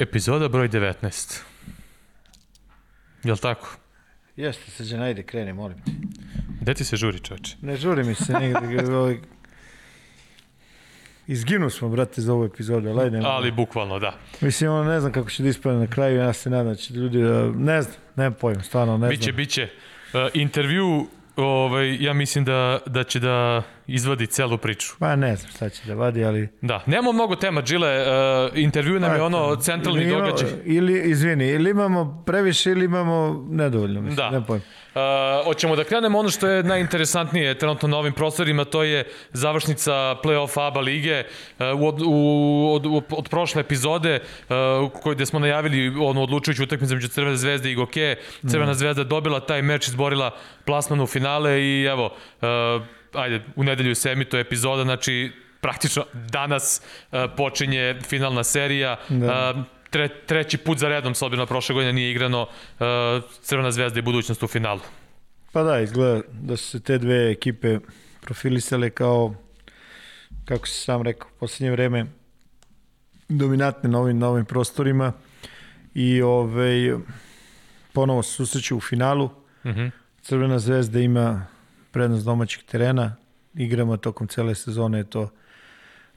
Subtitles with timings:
[0.00, 1.40] Epizoda broj 19.
[3.24, 3.76] Jel tako?
[4.36, 6.19] Jeste, srđan, najde, kreni, molim te.
[6.70, 7.56] Gde ti se žuri, čoveče?
[7.62, 8.94] Ne žuri mi se negde.
[8.94, 9.18] ovaj...
[11.26, 13.20] Izginu smo, brate, za ovu epizodu, ali ajde.
[13.24, 14.14] Ali bukvalno, da.
[14.40, 16.94] Mislim, ono, ne znam kako će da ispravne na kraju, ja se nadam da će
[16.94, 17.50] ljudi da...
[17.54, 19.36] Ne znam, nemam pojma, stvarno, ne Biće, znam.
[19.36, 19.68] biće.
[20.12, 21.06] Uh, intervju,
[21.36, 24.92] ovaj, ja mislim da, da će da izvadi celu priču.
[24.98, 26.48] Pa ne znam šta će da vadi, ali...
[26.60, 28.06] Da, nemamo mnogo tema, Džile, uh,
[28.54, 30.48] intervju nam je Pa, ono centralni ili ima- događaj.
[30.64, 34.30] Ili, izvini, ili imamo previše ili imamo nedovoljno, mislim, Da.
[34.30, 34.64] nemam pojma.
[34.94, 35.00] Uh,
[35.44, 40.60] hoćemo da krenemo ono što je najinteresantnije trenutno na ovim prostorima, to je završnica play-off
[40.60, 41.22] ABA lige
[41.58, 42.14] uh, u, od, u,
[42.74, 44.56] od, od, od prošle epizode uh,
[44.92, 48.16] koji gde smo najavili onu odlučujuću utakmicu među Crvene zvezde i Goke.
[48.48, 50.30] Crvena zvezda dobila taj meč, izborila
[50.64, 52.06] plasman u finale i evo,
[52.42, 52.48] uh,
[53.14, 58.96] ajde, u nedelju se emituje epizoda, znači praktično danas uh, počinje finalna serija.
[59.08, 59.54] Da.
[59.56, 62.86] Uh, tre, treći put za redom, s obzirom na prošle godine nije igrano uh,
[63.42, 64.80] Crvena zvezda i budućnost u finalu.
[65.52, 67.78] Pa da, izgleda da su se te dve ekipe
[68.20, 69.34] profilisale kao,
[70.44, 72.06] kako si sam rekao, u poslednje vreme
[73.28, 75.12] dominantne na ovim, na ovim prostorima
[75.94, 76.92] i ovaj,
[77.92, 79.24] ponovo se susreću u finalu.
[79.24, 79.90] Uh -huh.
[80.22, 81.46] Crvena zvezda ima
[81.90, 83.16] prednost domaćeg terena,
[83.54, 85.30] igrama tokom cele sezone je to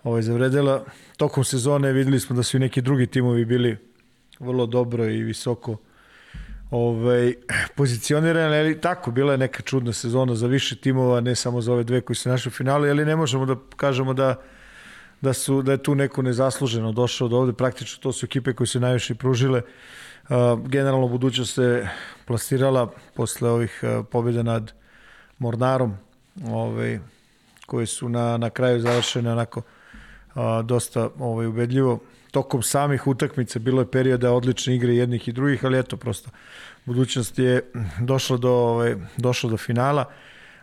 [0.04, 0.86] ovaj, zavredela.
[1.18, 3.78] Tokom sezone videli smo da su i neki drugi timovi bili
[4.40, 5.78] vrlo dobro i visoko
[6.72, 7.34] ovaj,
[7.76, 11.84] pozicionirani, ali tako, bila je neka čudna sezona za više timova, ne samo za ove
[11.84, 14.36] dve koji su našli u finalu, ali ne možemo da kažemo da
[15.24, 18.68] da su da je tu neko nezasluženo došao do ovde, praktično to su ekipe koje
[18.68, 19.62] su najviše pružile.
[20.68, 21.88] Generalno budućnost se
[22.26, 24.74] plasirala posle ovih pobjeda nad
[25.44, 25.98] Mornarom,
[26.46, 27.00] ovaj,
[27.66, 32.00] koje su na, na kraju završene onako uh, dosta ovaj, ubedljivo.
[32.32, 36.30] Tokom samih utakmica bilo je perioda odlične igre jednih i drugih, ali eto prosto
[36.86, 37.62] budućnost je
[38.00, 40.06] došla do, ovaj, došla do finala.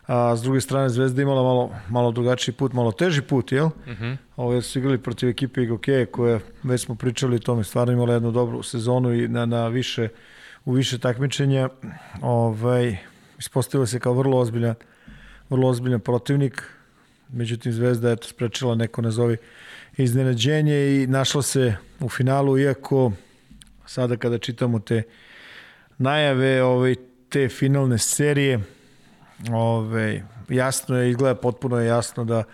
[0.06, 3.66] A s druge strane Zvezda imala malo, malo drugačiji put, malo teži put, jel?
[3.66, 4.16] Uh -huh.
[4.36, 8.30] Ovo su igrali protiv ekipe Igokeje koja, već smo pričali o tome, stvarno imala jednu
[8.30, 10.08] dobru sezonu i na, na više,
[10.64, 11.68] u više takmičenja.
[12.22, 12.96] Ovaj,
[13.40, 14.74] ispostavila se kao vrlo ozbiljan,
[15.50, 16.62] vrlo ozbiljan protivnik.
[17.28, 19.36] Međutim, Zvezda je sprečila neko nazovi
[19.96, 23.12] iznenađenje i našla se u finalu, iako
[23.86, 25.02] sada kada čitamo te
[25.98, 26.94] najave ovaj,
[27.28, 28.60] te finalne serije,
[29.52, 32.44] Ove, jasno je, izgleda potpuno je jasno da,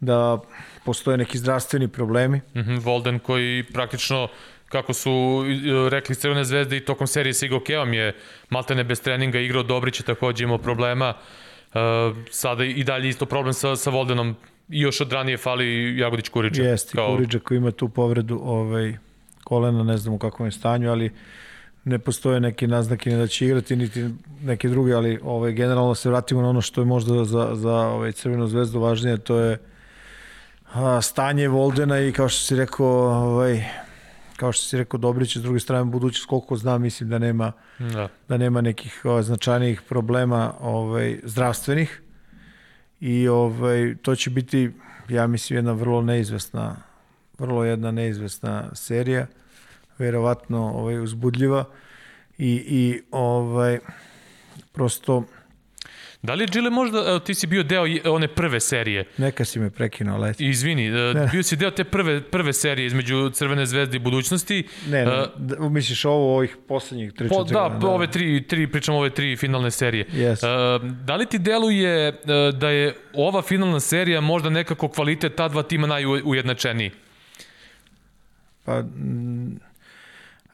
[0.00, 0.40] da
[0.84, 2.40] postoje neki zdravstveni problemi.
[2.54, 4.28] Mm Volden koji praktično
[4.68, 8.14] kako su e, rekli Crvene zvezde i tokom serije sa Igokeom je
[8.50, 11.14] maltene bez treninga igrao Dobrić je takođe imao problema.
[11.68, 14.36] Uh, sada i dalje isto problem sa, sa Voldenom
[14.68, 16.62] i još od ranije fali Jagodić Kuriđa.
[16.62, 17.14] Jeste, kao...
[17.14, 18.96] Kuriđa koji ima tu povredu ovaj,
[19.44, 21.12] kolena, ne znam u kakvom je stanju, ali
[21.84, 24.08] ne postoje neke naznake ni da će igrati, niti
[24.42, 28.12] neke druge, ali ovaj, generalno se vratimo na ono što je možda za, za ovaj,
[28.12, 29.58] Crvenu zvezdu važnije, to je
[30.72, 33.64] a, stanje Voldena i kao što si rekao, ovaj,
[34.38, 38.08] kao što si rekao Dobrić, s druge strane budućnost, koliko znam, mislim da nema, da.
[38.28, 42.02] da nema nekih ovaj, značajnijih problema ovaj, zdravstvenih
[43.00, 44.70] i ovaj, to će biti,
[45.08, 46.76] ja mislim, jedna vrlo neizvesna
[47.38, 49.26] vrlo jedna neizvesna serija
[49.98, 51.64] verovatno ovaj, uzbudljiva
[52.38, 53.78] i, i ovaj,
[54.72, 55.24] prosto
[56.22, 59.04] Da li je Gile možda, evo, ti si bio deo one prve serije?
[59.18, 60.48] Neka si me prekinuo, leti.
[60.48, 61.28] Izvini, ne.
[61.32, 64.68] bio si deo te prve, prve serije između Crvene zvezde i budućnosti.
[64.88, 65.22] Ne, ne
[65.58, 69.36] uh, misliš ovo ovih poslednjih 3-4 po, da, da, ove tri, tri, pričam ove tri
[69.36, 70.06] finalne serije.
[70.12, 70.76] Yes.
[70.76, 75.48] Uh, da li ti deluje uh, da je ova finalna serija možda nekako kvalitet ta
[75.48, 76.90] dva tima najujednačeniji?
[78.64, 78.82] Pa,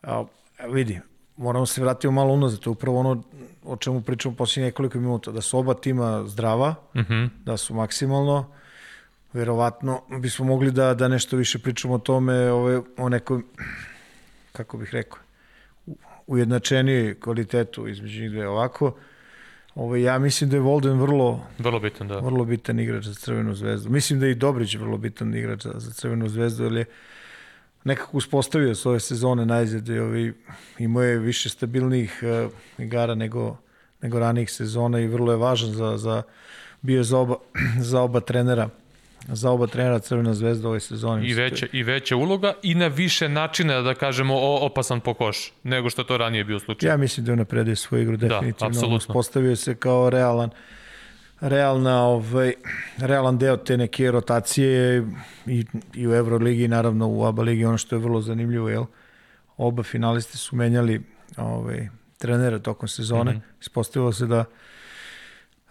[0.03, 0.25] a,
[0.69, 1.01] vidi,
[1.37, 3.23] moramo se vratiti malo unazad, to je upravo ono
[3.65, 7.13] o čemu pričamo poslije nekoliko minuta, da su oba tima zdrava, uh Mhm.
[7.13, 7.29] -huh.
[7.45, 8.47] da su maksimalno,
[9.33, 13.43] verovatno bismo mogli da, da nešto više pričamo o tome, ove, o nekoj,
[14.53, 15.19] kako bih rekao,
[16.27, 18.97] ujednačenijoj kvalitetu između njih dve ovako.
[19.75, 22.19] Ove, ja mislim da je Volden vrlo, vrlo bitan, da.
[22.19, 23.91] vrlo bitan igrač za Crvenu zvezdu.
[23.91, 26.85] Mislim da je i Dobrić vrlo bitan igrač za, za Crvenu zvezdu, ali je
[27.85, 30.35] nekako uspostavio svoje sezone najzad i ovi,
[30.79, 33.57] imao je više stabilnih uh, igara nego,
[34.03, 36.23] nego ranijih sezona i vrlo je važan za, za
[36.81, 37.37] bio za oba,
[37.91, 38.69] za oba trenera
[39.29, 41.29] za oba trenera Crvena zvezda ove sezone.
[41.29, 45.91] I veća, I veća uloga i na više načina, da kažemo, opasan po koš, nego
[45.91, 46.91] što to ranije bio slučaj.
[46.91, 48.99] Ja mislim da je napredio svoju igru da, definitivno.
[48.99, 50.51] Da, Postavio se kao realan
[51.45, 52.55] realna, ovaj,
[52.99, 55.05] realan deo te neke rotacije
[55.47, 55.65] i,
[55.95, 58.85] i u Euroligi, naravno u ABA ligi, ono što je vrlo zanimljivo, jel?
[59.57, 61.03] Oba finalisti su menjali
[61.37, 61.89] ovaj,
[62.19, 63.33] trenera tokom sezone.
[63.33, 63.61] Mm -hmm.
[63.61, 64.45] Ispostavilo se da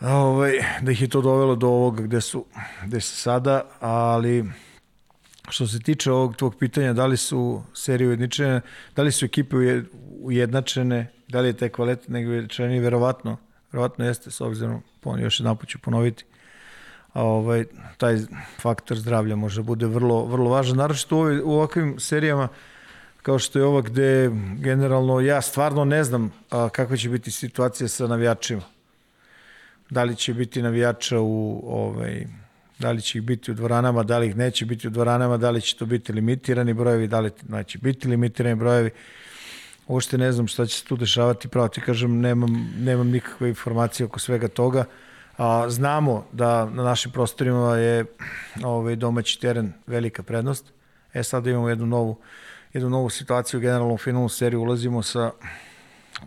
[0.01, 2.45] ovaj, da ih je to dovelo do ovoga gde su,
[2.85, 4.45] gde su sada, ali
[5.49, 8.61] što se tiče ovog tvog pitanja, da li su serije ujedničene,
[8.95, 9.55] da li su ekipe
[10.21, 13.37] ujednačene, da li je taj kvalitet nego ujednačeni, verovatno,
[13.73, 14.81] verovatno jeste s obzirom,
[15.19, 16.25] još jedan put ću ponoviti,
[17.13, 17.65] a ovaj,
[17.97, 18.17] taj
[18.59, 22.47] faktor zdravlja može da bude vrlo, vrlo važan, naročito u, u ovakvim serijama
[23.21, 27.87] kao što je ova gde generalno ja stvarno ne znam a, kakva će biti situacija
[27.87, 28.61] sa navijačima
[29.89, 32.25] da li će biti navijača u ovaj,
[32.79, 35.49] da li će ih biti u dvoranama, da li ih neće biti u dvoranama, da
[35.49, 38.89] li će to biti limitirani brojevi, da li neće biti limitirani brojevi.
[39.87, 44.05] Uopšte ne znam šta će se tu dešavati, pravo ti kažem, nemam, nemam nikakve informacije
[44.05, 44.85] oko svega toga.
[45.37, 48.05] A, znamo da na našim prostorima je
[48.63, 50.65] ovaj, domaći teren velika prednost.
[51.13, 52.17] E sad imamo jednu novu,
[52.73, 55.31] jednu novu situaciju, generalno u finalnu seriju ulazimo sa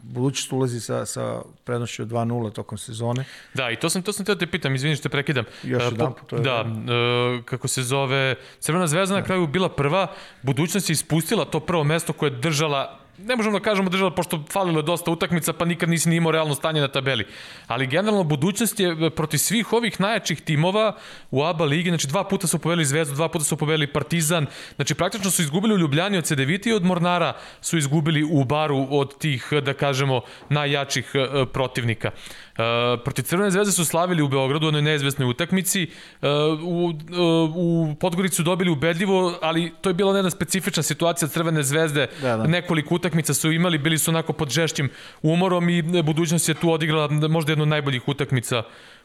[0.03, 3.25] budućnost ulazi sa, sa prednošću 2-0 tokom sezone.
[3.55, 5.45] Da, i to sam, to sam teo da te pitam, izvini što te prekidam.
[5.63, 6.41] Još uh, jedan put.
[6.41, 9.27] Da, uh, kako se zove, Crvena zvezda na da.
[9.27, 10.07] kraju bila prva,
[10.43, 14.45] budućnost je ispustila to prvo mesto koje je držala ne možemo da kažemo država, pošto
[14.51, 17.27] falilo je dosta utakmica, pa nikad nisi ni imao realno stanje na tabeli.
[17.67, 20.97] Ali generalno budućnost je e, protiv svih ovih najjačih timova
[21.31, 24.47] u ABA ligi, znači dva puta su poveli Zvezdu, dva puta su poveli Partizan,
[24.77, 28.87] znači praktično su izgubili u Ljubljani od CDVita i od Mornara su izgubili u Baru
[28.91, 32.11] od tih, da kažemo, najjačih e, protivnika.
[32.57, 35.87] Uh, protiv Crvene zvezde su slavili u Beogradu, onoj neizvesnoj utakmici.
[36.23, 36.29] Uh,
[36.63, 42.07] u, uh, u Podgoricu dobili ubedljivo, ali to je bila jedna specifična situacija Crvene zvezde.
[42.23, 42.47] Da, da.
[42.47, 44.91] Nekoliko utakmica su imali, bili su onako pod žešćim
[45.23, 48.63] umorom i budućnost je tu odigrala možda jednu od najboljih utakmica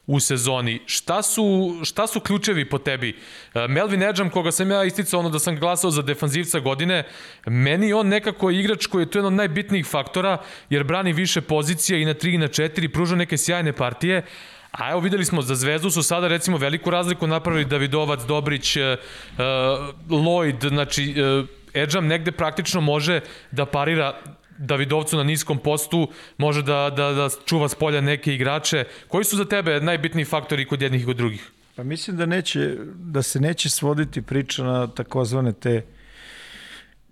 [0.08, 0.80] u sezoni.
[0.86, 3.18] Šta su, šta su ključevi po tebi?
[3.54, 7.04] E, Melvin Edžam, koga sam ja isticao ono da sam glasao za defanzivca godine,
[7.46, 10.38] meni on nekako je igrač koji je to jedan od najbitnijih faktora,
[10.70, 14.24] jer brani više pozicija i na 3 i na 4, pruža neke sjajne partije,
[14.72, 18.84] A evo videli smo, za Zvezdu su sada recimo veliku razliku napravili Davidovac, Dobrić, uh,
[20.08, 23.20] Lloyd, znači uh, Edžam negde praktično može
[23.52, 24.22] da parira
[24.62, 28.86] Davidovcu na niskom postu može da, da, da čuva s polja neke igrače.
[29.08, 31.52] Koji su za tebe najbitniji faktori kod jednih i kod drugih?
[31.76, 35.82] Pa mislim da neće, da se neće svoditi priča na takozvane te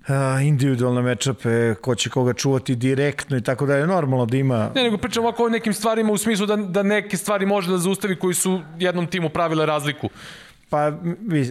[0.07, 3.87] a, individualne mečape, ko će koga čuvati direktno i tako dalje.
[3.87, 4.71] Normalno da ima...
[4.75, 7.77] Ne, nego pričam ovako o nekim stvarima u smislu da, da neke stvari može da
[7.77, 10.09] zaustavi koji su jednom timu pravile razliku.
[10.69, 10.91] Pa,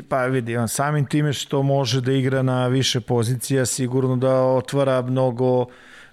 [0.09, 5.03] pa vidi, on samim time što može da igra na više pozicija, sigurno da otvara
[5.03, 5.67] mnogo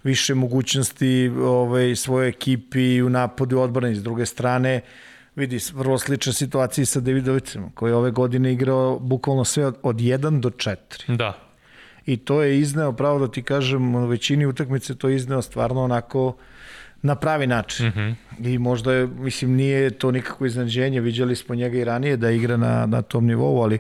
[0.04, 3.96] više mogućnosti ovaj, svoje ekipi u napadu odbrane.
[3.96, 4.82] S druge strane,
[5.36, 9.78] vidi, vrlo slična situacija i sa Davidovicem, koji je ove godine igrao bukvalno sve od,
[9.84, 11.16] od 1 do 4.
[11.18, 11.38] Da.
[12.06, 15.84] I to je izneo, pravo da ti kažem, u većini utakmice to je izneo stvarno
[15.84, 16.36] onako
[17.06, 17.88] na pravi način.
[17.88, 18.16] Mm -hmm.
[18.40, 22.58] I možda je, mislim, nije to nikako iznadženje, viđali smo njega i ranije da igra
[22.58, 23.80] na, na tom nivou, ali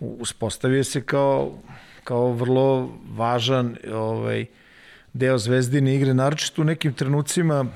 [0.00, 1.58] uspostavio se kao,
[2.04, 4.46] kao vrlo važan ovaj,
[5.12, 7.66] deo zvezdine igre, naročito u nekim trenucima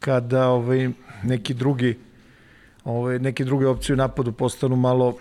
[0.00, 0.88] kada ovaj,
[1.22, 1.98] neki drugi
[2.84, 5.18] ovaj, neke druge opcije u napadu postanu malo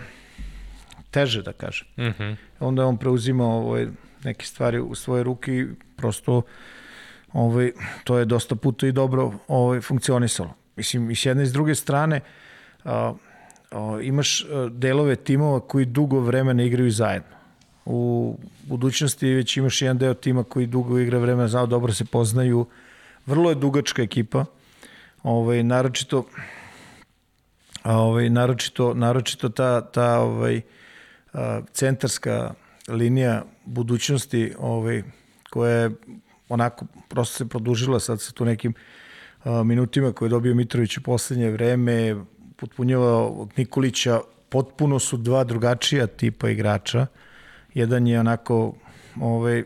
[1.12, 1.88] teže, da kažem.
[1.98, 2.36] Mm -hmm.
[2.60, 3.88] Onda on preuzima ovaj,
[4.24, 6.42] neke stvari u svoje ruke i prosto
[7.38, 7.72] ovaj,
[8.04, 10.54] to je dosta puta i dobro ovaj, funkcionisalo.
[10.76, 12.22] Mislim, i s jedne i s druge strane
[12.86, 13.14] a,
[13.72, 17.38] a, imaš delove timova koji dugo vremena igraju zajedno.
[17.86, 22.66] U budućnosti već imaš jedan deo tima koji dugo igra vremena, znao, dobro se poznaju.
[23.26, 24.46] Vrlo je dugačka ekipa.
[25.24, 26.26] Ovaj, naročito
[27.84, 30.62] ovaj, naročito, naročito ta, ta ovaj,
[31.34, 32.54] a, centarska
[32.88, 35.04] linija budućnosti ovaj,
[35.50, 35.92] koja je
[36.50, 38.74] onako prosto se produžila sad sa tu nekim
[39.44, 42.16] a, minutima koje je dobio Mitrović u poslednje vreme,
[42.56, 47.06] potpunjava od Nikolića, potpuno su dva drugačija tipa igrača.
[47.74, 48.74] Jedan je onako
[49.22, 49.64] ovaj,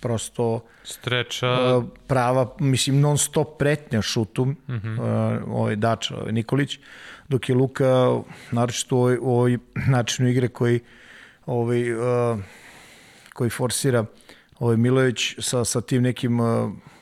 [0.00, 5.42] prosto streča prava, mislim non stop pretnja šutu mm -hmm.
[5.46, 6.78] ovaj Dača, ovaj Nikolić,
[7.28, 10.80] dok je Luka naročito u ovoj, načinu igre koji
[11.46, 11.84] ovaj,
[13.34, 14.04] koji forsira
[14.58, 16.38] ovaj Milović sa, sa tim nekim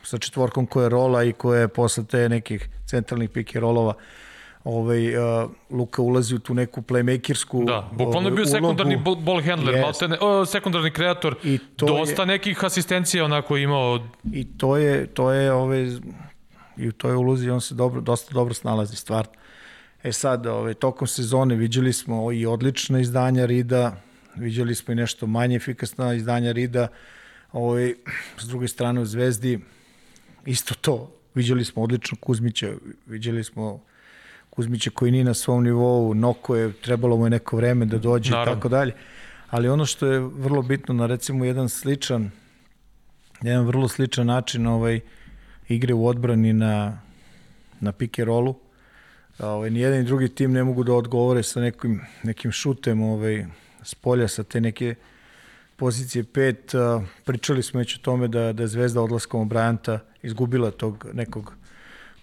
[0.02, 3.94] sa četvorkom koja je rola i koja je posle te nekih centralnih pike rolova
[4.64, 9.20] ovaj, uh, Luka ulazi u tu neku playmakersku Da, bukvalno je bio ovaj, sekundarni ulogu.
[9.22, 9.82] ball handler, Jest.
[9.82, 15.06] maltene, o, sekundarni kreator, I to dosta je- nekih asistencija onako imao, I to je,
[15.06, 15.88] to je ove,
[16.76, 19.30] i u toj ulozi on se dobro, dosta dobro snalazi, stvarno.
[20.02, 23.96] E sad, ove, tokom sezone viđali smo i odlična izdanja Rida,
[24.36, 26.88] viđali smo i nešto manje efikasna izdanja Rida,
[27.54, 27.94] ove,
[28.38, 29.60] s druge strane u Zvezdi
[30.46, 31.10] isto to.
[31.34, 32.72] Viđali smo odlično Kuzmića,
[33.06, 33.80] viđali smo
[34.50, 38.30] Kuzmića koji nije na svom nivou, Noko je, trebalo mu je neko vreme da dođe
[38.30, 38.92] i tako dalje.
[39.50, 42.30] Ali ono što je vrlo bitno na recimo jedan sličan
[43.42, 45.00] jedan vrlo sličan način ovaj
[45.68, 46.98] igre u odbrani na
[47.80, 48.54] na pick and rollu.
[49.38, 53.46] Ovaj ni jedan ni drugi tim ne mogu da odgovore sa nekim nekim šutem ovaj
[53.82, 54.94] s polja sa te neke
[55.76, 57.04] pozicije 5.
[57.24, 61.54] Pričali smo već o tome da da je Zvezda odlaskom Bryanta izgubila tog nekog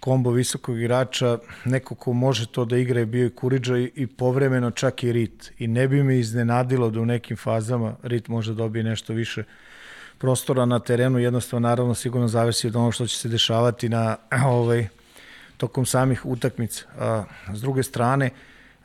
[0.01, 4.08] kombo visokog igrača, neko ko može to da igra je bio i Kuriđa i, i
[4.08, 5.51] povremeno čak i Rit.
[5.60, 9.43] I ne bi me iznenadilo da u nekim fazama Rit može dobije nešto više
[10.17, 14.88] prostora na terenu, jednostavno naravno sigurno zavisi od ono što će se dešavati na ovaj
[15.58, 16.86] tokom samih utakmica.
[17.00, 18.29] A, s druge strane,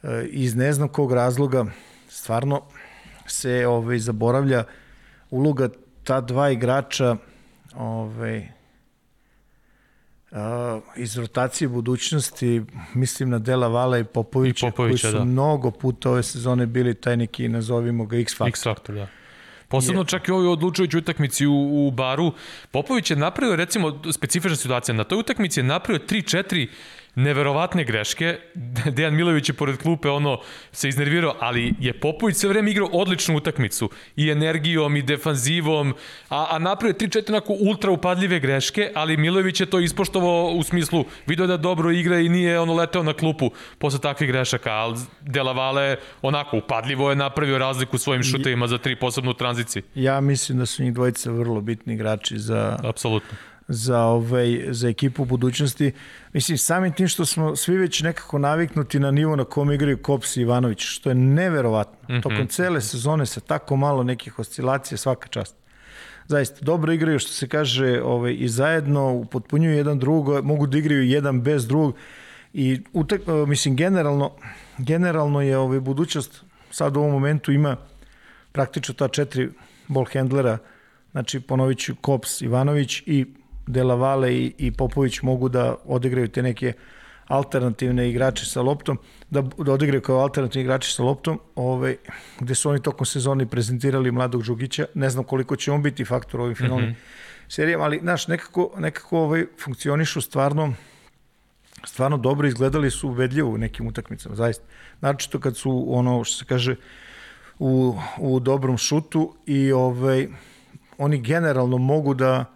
[0.03, 1.65] e, iz ne znam kog razloga
[2.09, 2.63] stvarno
[3.27, 4.65] se ovaj zaboravlja
[5.31, 5.69] uloga
[6.05, 7.17] ta dva igrača
[7.77, 8.49] ovaj
[10.33, 12.63] a, iz rotacije budućnosti,
[12.95, 15.25] mislim na Dela Vala i Popovića, I Popovića, koji su da.
[15.25, 18.49] mnogo puta ove sezone bili taj neki, nazovimo ga, X-faktor.
[18.49, 19.09] X faktor, da.
[19.69, 22.33] Posebno čak i ovoj odlučujući utakmici u, u baru.
[22.71, 24.95] Popović je napravio, recimo, specifična situacija.
[24.95, 26.69] Na toj utakmici je napravio 3-4
[27.17, 28.39] neverovatne greške.
[28.97, 30.39] Dejan Milović je pored klupe ono
[30.73, 35.95] se iznervirao, ali je Popović sve vreme igrao odličnu utakmicu i energijom i defanzivom,
[36.31, 40.63] a, a napravio je 3-4 onako ultra upadljive greške, ali Milović je to ispoštovao u
[40.63, 44.99] smislu video da dobro igra i nije ono leteo na klupu posle takvih grešaka, ali
[45.21, 49.83] Delavale onako upadljivo je napravio razliku svojim šutevima za tri posebno u tranziciji.
[49.95, 53.37] Ja mislim da su njih dvojica vrlo bitni igrači za, Apsolutno.
[53.69, 55.93] Za, ovaj, za ekipu u budućnosti.
[56.33, 60.37] Mislim, samim tim što smo svi već nekako naviknuti na nivo na kom igraju Kops
[60.37, 61.99] i Ivanović, što je neverovatno.
[62.09, 62.23] Mm -hmm.
[62.23, 65.57] Tokom cele sezone sa tako malo nekih oscilacija svaka čast.
[66.29, 71.03] Zaista, dobro igraju, što se kaže, ovaj, i zajedno upotpunjuju jedan drugog, mogu da igraju
[71.03, 71.95] jedan bez drugog
[72.53, 74.33] i utak, mislim, generalno,
[74.79, 77.77] generalno je ovaj, budućnost sad u ovom momentu ima
[78.53, 79.49] praktično ta četiri
[79.89, 80.59] ball handlera,
[81.11, 83.27] znači ponovit ću Kops, Ivanović i
[83.67, 86.73] Delavale i, i Popović mogu da odigraju te neke
[87.27, 88.99] alternativne igrače sa loptom,
[89.31, 91.97] da, da odigraju kao alternativni igrači sa loptom, ovaj,
[92.41, 96.41] gde su oni tokom sezoni prezentirali mladog Žugića, ne znam koliko će on biti faktor
[96.41, 97.49] u ovim finalnim mm -hmm.
[97.49, 100.75] serijama, ali znaš, nekako, nekako ovaj, funkcionišu stvarno
[101.85, 104.65] stvarno dobro izgledali su ubedljivo u nekim utakmicama, zaista.
[104.99, 106.77] Znači to kad su ono što se kaže
[107.59, 110.29] u, u dobrom šutu i ovaj
[110.99, 112.56] oni generalno mogu da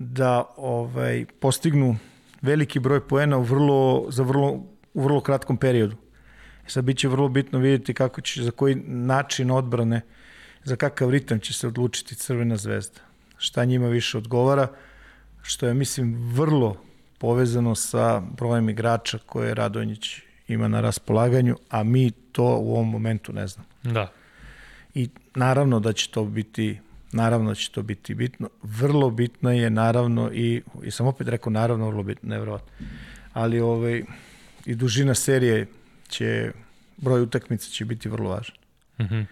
[0.00, 1.96] da ovaj postignu
[2.42, 4.62] veliki broj poena u vrlo za vrlo
[4.94, 5.96] u vrlo kratkom periodu.
[6.66, 10.00] E sad biće vrlo bitno vidjeti kako će za koji način odbrane
[10.64, 13.00] za kakav ritam će se odlučiti Crvena zvezda.
[13.36, 14.68] Šta njima više odgovara,
[15.42, 16.76] što je mislim vrlo
[17.18, 23.32] povezano sa brojem igrača koje Radonjić ima na raspolaganju, a mi to u ovom momentu
[23.32, 23.68] ne znamo.
[23.82, 24.12] Da.
[24.94, 26.78] I naravno da će to biti
[27.12, 28.48] naravno da će to biti bitno.
[28.62, 32.68] Vrlo bitno je naravno i, i sam opet rekao naravno vrlo bitno, nevjerovatno.
[33.32, 34.02] Ali ovaj,
[34.66, 35.66] i dužina serije
[36.08, 36.52] će,
[36.96, 38.56] broj utakmica će biti vrlo važan.
[38.98, 39.24] Mm -hmm.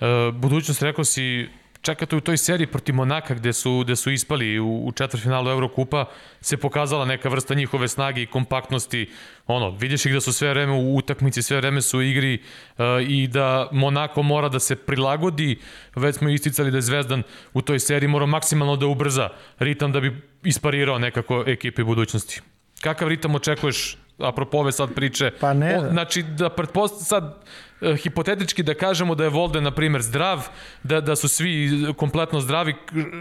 [0.00, 1.48] e, budućnost, rekao si,
[1.82, 6.04] čekate u toj seriji protiv Monaka gde su, gde su ispali u, u četvrtfinalu Eurokupa
[6.40, 9.10] se pokazala neka vrsta njihove snage i kompaktnosti.
[9.46, 12.42] Ono, vidiš ih da su sve vreme u utakmici, sve vreme su u igri
[12.78, 15.58] uh, i da Monako mora da se prilagodi.
[15.96, 17.22] Već smo isticali da je Zvezdan
[17.52, 22.40] u toj seriji mora maksimalno da ubrza ritam da bi isparirao nekako ekipe budućnosti.
[22.80, 25.30] Kakav ritam očekuješ apropo ove sad priče.
[25.40, 25.78] Pa ne.
[25.78, 27.44] O, znači, da pretpost, sad,
[27.80, 30.48] e, hipotetički da kažemo da je Volde, na primjer, zdrav,
[30.82, 32.74] da, da su svi kompletno zdravi,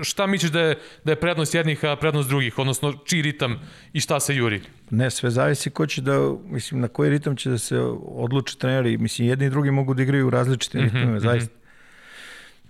[0.04, 3.60] šta misliš da je, da je prednost jednih, a prednost drugih, odnosno čiji ritam
[3.94, 4.62] i šta se juri?
[4.90, 8.98] Ne, sve zavisi ko će da, mislim, na koji ritam će da se odluče treneri.
[8.98, 11.60] Mislim, jedni i drugi mogu da igraju u različitim mm -hmm, ritmima, zaista.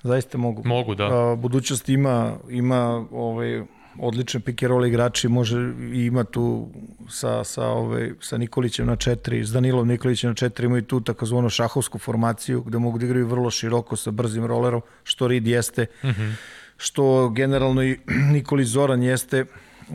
[0.03, 0.61] Zaista mogu.
[0.65, 1.05] Mogu, da.
[1.05, 3.63] A, budućnost ima, ima ovaj,
[3.99, 6.69] odlične roll igrači, može i ima tu
[7.09, 11.49] sa, sa, ovaj, sa Nikolićem na četiri, s Danilom Nikolićem na četiri, imaju tu takozvanu
[11.49, 16.07] šahovsku formaciju gde mogu da igraju vrlo široko sa brzim rolerom, što Rid jeste, mm
[16.07, 16.33] -hmm.
[16.77, 17.99] što generalno i
[18.33, 19.45] Nikolić Zoran jeste,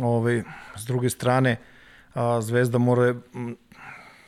[0.01, 0.43] ovaj,
[0.77, 1.57] s druge strane,
[2.15, 3.15] a, Zvezda mora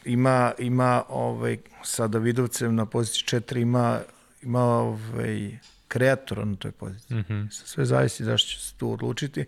[0.04, 4.00] ima, ima ovaj, sa Davidovcem na poziciji 4 ima,
[4.42, 7.16] ima ovaj, kreatora na toj poziciji.
[7.16, 7.50] Mm -hmm.
[7.50, 9.44] Sve zavisi zašto će se tu odlučiti.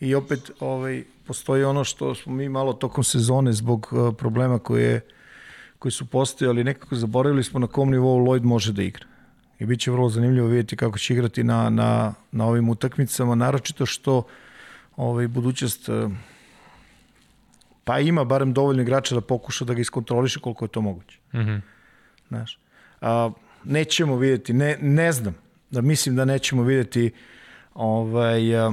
[0.00, 5.00] I opet ovaj, postoji ono što smo mi malo tokom sezone zbog uh, problema koje,
[5.78, 9.04] koji su postojali, nekako zaboravili smo na kom nivou Lloyd može da igra.
[9.58, 13.86] I bit će vrlo zanimljivo vidjeti kako će igrati na, na, na ovim utakmicama, naročito
[13.86, 14.22] što
[14.96, 16.12] ovaj, budućnost uh,
[17.84, 21.18] pa ima barem dovoljno igrača da pokuša da ga iskontroliše koliko je to moguće.
[21.32, 21.60] Mm -hmm.
[22.28, 22.58] Znaš,
[23.00, 23.30] a,
[23.64, 25.34] nećemo vidjeti, ne, ne znam,
[25.74, 27.10] da mislim da nećemo vidjeti
[27.74, 28.72] ovaj, a,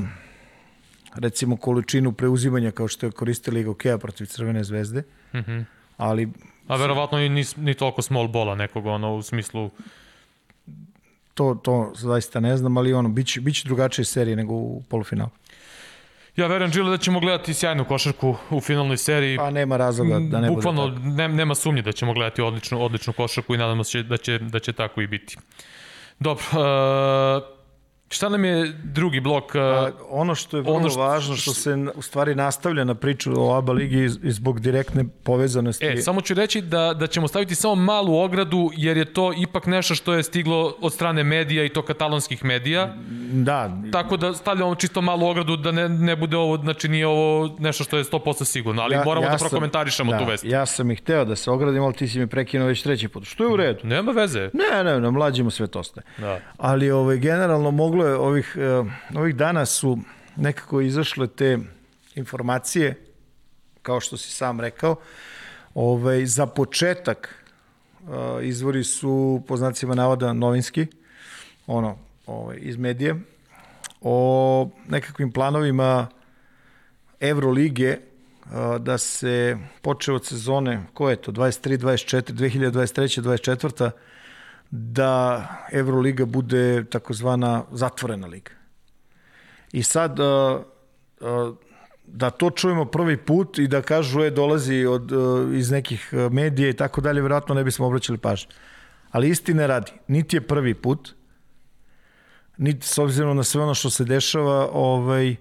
[1.15, 5.03] recimo količinu preuzimanja kao što je koristila Liga Okeja protiv Crvene zvezde,
[5.33, 5.65] mm -hmm.
[5.97, 6.29] ali...
[6.67, 9.69] A verovatno i ni, ni toliko small bola nekog, ono, u smislu...
[11.33, 15.29] To, to zaista ne znam, ali ono, biće, biće drugačije serije nego u polufinalu.
[16.35, 19.37] Ja verujem, Đile, da ćemo gledati sjajnu košarku u finalnoj seriji.
[19.37, 21.09] Pa nema razloga da ne Bukvalno, bude tako.
[21.09, 24.59] Ne, nema sumnje da ćemo gledati odličnu, odličnu košarku i nadamo se da će, da
[24.59, 25.37] će tako i biti.
[26.21, 27.60] Dobro, uh,
[28.11, 29.53] Šta nam je drugi blok?
[29.53, 33.31] Pa, ono što je vrlo ono što, važno, što se u stvari nastavlja na priču
[33.37, 35.85] o ABA ligi i zbog direktne povezanosti.
[35.85, 39.65] E, samo ću reći da, da ćemo staviti samo malu ogradu, jer je to ipak
[39.65, 42.95] nešto što je stiglo od strane medija i to katalonskih medija.
[43.31, 43.71] Da.
[43.91, 47.83] Tako da stavljamo čisto malu ogradu da ne, ne bude ovo, znači nije ovo nešto
[47.83, 50.43] što je 100% sigurno, ali ja, moramo ja da prokomentarišemo da, tu vest.
[50.43, 53.25] Ja sam ih hteo da se ogradim, ali ti si mi prekinuo već treći put.
[53.25, 53.79] Što je u redu?
[53.83, 54.49] Nema veze.
[54.53, 56.03] Ne, ne, na mlađima sve to ostaje.
[56.17, 56.39] Da.
[56.57, 59.97] Ali ovaj, generalno moglo je ovih, uh, ovih dana su
[60.35, 61.57] nekako izašle te
[62.15, 63.05] informacije,
[63.81, 64.95] kao što si sam rekao,
[65.73, 67.45] ovaj, za početak
[68.03, 68.09] uh,
[68.41, 70.87] izvori su, po znacima navoda, novinski,
[71.67, 73.15] ono, ovaj, iz medije,
[74.01, 76.07] o nekakvim planovima
[77.19, 83.91] Evrolige uh, da se poče od sezone, ko je to, 23, 24, 2023, 24,
[84.71, 88.51] da Euroliga bude takozvana zatvorena liga.
[89.71, 90.61] I sad uh,
[91.19, 91.55] uh,
[92.05, 96.69] da to čujemo prvi put i da kažu je dolazi od, uh, iz nekih medija
[96.69, 98.49] i tako dalje, verovatno ne bismo obraćali pažnju.
[99.11, 101.13] Ali istine radi, niti je prvi put,
[102.57, 105.35] niti s obzirom na sve ono što se dešava, ovaj,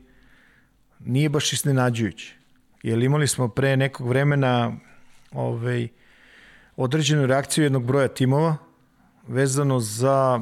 [1.01, 2.35] nije baš iznenađujuće.
[2.83, 4.73] Jer imali smo pre nekog vremena
[5.33, 5.89] ovaj,
[6.77, 8.57] određenu reakciju jednog broja timova,
[9.29, 10.41] vezano za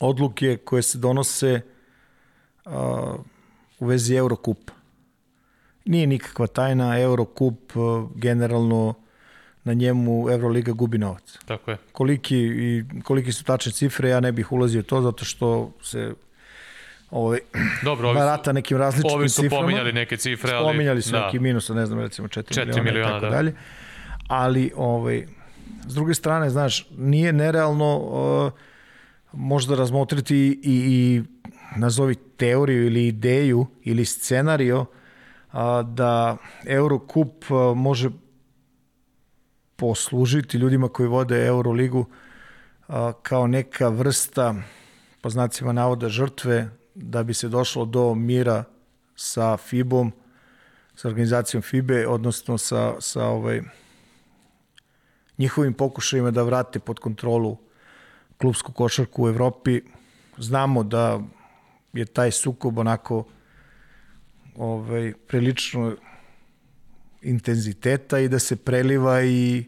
[0.00, 1.60] odluke koje se donose
[3.78, 4.72] u vezi Eurokupa.
[5.84, 7.72] Nije nikakva tajna, Eurokup
[8.14, 8.94] generalno
[9.64, 11.38] na njemu Euroliga gubi novac.
[11.44, 11.76] Tako je.
[11.92, 16.14] Koliki, i, koliki su tačne cifre, ja ne bih ulazio to zato što se
[17.10, 17.38] ovaj,
[17.84, 19.20] Dobro, ovi barata nekim različitim ciframa.
[19.20, 19.62] Ovi su ciframa.
[19.62, 20.64] pominjali neke cifre, ali...
[20.64, 21.24] Pominjali su da.
[21.24, 23.30] neki minus, ne znam, recimo 4, 4 miliona, miliona i tako da.
[23.30, 23.54] dalje.
[24.28, 25.26] Ali, ovaj,
[25.86, 28.52] S druge strane, znaš, nije nerealno uh,
[29.32, 31.22] možda razmotriti i, i
[31.76, 38.10] nazovi teoriju ili ideju ili scenario uh, da Eurocup uh, može
[39.76, 41.98] poslužiti ljudima koji vode Euroligu
[42.88, 44.54] uh, kao neka vrsta,
[45.20, 48.64] po znacima navoda, žrtve da bi se došlo do mira
[49.16, 50.12] sa FIBom,
[50.94, 53.62] sa organizacijom FIBE, odnosno sa, sa ovaj,
[55.40, 57.56] njihovim pokušajima da vrate pod kontrolu
[58.38, 59.80] klubsku košarku u Evropi.
[60.38, 61.20] Znamo da
[61.92, 63.24] je taj sukob onako
[64.56, 65.96] ovaj, prilično
[67.22, 69.64] intenziteta i da se preliva i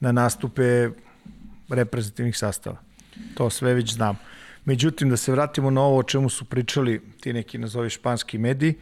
[0.00, 0.90] na nastupe
[1.68, 2.76] reprezentativnih sastava.
[3.34, 4.18] To sve već znamo.
[4.64, 8.74] Međutim, da se vratimo na ovo o čemu su pričali ti neki nazovi španski mediji,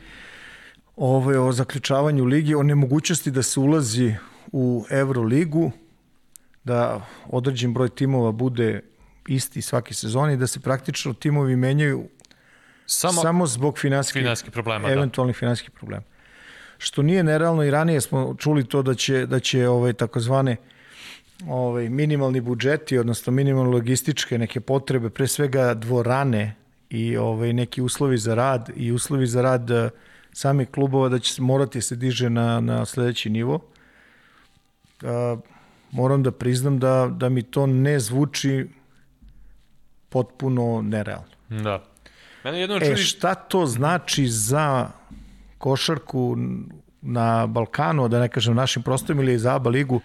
[0.97, 4.15] ovaj, o zaključavanju ligi, o nemogućnosti da se ulazi
[4.53, 5.71] u Euroligu,
[6.65, 8.81] da određen broj timova bude
[9.29, 12.09] isti svake sezone i da se praktično timovi menjaju
[12.87, 14.95] samo, samo zbog finansijskih, finansijskih problema, da.
[14.95, 15.39] eventualnih da.
[15.39, 16.03] finansijskih problema.
[16.79, 20.57] Što nije nerealno i ranije smo čuli to da će, da će ovaj, takozvane
[21.49, 26.55] ovaj, minimalni budžeti, odnosno minimalno logističke neke potrebe, pre svega dvorane
[26.91, 29.91] i ovaj, neki uslovi za rad i uslovi za rad eh,
[30.33, 33.61] samih klubova da će morati da se diže na, na sledeći nivo.
[35.03, 35.41] Uh,
[35.91, 38.69] moram da priznam da, da mi to ne zvuči
[40.09, 41.31] potpuno nerealno.
[41.49, 41.85] Da.
[42.45, 42.97] Mene jedno e, čudi...
[42.97, 44.91] šta to znači za
[45.59, 46.37] košarku
[47.03, 50.01] na Balkanu, da ne kažem našim prostorima ili za ABA ligu,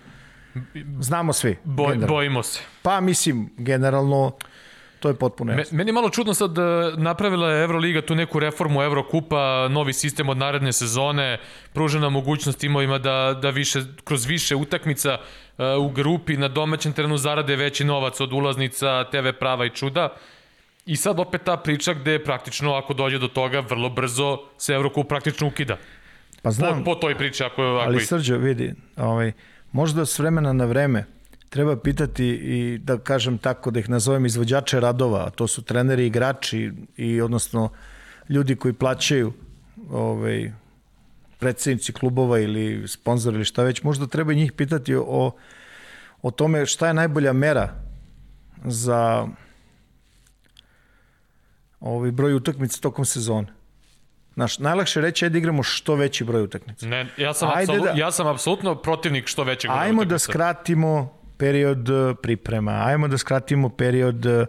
[1.00, 1.58] znamo svi.
[1.63, 2.62] Boj, bojimo se.
[2.82, 4.32] Pa mislim, generalno
[5.06, 5.78] To je potpuno jasno.
[5.78, 10.30] Meni je malo čudno sad da napravila je Euroliga tu neku reformu Evrokupa, novi sistem
[10.30, 11.39] od naredne sezone,
[11.74, 15.17] pružena mogućnost timovima da, da više, kroz više utakmica
[15.80, 20.10] u grupi na domaćem terenu zarade veći novac od ulaznica, TV prava i čuda.
[20.86, 25.08] I sad opet ta priča gde praktično ako dođe do toga vrlo brzo se Evrokup
[25.08, 25.78] praktično ukida.
[26.41, 29.32] Pa znam, po, po toj priči ako, ako ali Srđo, vidi, ovaj,
[29.72, 31.06] možda s vremena na vreme
[31.50, 36.04] treba pitati i da kažem tako da ih nazovem izvođače radova, a to su treneri
[36.04, 37.70] i igrači i odnosno
[38.30, 39.34] ljudi koji plaćaju
[39.91, 40.52] ovaj,
[41.45, 45.31] predsednici klubova ili sponzori ili šta već, možda treba njih pitati o,
[46.21, 47.69] o tome šta je najbolja mera
[48.63, 49.27] za
[51.79, 53.47] ovaj broj utakmica tokom sezone.
[54.34, 56.88] Znaš, najlakše reći je da igramo što veći broj utakmica.
[56.88, 61.13] Ne, ja sam, apsolu, da, ja sam apsolutno protivnik što većeg broja Ajmo da skratimo
[61.38, 64.45] period e, priprema, ajmo da skratimo period e,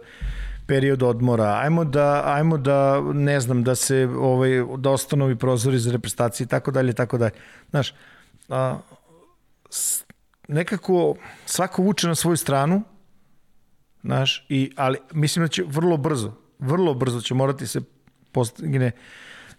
[0.67, 5.91] period odmora, ajmo da, ajmo da ne znam, da se ovaj, da ostanovi prozori za
[5.91, 7.31] reprezentacije i tako dalje, tako dalje.
[7.69, 7.93] Znaš,
[8.49, 8.79] a,
[9.69, 10.03] s,
[10.47, 12.81] nekako svako vuče na svoju stranu,
[14.01, 17.81] znaš, i, ali mislim da će vrlo brzo, vrlo brzo će morati se
[18.31, 18.91] postigne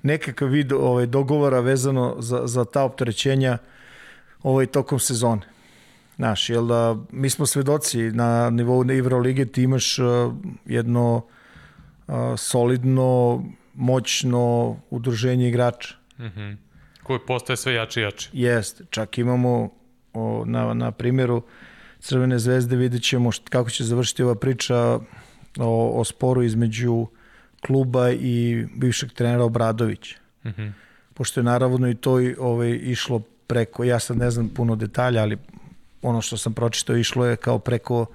[0.02, 3.58] nekakav vid ovaj, dogovora vezano za, za ta opterećenja
[4.42, 5.57] ovaj, tokom sezone.
[6.18, 8.82] Znaš, jel da, mi smo svedoci na nivou
[9.22, 10.34] Lige ti imaš uh,
[10.66, 11.16] jedno
[12.06, 13.42] uh, solidno,
[13.74, 15.94] moćno udruženje igrača.
[16.18, 16.56] Mm -hmm.
[17.02, 18.30] Koje postaje sve jače i jače.
[18.32, 19.70] Jest, čak imamo
[20.14, 21.42] o, na, na primjeru
[22.00, 24.98] Crvene zvezde vidjet ćemo št, kako će završiti ova priča
[25.58, 27.06] o, o sporu između
[27.66, 30.16] kluba i bivšeg trenera Obradovića.
[30.44, 30.72] Mm -hmm.
[31.14, 35.38] Pošto je naravno i to ovaj, išlo preko, ja sad ne znam puno detalja, ali
[36.02, 38.06] ono što sam pročitao išlo je kao preko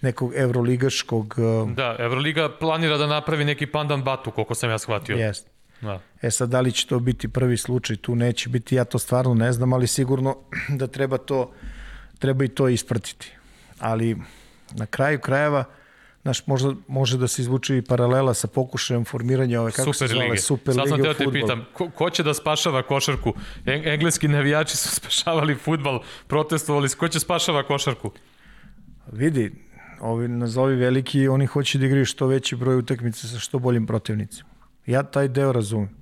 [0.00, 1.34] nekog evroligaškog...
[1.38, 5.16] Uh, da, Evroliga planira da napravi neki pandan batu, koliko sam ja shvatio.
[5.16, 5.46] Jest.
[5.80, 6.00] Da.
[6.22, 9.34] E sad, da li će to biti prvi slučaj, tu neće biti, ja to stvarno
[9.34, 10.36] ne znam, ali sigurno
[10.80, 11.52] da treba to,
[12.18, 13.32] treba i to ispratiti.
[13.78, 14.16] Ali
[14.72, 15.64] na kraju krajeva,
[16.26, 20.14] Znaš, možda može da se izvuče i paralela sa pokušajem formiranja ove, kako Super se
[20.14, 23.32] zove, Super Sad sam teo te pitam, ko, ko će da spašava košarku?
[23.66, 28.10] Engleski navijači su spašavali futbal, protestovali, ko će spašava košarku?
[29.12, 29.52] Vidi,
[30.00, 34.50] ovi nazovi veliki, oni hoće da igraju što veći broj utakmice sa što boljim protivnicima.
[34.86, 35.94] Ja taj deo razumem.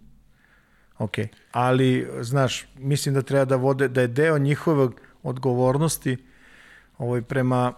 [0.99, 1.15] Ok,
[1.53, 4.89] ali, znaš, mislim da treba da vode, da je deo njihove
[5.23, 6.17] odgovornosti
[6.99, 7.73] ovaj, prema,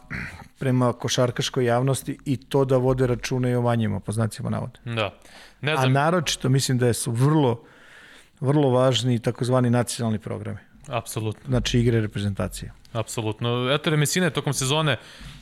[0.58, 4.78] prema košarkaškoj javnosti i to da vode račune i o manjima, po znacima navoda.
[4.84, 5.14] Da.
[5.60, 5.88] Ne znam.
[5.88, 7.62] A naročito mislim da su vrlo,
[8.40, 10.58] vrlo važni takozvani nacionalni programi.
[10.88, 11.42] Apsolutno.
[11.46, 12.72] Znači igre reprezentacije.
[12.92, 13.70] Apsolutno.
[13.74, 14.96] Eto Remesina je tokom sezone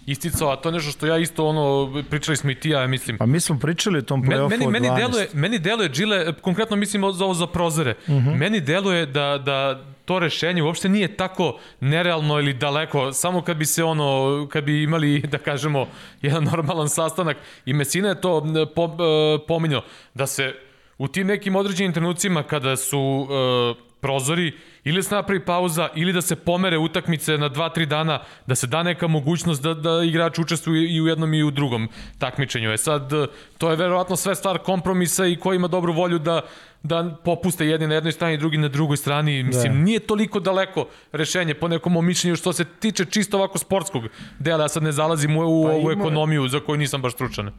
[0.06, 3.18] isticao, a to je nešto što ja isto ono, pričali smo i ti, ja mislim.
[3.18, 6.76] Pa mi smo pričali o tom play-offu meni, meni, meni deluje, meni deluje, Gile, konkretno
[6.76, 8.28] mislim za ovo za prozore, uh mhm.
[8.28, 8.38] -huh.
[8.38, 13.66] meni deluje da, da to rešenje uopšte nije tako nerealno ili daleko, samo kad bi
[13.66, 15.88] se ono, kad bi imali, da kažemo,
[16.22, 17.36] jedan normalan sastanak.
[17.66, 19.82] I Mesina je to po, e, pominjao,
[20.14, 20.54] da se
[20.98, 24.52] u tim nekim određenim trenucima kada su uh, prozori,
[24.84, 28.66] ili da se napravi pauza, ili da se pomere utakmice na 2-3 dana, da se
[28.66, 32.72] da neka mogućnost da, da igrač učestvuje i u jednom i u drugom takmičenju.
[32.72, 33.10] E sad,
[33.58, 36.40] to je verovatno sve stvar kompromisa i ko ima dobru volju da
[36.84, 39.42] da popuste jedni na jednoj strani, drugi na drugoj strani.
[39.42, 39.78] Mislim, da.
[39.78, 44.04] nije toliko daleko rešenje po nekom mišljenju što se tiče čisto ovako sportskog
[44.38, 44.64] dela.
[44.64, 46.02] Ja sad ne zalazim u, u pa ovu ima...
[46.02, 47.50] ekonomiju za koju nisam baš stručan.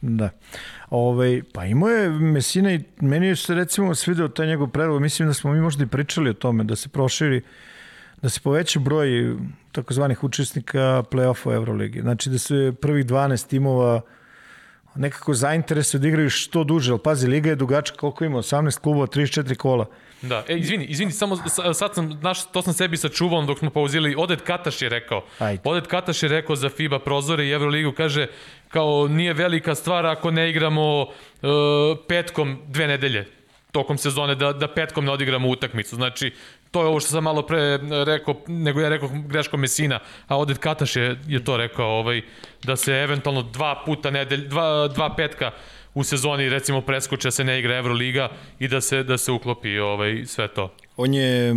[0.00, 0.30] Da.
[0.90, 5.02] Ove, ovaj, pa imao je Mesina i meni se recimo svideo taj njegov predlog.
[5.02, 7.42] Mislim da smo mi možda i pričali o tome, da se proširi,
[8.22, 9.36] da se poveća broj
[9.72, 12.00] takozvanih učesnika play-offa Euroligi.
[12.00, 14.00] Znači da se prvih 12 timova
[14.94, 19.06] nekako zainteresuju da igraju što duže, ali pazi, Liga je dugačka, koliko ima, 18 klubova,
[19.06, 19.86] 34 kola.
[20.22, 21.36] Da, e, izvini, izvini, samo
[21.74, 25.62] sad sam, znaš, to sam sebi sačuvao dok smo pauzili, Oded Kataš je rekao, Ajde.
[25.64, 28.26] Oded Kataš je rekao za FIBA prozore i Euroligu, kaže,
[28.68, 31.08] kao nije velika stvar ako ne igramo uh,
[32.08, 33.26] petkom dve nedelje
[33.72, 35.96] tokom sezone da, da petkom ne odigramo utakmicu.
[35.96, 36.32] Znači,
[36.70, 40.58] to je ovo što sam malo pre rekao, nego ja rekao greško Mesina, a Oded
[40.58, 42.22] Kataš je, je to rekao, ovaj,
[42.64, 45.50] da se eventualno dva puta nedelj, dva, dva petka
[45.94, 48.28] u sezoni recimo preskoče se ne igra Euroliga
[48.58, 50.74] i da se da se uklopi ovaj sve to.
[50.96, 51.54] On je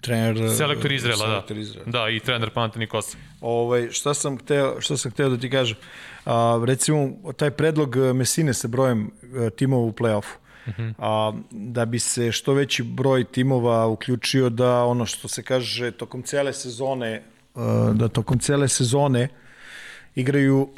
[0.00, 1.32] trener selektor Izrela, da.
[1.32, 1.60] selektor da.
[1.60, 1.86] Izrela.
[1.86, 3.18] Da, i trener Panathinaikosa.
[3.40, 5.76] Ovaj šta sam hteo, šta sam hteo da ti kažem.
[6.24, 9.10] A, recimo taj predlog Mesine sa brojem
[9.46, 10.36] e, timova u plej-ofu.
[10.66, 10.94] Uh -huh.
[10.98, 16.22] a, da bi se što veći broj timova uključio da ono što se kaže tokom
[16.22, 17.22] cele sezone
[17.54, 19.28] a, da tokom cele sezone
[20.14, 20.68] igraju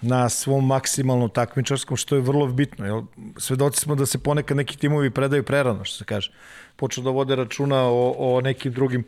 [0.00, 2.86] na svom maksimalnom takmičarskom, što je vrlo bitno.
[2.86, 3.02] Jel?
[3.38, 6.32] Svedoci smo da se ponekad neki timovi predaju prerano, što se kaže.
[6.76, 9.04] Počnu da vode računa o, o nekim drugim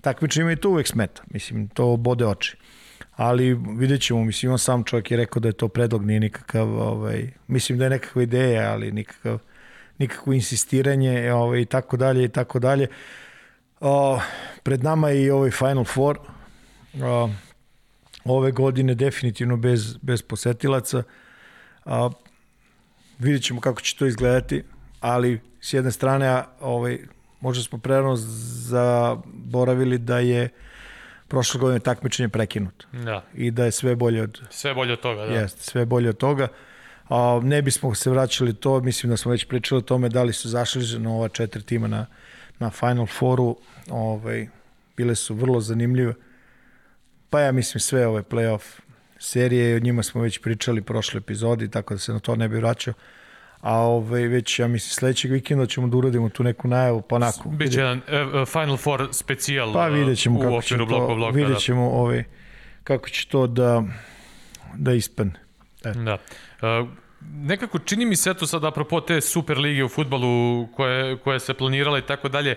[0.00, 1.22] takmičima i to uvek smeta.
[1.30, 2.56] Mislim, to bode oči.
[3.16, 6.68] Ali vidjet ćemo, mislim, on sam čovjek je rekao da je to predlog, nije nikakav,
[6.68, 9.38] ovaj, mislim da je nekakva ideja, ali nikakav,
[9.98, 12.86] nikakvo insistiranje ovaj, i tako dalje i tako dalje.
[13.80, 14.20] O,
[14.62, 16.18] pred nama je i ovaj Final Four.
[17.02, 17.30] O,
[18.24, 21.02] ove godine definitivno bez, bez posetilaca.
[21.84, 22.10] A,
[23.18, 24.62] vidjet ćemo kako će to izgledati,
[25.00, 26.98] ali s jedne strane ovaj,
[27.40, 30.48] možda smo prerano zaboravili da je
[31.32, 32.86] prošle godine takmičenje prekinuto.
[32.92, 33.24] Da.
[33.34, 34.40] I da je sve bolje od...
[34.50, 35.32] Sve bolje od toga, da.
[35.32, 36.48] Jeste, sve bolje od toga.
[37.08, 40.32] A, ne bismo se vraćali to, mislim da smo već pričali o tome da li
[40.32, 42.06] su zašli na ova četiri tima na,
[42.58, 43.56] na Final Fouru.
[43.90, 44.48] Ovaj,
[44.96, 46.14] bile su vrlo zanimljive.
[47.30, 48.80] Pa ja mislim sve ove playoff
[49.18, 52.56] serije, o njima smo već pričali prošle epizodi, tako da se na to ne bi
[52.56, 52.94] vraćao.
[53.62, 57.48] A ovaj, već, ja mislim, sledećeg vikenda ćemo da uradimo tu neku najavu, pa onako.
[57.48, 61.36] Biće jedan uh, Final Four specijal pa vidjet ćemo u kako će to, bloka bloka.
[61.36, 62.24] vidjet ćemo ovaj,
[62.84, 63.82] kako će to da,
[64.74, 65.32] da ispane.
[65.82, 65.92] Da.
[65.92, 66.18] da.
[66.80, 66.88] Uh,
[67.34, 71.54] nekako čini mi se to sad apropo te super lige u futbalu koje, koje se
[71.54, 72.56] planirale i tako dalje,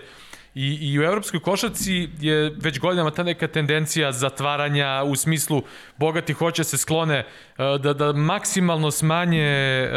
[0.56, 5.62] I, I u evropskoj košaci je već godinama ta neka tendencija zatvaranja u smislu
[5.96, 7.26] bogati hoće se sklone
[7.58, 9.88] da, da maksimalno smanje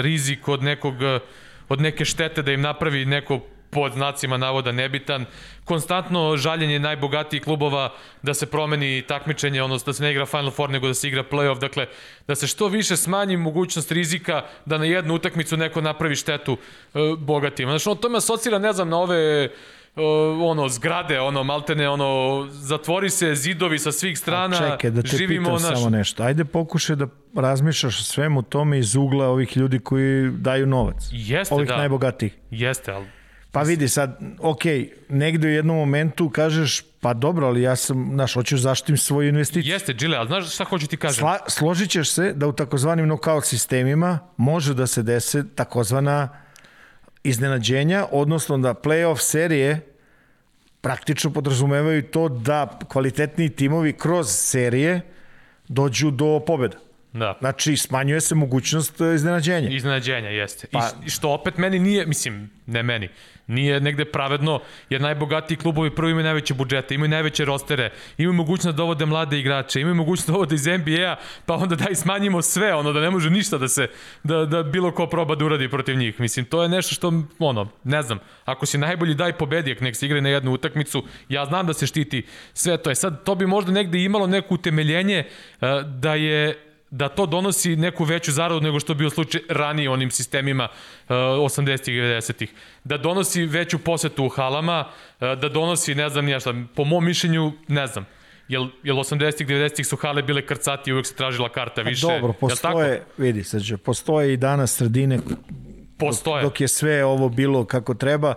[0.00, 0.94] rizik od nekog
[1.68, 3.40] od neke štete da im napravi neko
[3.70, 5.24] pod znacima navoda nebitan,
[5.64, 7.92] konstantno žaljenje najbogatijih klubova
[8.22, 11.24] da se promeni takmičenje, odnosno da se ne igra Final Four nego da se igra
[11.30, 11.86] playoff, dakle
[12.28, 16.56] da se što više smanji mogućnost rizika da na jednu utakmicu neko napravi štetu
[16.94, 17.70] e, bogatima.
[17.70, 19.50] Znači, ono to me asocira, ne znam, na ove
[20.42, 24.56] ono zgrade, ono maltene, ono zatvori se zidovi sa svih strana.
[24.56, 25.78] A čekaj, da te živimo pitam naš...
[25.78, 26.22] samo nešto.
[26.22, 31.08] Ajde pokušaj da razmišljaš o svemu tome iz ugla ovih ljudi koji daju novac.
[31.12, 31.76] Jeste, ovih da.
[31.76, 32.38] najbogatijih.
[32.50, 33.06] Jeste, ali
[33.52, 34.62] Pa vidi sad, ok,
[35.08, 39.72] negde u jednom momentu kažeš, pa dobro, ali ja sam, znaš, hoću zaštitim svoju investiciju.
[39.72, 41.20] Jeste, Džile, ali znaš šta hoću ti kažem?
[41.20, 46.28] Sla, složit ćeš se da u takozvanim knockout sistemima može da se dese takozvana
[47.24, 49.80] iznenađenja, odnosno da playoff serije
[50.80, 55.00] praktično podrazumevaju to da kvalitetniji timovi kroz serije
[55.68, 56.87] dođu do pobeda.
[57.12, 57.36] Da.
[57.40, 59.68] Znači, smanjuje se mogućnost e, iznenađenja.
[59.68, 60.66] Iznenađenja, jeste.
[60.72, 63.08] Pa, I što opet meni nije, mislim, ne meni,
[63.46, 68.66] nije negde pravedno, jer najbogatiji klubovi prvo imaju najveće budžete, imaju najveće rostere, imaju mogućnost
[68.66, 71.16] da dovode mlade igrače, imaju mogućnost da dovode iz NBA-a,
[71.46, 73.88] pa onda daj smanjimo sve, ono da ne može ništa da se,
[74.24, 76.20] da, da bilo ko proba da uradi protiv njih.
[76.20, 80.06] Mislim, to je nešto što, ono, ne znam, ako si najbolji daj pobedijek, nek se
[80.06, 82.94] igra na jednu utakmicu, ja znam da se štiti sve to je.
[82.94, 85.24] Sad, to bi možda negde imalo neko utemeljenje
[85.60, 90.10] uh, da je da to donosi neku veću zaradu nego što bio slučaj ranije onim
[90.10, 92.52] sistemima uh, 80-ih i 90-ih.
[92.84, 97.04] Da donosi veću posetu u halama, uh, da donosi, ne znam nija šta, po mom
[97.04, 98.06] mišljenju, ne znam,
[98.48, 102.06] Jel, jel 80-ih, 90-ih su hale bile krcati i uvek se tražila karta više?
[102.06, 105.18] A dobro, postoje, vidi se, postoje i danas sredine
[105.98, 106.42] postoje.
[106.42, 108.34] Dok, dok je sve ovo bilo kako treba,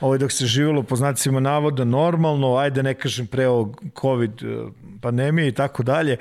[0.00, 4.72] ovaj, dok se živjelo po znacima navoda normalno, ajde ne kažem pre o COVID uh,
[5.00, 6.16] pandemije i tako dalje,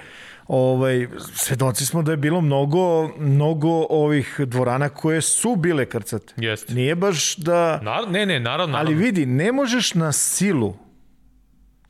[0.48, 6.34] ovaj, svedoci smo da je bilo mnogo, mnogo ovih dvorana koje su bile krcate.
[6.38, 6.74] Jeste.
[6.74, 7.80] Nije baš da...
[7.84, 8.78] Nar ne, ne, naravno.
[8.78, 10.76] Ali vidi, ne možeš na silu,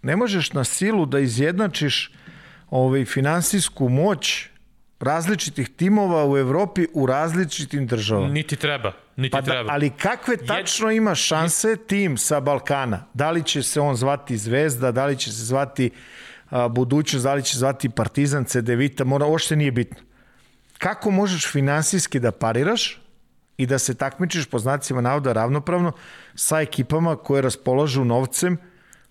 [0.01, 2.11] ne možeš na silu da izjednačiš
[2.69, 4.49] ovaj, finansijsku moć
[4.99, 8.27] različitih timova u Evropi u različitim državama.
[8.27, 9.73] Niti treba, niti pa da, treba.
[9.73, 13.05] Ali kakve tačno ima šanse tim sa Balkana?
[13.13, 15.89] Da li će se on zvati Zvezda, da li će se zvati
[16.49, 19.97] a, budućnost, da li će zvati Partizan, CDVita, mora, ošte nije bitno.
[20.77, 23.01] Kako možeš finansijski da pariraš
[23.57, 25.91] i da se takmičiš po znacima navoda ravnopravno
[26.35, 28.57] sa ekipama koje raspolažu novcem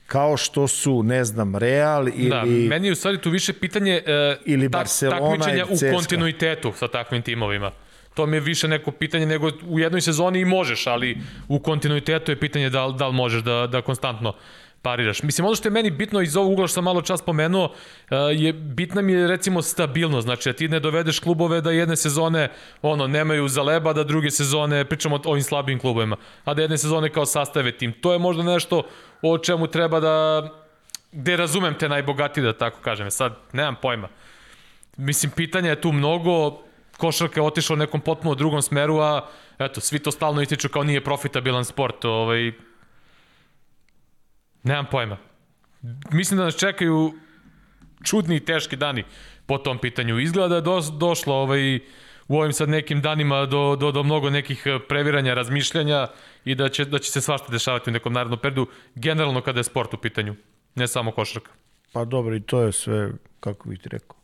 [0.07, 2.31] kao što su, ne znam, Real ili...
[2.31, 6.88] Da, meni je u stvari tu više pitanje uh, ili Barcelona takmičenja u kontinuitetu sa
[6.88, 7.71] takvim timovima.
[8.18, 12.33] To mi je više neko pitanje nego u jednoj sezoni i možeš, ali u kontinuitetu
[12.33, 14.33] je pitanje da, da li možeš da, da konstantno
[14.83, 15.22] pariraš.
[15.22, 17.70] Mislim, ono što je meni bitno iz ovog ugla što sam malo čas pomenuo,
[18.35, 22.48] je bitna mi je recimo stabilnost, znači da ti ne dovedeš klubove da jedne sezone
[22.83, 26.78] ono, nemaju za leba, da druge sezone, pričamo o ovim slabim klubovima, a da jedne
[26.78, 27.92] sezone kao sastave tim.
[27.92, 28.83] To je možda nešto
[29.22, 30.48] o čemu treba da,
[31.12, 33.11] gde razumem te najbogatije, da tako kažem.
[33.11, 34.09] Sad, nemam pojma.
[34.96, 36.67] Mislim, pitanja je tu mnogo,
[36.99, 40.85] košarka je otišla u nekom potpuno drugom smeru, a eto, svi to stalno ističu kao
[40.85, 42.53] nije profitabilan sport, ovaj,
[44.63, 45.17] Nemam pojma.
[46.11, 47.13] Mislim da nas čekaju
[48.05, 49.05] čudni i teški dani
[49.47, 50.19] po tom pitanju.
[50.19, 51.77] Izgleda da je do, došlo ovaj,
[52.29, 56.07] u ovim sad nekim danima do, do, do mnogo nekih previranja, razmišljanja
[56.45, 59.65] i da će, da će se svašta dešavati u nekom narodnom periodu, generalno kada je
[59.65, 60.35] sport u pitanju,
[60.75, 61.51] ne samo košarka.
[61.93, 64.17] Pa dobro, i to je sve, kako bih ti rekao.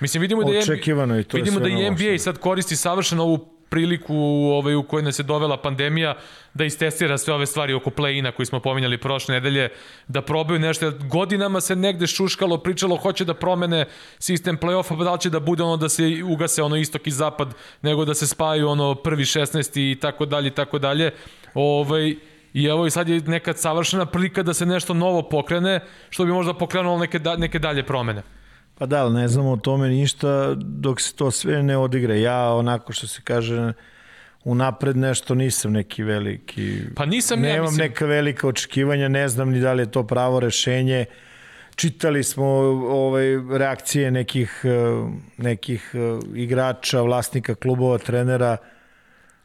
[0.00, 3.22] Mislim, vidimo da je, Očekivano i to vidimo je da i NBA sad koristi savršeno
[3.22, 4.14] ovu priliku
[4.52, 6.16] ovaj, u kojoj nas je dovela pandemija
[6.54, 9.68] da istestira sve ove stvari oko play-ina koji smo pominjali prošle nedelje,
[10.08, 10.92] da probaju nešto.
[11.10, 13.86] Godinama se negde šuškalo, pričalo, hoće da promene
[14.18, 17.10] sistem play-offa, pa da li će da bude ono da se ugase ono istok i
[17.10, 21.10] zapad, nego da se spaju ono prvi 16 i tako dalje i tako dalje.
[21.54, 22.16] Ovaj,
[22.54, 25.80] I evo i sad je neka savršena prilika da se nešto novo pokrene,
[26.10, 28.22] što bi možda pokrenulo neke, da, neke dalje promene.
[28.78, 32.20] Pa da, ne znamo o tome ništa dok se to sve ne odigre.
[32.20, 33.72] Ja onako što se kaže
[34.44, 36.80] unapred nešto nisam neki veliki...
[36.96, 37.78] Pa nisam Nemam ja, mislim...
[37.78, 41.04] neka velika očekivanja, ne znam ni da li je to pravo rešenje.
[41.76, 42.46] Čitali smo
[42.88, 43.26] ovaj
[43.58, 44.64] reakcije nekih
[45.36, 45.98] nekih eh,
[46.34, 48.56] igrača, vlasnika klubova, trenera,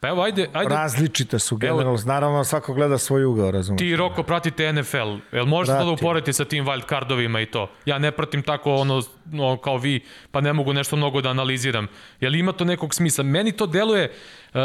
[0.04, 0.74] Pa evo, ajde, ajde.
[0.74, 3.78] Različite su generalno, naravno svako gleda svoj ugao, razumiješ.
[3.78, 5.16] Ti, Roko, pratite NFL.
[5.32, 7.70] Jel možete da uporedite sa tim wild cardovima i to?
[7.86, 11.88] Ja ne pratim tako ono, ono kao vi, pa ne mogu nešto mnogo da analiziram.
[12.20, 13.24] Jel ima to nekog smisla?
[13.24, 14.12] Meni to deluje,
[14.54, 14.60] uh,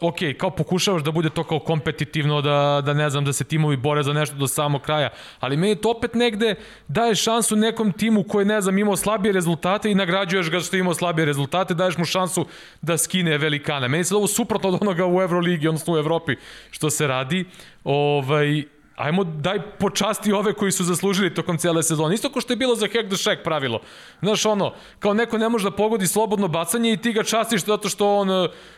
[0.00, 3.76] ok, kao pokušavaš da bude to kao kompetitivno, da, da ne znam, da se timovi
[3.76, 6.54] bore za nešto do samog kraja, ali meni to opet negde
[6.88, 10.80] daje šansu nekom timu koji, ne znam, imao slabije rezultate i nagrađuješ ga što je
[10.80, 12.46] imao slabije rezultate, daješ mu šansu
[12.82, 13.88] da skine velikana.
[13.88, 16.36] Meni se ovo suprotno od onoga u Euroligi, odnosno u Evropi,
[16.70, 17.44] što se radi.
[17.84, 18.64] Ovaj,
[19.02, 22.14] ajmo daj počasti ove koji su zaslužili tokom cele sezone.
[22.14, 23.80] Isto kao što je bilo za hack the shack pravilo.
[24.20, 27.88] Znaš ono, kao neko ne može da pogodi slobodno bacanje i ti ga častiš zato
[27.88, 28.28] što on,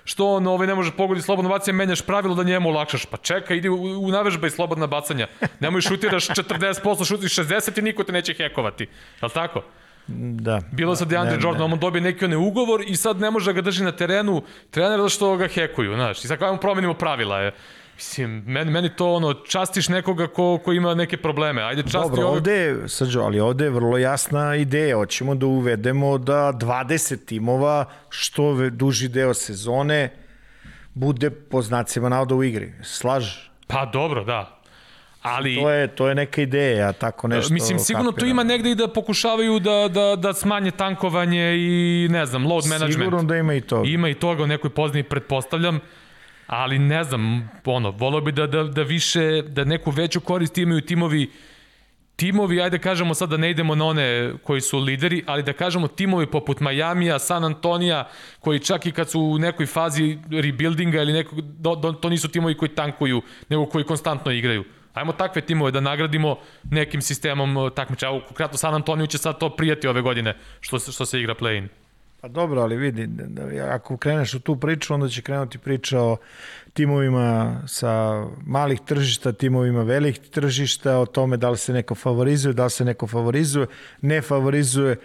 [0.05, 3.07] što on ovaj, ne može da pogodi slobodno bacanje, menjaš pravilo da njemu olakšaš.
[3.07, 5.27] Pa čekaj, idi u, u navežbaj slobodna bacanja.
[5.61, 8.85] Nemoj šutiraš 40%, šutiš 60 i niko te neće hekovati.
[8.85, 9.63] Je li tako?
[10.07, 10.61] Da.
[10.73, 13.61] Bilo sa DeAndre Jordanom, on dobije neki onaj ugovor i sad ne može da ga
[13.61, 16.25] drži na terenu trener da što ga hekuju, znaš.
[16.25, 17.53] I sad kao promenimo pravila je.
[17.97, 21.63] Mislim, meni, meni to ono, častiš nekoga ko, ko ima neke probleme.
[21.63, 22.31] Ajde, časti Dobro, ove...
[22.31, 24.97] ovde je, Srđo, ali ovde je vrlo jasna ideja.
[24.97, 30.11] Hoćemo da uvedemo da 20 timova, što ve- duži deo sezone,
[30.95, 32.73] bude po znacima navoda u igri.
[32.83, 33.25] Slaž?
[33.67, 34.61] Pa dobro, da.
[35.23, 37.55] Ali, To je, to je neka ideja, tako nešto.
[37.55, 38.31] mislim, sigurno tu kapiram.
[38.31, 42.95] ima negde i da pokušavaju da, da, da smanje tankovanje i, ne znam, load management.
[42.95, 43.83] Sigurno da ima i to.
[43.85, 45.81] Ima i toga u nekoj pozadini, pretpostavljam,
[46.47, 50.81] ali ne znam, ono, volio bi da, da, da više, da neku veću korist imaju
[50.81, 51.31] timovi
[52.17, 55.89] timovi, ajde kažemo sad da ne idemo na one koji su lideri, ali da kažemo
[55.89, 58.09] timovi poput Majamija, San Antonija,
[58.41, 62.29] koji čak i kad su u nekoj fazi rebuildinga ili nekog, do, do, to nisu
[62.29, 64.65] timovi koji tankuju, nego koji konstantno igraju.
[64.93, 68.07] Ajmo takve timove da nagradimo nekim sistemom uh, takmiča.
[68.07, 71.69] Evo, San Antoniju će sad to prijati ove godine, što što se igra play-in.
[72.25, 76.01] Pa dobro, ali vidi, da, da, ako kreneš u tu priču, onda će krenuti priča
[76.01, 76.17] o
[76.73, 82.65] timovima sa malih tržišta, timovima velikih tržišta, o tome da li se neko favorizuje, da
[82.65, 83.67] li se neko favorizuje,
[84.01, 84.97] ne favorizuje,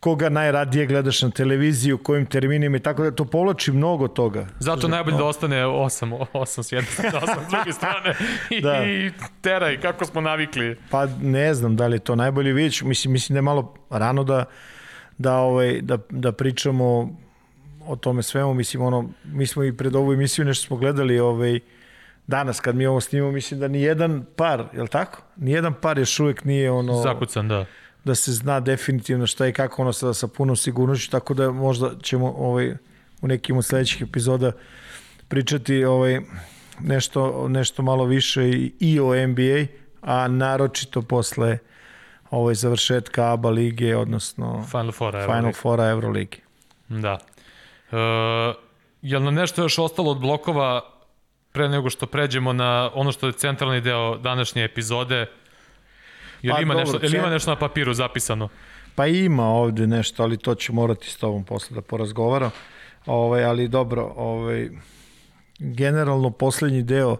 [0.00, 4.46] koga najradije gledaš na televiziji, u kojim terminima i tako da to povlači mnogo toga.
[4.58, 8.14] Zato najbolje da ostane 8, 8 s jedne strane, 8 s druge strane
[8.58, 8.84] i, Da.
[8.84, 9.10] i
[9.40, 10.76] teraj kako smo navikli.
[10.90, 14.24] Pa ne znam da li je to najbolje vidjeti, mislim, mislim da je malo rano
[14.24, 14.44] da,
[15.18, 17.16] da, ovaj, da, da pričamo
[17.86, 21.60] o tome svemu, mislim, ono, mi smo i pred ovu emisiju nešto smo gledali ovaj,
[22.26, 25.22] danas kad mi ovo snimamo, mislim da ni jedan par, je li tako?
[25.36, 27.02] Ni jedan par još uvijek nije ono...
[27.02, 27.66] Zakucan, da.
[28.04, 31.90] da se zna definitivno šta i kako ono sada sa punom sigurnošću, tako da možda
[32.02, 32.74] ćemo ovaj,
[33.20, 34.52] u nekim od sledećih epizoda
[35.28, 36.20] pričati ovaj,
[36.80, 39.66] nešto, nešto malo više i, i o NBA,
[40.00, 41.58] a naročito posle
[42.30, 45.24] ovaj, završetka ABA lige, odnosno Final Four, evo.
[45.34, 46.38] Final Fora Euroligi.
[46.88, 47.18] Da.
[47.92, 47.96] E,
[49.02, 50.80] jel nam nešto još ostalo od blokova
[51.52, 55.26] pre nego što pređemo na ono što je centralni deo današnje epizode?
[56.42, 58.48] Jel, Pa ima, dobro, nešto, jel ima cen- nešto na papiru zapisano?
[58.94, 62.50] Pa ima ovde nešto, ali to ću morati s tobom posle da porazgovaram.
[63.06, 64.68] Ovaj, ali dobro, ovaj,
[65.58, 67.16] generalno poslednji deo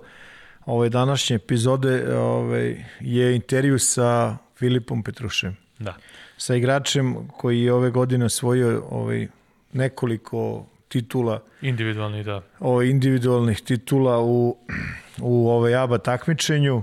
[0.67, 5.95] ove današnje epizode ovaj, je intervju sa Filipom Petrušem, Da.
[6.37, 9.29] sa igračem koji je ove godine osvojio ovaj,
[9.73, 12.43] nekoliko titula, Individualni, da.
[12.61, 14.57] ovaj, individualnih titula u,
[15.21, 16.83] u ovaj ABA takmičenju.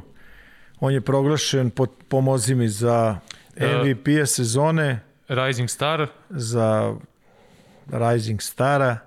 [0.79, 3.19] On je proglašen, pod, pomozi mi, za
[3.57, 6.95] MVP-a sezone, Rising Star, za
[7.91, 8.97] Rising Stara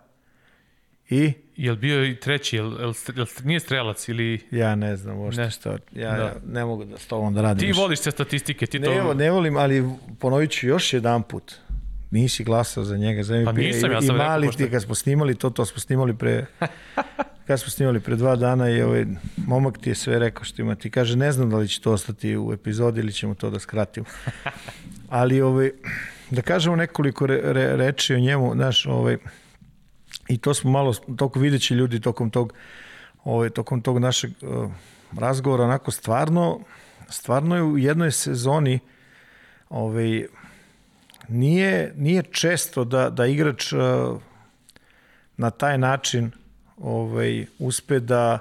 [1.10, 4.40] i jel bio i treći, jel, jel, jel nije strelac ili...
[4.50, 5.50] ja ne znam uopšte Ne.
[5.50, 5.70] šta.
[5.70, 6.22] Ja, Da.
[6.22, 7.60] ja ne mogu da s tobom da radim.
[7.60, 7.80] Ti više.
[7.80, 8.90] voliš te statistike, ti to...
[8.90, 9.84] Ne, evo, ne volim, ali
[10.18, 11.54] ponovit ću još jedan put
[12.10, 13.44] nisi glasao za njega za MVP.
[13.44, 16.46] Pa nisam, ja sam I mali ti, kad smo snimali to, to smo snimali pre...
[17.46, 20.74] kad smo snimali pre dva dana i ovaj momak ti je sve rekao što ima.
[20.74, 23.58] Ti kaže, ne znam da li će to ostati u epizodi ili ćemo to da
[23.58, 24.06] skratimo.
[25.08, 25.70] Ali ovaj,
[26.30, 29.16] da kažemo nekoliko re, re, reči o njemu, znaš, ovaj,
[30.28, 32.52] i to smo malo, toko videći ljudi tokom tog,
[33.24, 34.70] ovaj, tokom tog našeg uh,
[35.18, 36.60] razgovora, onako stvarno,
[37.08, 38.78] stvarno je u jednoj sezoni
[39.68, 40.26] ovaj,
[41.28, 43.80] nije, nije često da, da igrač uh,
[45.36, 46.30] na taj način
[46.78, 48.38] ovaj, uspe da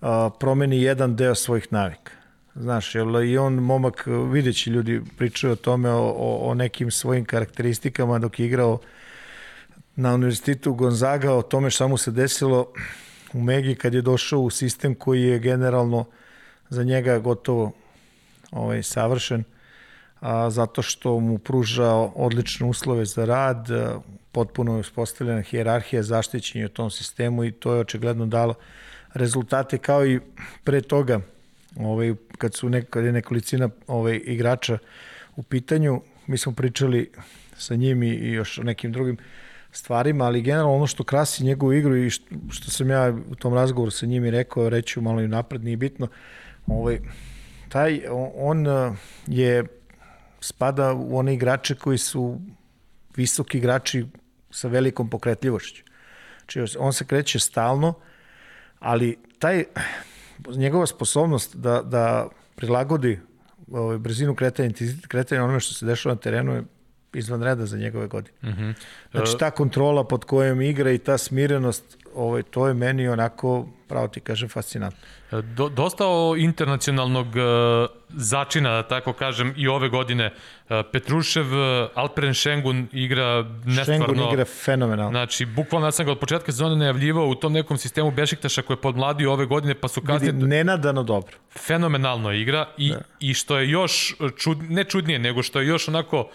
[0.00, 0.08] uh,
[0.40, 2.12] promeni jedan deo svojih navika.
[2.54, 7.24] Znaš, jel, i on, momak, videći ljudi pričaju o tome, o, o, o nekim svojim
[7.24, 8.78] karakteristikama dok je igrao
[9.96, 12.72] na univerzitetu Gonzaga, o tome šta mu se desilo
[13.32, 16.04] u Megi kad je došao u sistem koji je generalno
[16.68, 17.72] za njega gotovo
[18.50, 19.44] ovaj, savršen,
[20.20, 24.00] a, zato što mu pruža odlične uslove za rad, a,
[24.32, 28.54] potpuno je uspostavljena hijerarhija zaštićenja u tom sistemu i to je očigledno dalo
[29.14, 30.20] rezultate kao i
[30.64, 31.20] pre toga
[31.80, 34.78] ovaj, kad su nek, kad je nekolicina ovaj, igrača
[35.36, 37.10] u pitanju, mi smo pričali
[37.56, 39.16] sa njim i, i još nekim drugim
[39.76, 43.54] stvarima, ali generalno ono što krasi njegovu igru i što, što sam ja u tom
[43.54, 46.08] razgovoru sa njim i rekao, reću malo i napred, nije bitno,
[46.66, 47.00] ovaj,
[47.68, 48.02] taj,
[48.36, 48.96] on uh,
[49.26, 49.64] je
[50.40, 52.40] spada u one igrače koji su
[53.16, 54.06] visoki igrači
[54.50, 55.82] sa velikom pokretljivošću.
[56.38, 57.94] Znači, on se kreće stalno,
[58.78, 59.64] ali taj,
[60.48, 63.20] njegova sposobnost da, da prilagodi
[63.72, 64.70] ovaj, brzinu kretanja,
[65.08, 66.62] kretanja onome što se dešava na terenu je
[67.14, 68.36] izvan reda za njegove godine.
[68.42, 68.74] Mm -hmm.
[69.10, 74.08] Znači ta kontrola pod kojom igra i ta smirenost, ovaj, to je meni onako, pravo
[74.08, 74.98] ti kažem, fascinantno.
[75.42, 80.26] Do, dosta o internacionalnog uh, začina, da tako kažem, i ove godine.
[80.68, 84.06] Uh, Petrušev, uh, Alperen Šengun igra nestvarno...
[84.06, 85.10] Šengun igra fenomenalno.
[85.10, 88.76] Znači, bukvalno ja sam ga od početka sezone najavljivao u tom nekom sistemu Bešiktaša koji
[88.76, 90.32] je podmladio ove godine, pa su kasnije...
[90.32, 91.36] Vidi, nenadano dobro.
[91.66, 93.00] Fenomenalno igra i, da.
[93.20, 96.28] i što je još, čud, ne čudnije, nego što je još onako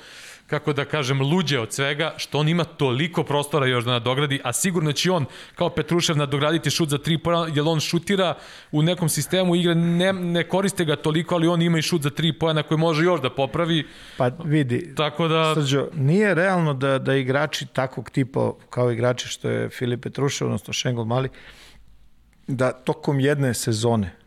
[0.49, 4.53] kako da kažem, luđe od svega, što on ima toliko prostora još da nadogradi, a
[4.53, 5.25] sigurno će on,
[5.55, 8.35] kao Petrušev, nadograditi šut za tri pojena, jer on šutira
[8.71, 12.09] u nekom sistemu igre, ne, ne koriste ga toliko, ali on ima i šut za
[12.09, 13.87] tri pojena koji može još da popravi.
[14.17, 15.55] Pa vidi, Tako da...
[15.55, 20.73] Srđo, nije realno da, da igrači takvog tipa, kao igrači što je Filip Petrušev, odnosno
[20.73, 21.29] Šengol Mali,
[22.47, 24.18] da tokom jedne sezone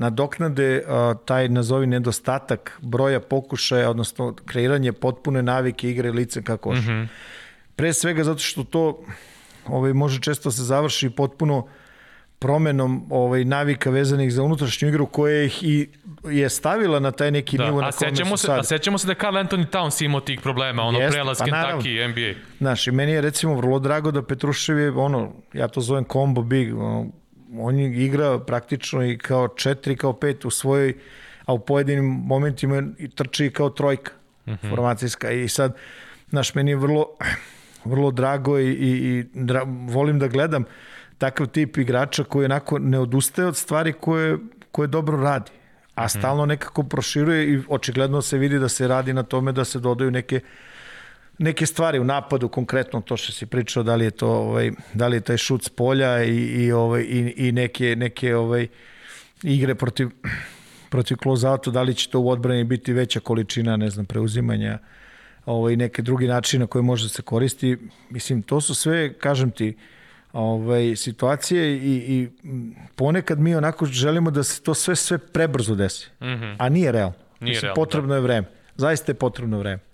[0.00, 6.78] nadoknade a, taj, nazovi, nedostatak broja pokušaja, odnosno kreiranje potpune navike igre licem kako koš.
[6.78, 7.06] Mm -hmm.
[7.76, 9.04] Pre svega zato što to
[9.66, 11.66] ovaj, može često se završi potpuno
[12.38, 15.88] promenom ovaj navika vezanih za unutrašnju igru koja ih i
[16.24, 18.58] je stavila na taj neki da, nivo na kome su se, sad.
[18.58, 22.08] A sećamo se da Carl Anthony Towns imao tih problema, ono Jeste, prelaz pa Kentucky,
[22.08, 22.40] NBA.
[22.58, 26.42] Znaš, i meni je recimo vrlo drago da Petrušev je, ono, ja to zovem combo
[26.42, 27.06] big, ono,
[27.60, 30.94] on igra praktično i kao četiri, kao pet u svojoj,
[31.44, 34.12] a u pojedinim momentima i trči kao trojka
[34.46, 34.70] mm -hmm.
[34.70, 35.30] formacijska.
[35.30, 35.76] I sad,
[36.30, 37.06] znaš, meni je vrlo,
[37.84, 40.64] vrlo drago i, i, i dra, volim da gledam
[41.18, 44.38] takav tip igrača koji onako ne odustaje od stvari koje,
[44.72, 45.50] koje dobro radi,
[45.94, 49.78] a stalno nekako proširuje i očigledno se vidi da se radi na tome da se
[49.78, 50.40] dodaju neke
[51.40, 55.08] neke stvari u napadu konkretno to što si pričao da li je to ovaj da
[55.08, 58.66] li je taj šut s polja i i ovaj i, i neke neke ovaj
[59.42, 60.08] igre protiv
[60.90, 64.78] protiv close da li će to u odbrani biti veća količina ne znam preuzimanja
[65.46, 67.78] ovaj neke drugi načine koje može da se koristi
[68.10, 69.76] mislim to su sve kažem ti
[70.32, 72.28] ovaj situacije i, i
[72.96, 76.56] ponekad mi onako želimo da se to sve sve prebrzo desi mm -hmm.
[76.58, 78.14] a nije realno Nije Mislim, realno, potrebno da.
[78.14, 79.89] je vreme zaista je potrebno vreme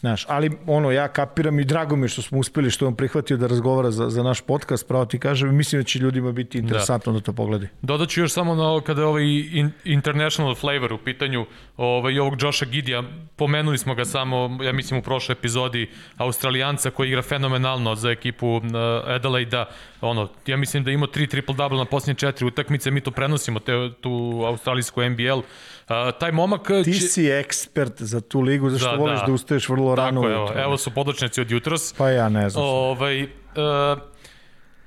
[0.00, 2.96] Znaš, ali ono, ja kapiram i drago mi je što smo uspeli, što je on
[2.96, 6.58] prihvatio da razgovara za, za naš podcast, pravo ti kažem, mislim da će ljudima biti
[6.58, 7.68] interesantno da, da to pogledaju.
[7.82, 12.18] Dodat ću još samo na ovo kada je ovaj in, international flavor u pitanju ovaj,
[12.18, 13.02] ovog Josha Gidija,
[13.36, 18.46] pomenuli smo ga samo, ja mislim u prošloj epizodi, Australijanca koji igra fenomenalno za ekipu
[18.56, 18.62] uh,
[19.06, 19.64] Adelaide,
[20.00, 23.72] ono, ja mislim da ima tri triple-double na posljednje četiri utakmice, mi to prenosimo, te,
[24.00, 25.40] tu australijsku NBL,
[25.88, 27.00] Uh, taj momak Ti će...
[27.00, 30.52] si ekspert za tu ligu, zašto da, voliš da, da ustaješ vrlo Tako rano evo,
[30.56, 31.92] evo su podočnici od jutros.
[31.92, 32.64] Pa ja ne znam.
[32.64, 33.28] Ovaj, uh,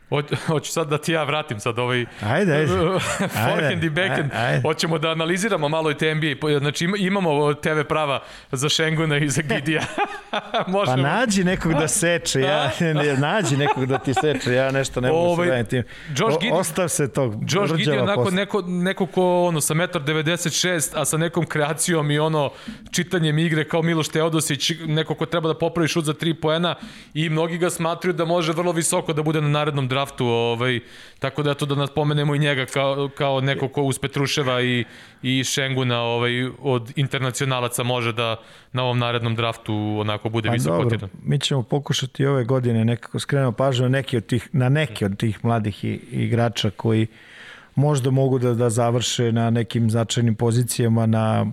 [0.47, 2.71] hoću sad da ti ja vratim sad ovaj Ajde, ajde.
[3.45, 4.31] forehand i backhand.
[4.33, 4.61] Ajde.
[4.61, 6.27] Hoćemo da analiziramo malo i te NBA.
[6.59, 8.19] Znači ima- imamo TV prava
[8.51, 9.81] za Šenguna i za Gidija.
[10.85, 12.71] Pa nađi nekog da seče, ja,
[13.17, 15.83] nađi nekog da ti seče, ja nešto ne mogu Ovaj, se tim.
[16.09, 20.91] Josh O- Gideon- Ostav se tog Josh Gideon onako neko, neko ko ono sa 1,96
[20.95, 22.51] a sa nekom kreacijom i ono
[22.91, 26.75] čitanjem igre kao Miloš Teodosić, neko ko treba da popravi šut za 3 poena
[27.13, 30.79] i mnogi ga smatruju da može vrlo visoko da bude na narednom draftu, ovaj,
[31.19, 34.85] tako da eto da nas pomenemo i njega kao, kao neko ko uz Petruševa i,
[35.21, 36.31] i Šenguna ovaj,
[36.61, 38.35] od internacionalaca može da
[38.73, 43.19] na ovom narednom draftu onako bude Pa visoko dobro, mi ćemo pokušati ove godine nekako
[43.19, 47.07] skrenemo pažnju na neki od tih, na neke od tih mladih igrača koji
[47.75, 51.45] možda mogu da, da završe na nekim značajnim pozicijama na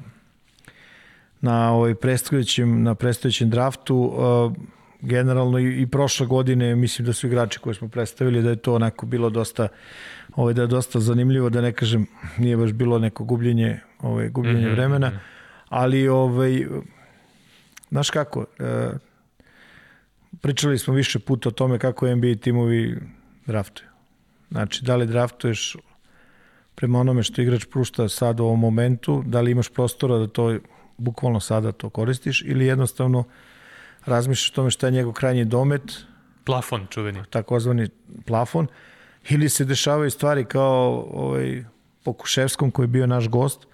[1.40, 3.96] na ovaj predstojećem na predstojećem draftu.
[3.96, 8.56] uh, generalno i, i prošle godine mislim da su igrači koje smo predstavili da je
[8.56, 9.68] to onako bilo dosta
[10.36, 12.06] ovaj da je dosta zanimljivo da ne kažem
[12.38, 14.74] nije baš bilo neko gubljenje ovaj gubljenje mm -hmm.
[14.74, 15.12] vremena
[15.68, 16.66] ali ovaj
[17.90, 18.90] znaš kako e,
[20.40, 22.98] pričali smo više puta o tome kako NBA timovi
[23.46, 23.88] draftuju
[24.50, 25.76] znači da li draftuješ
[26.74, 30.58] prema onome što igrač prušta sad u ovom momentu, da li imaš prostora da to
[30.98, 33.24] bukvalno sada to koristiš ili jednostavno
[34.06, 35.82] razmišljaš o tome šta je njegov krajnji domet,
[36.44, 37.22] Plafon čuveni.
[37.30, 37.88] takozvani
[38.26, 38.66] plafon,
[39.28, 41.64] ili se dešavaju stvari kao ovaj,
[42.04, 43.66] po Kuševskom koji je bio naš gost,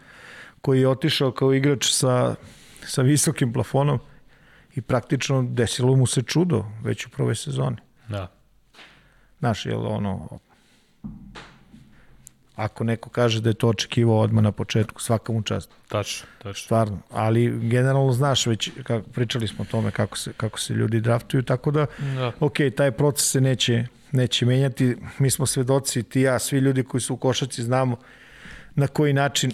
[0.61, 2.35] koji je otišao kao igrač sa,
[2.85, 3.99] sa visokim plafonom
[4.75, 7.77] i praktično desilo mu se čudo već u prvoj sezoni.
[8.09, 8.33] Da.
[9.39, 10.39] Znaš, jel ono,
[12.57, 15.71] ako neko kaže da je to očekivao odmah na početku, svaka mu čast.
[15.89, 16.65] Tačno, tačno.
[16.65, 21.01] Stvarno, ali generalno znaš već, kako, pričali smo o tome kako se, kako se ljudi
[21.01, 21.87] draftuju, tako da,
[22.17, 22.33] Da.
[22.41, 24.97] ok, taj proces se neće, neće menjati.
[25.19, 27.97] Mi smo svedoci, ti ja, svi ljudi koji su u košaci znamo
[28.75, 29.53] na koji način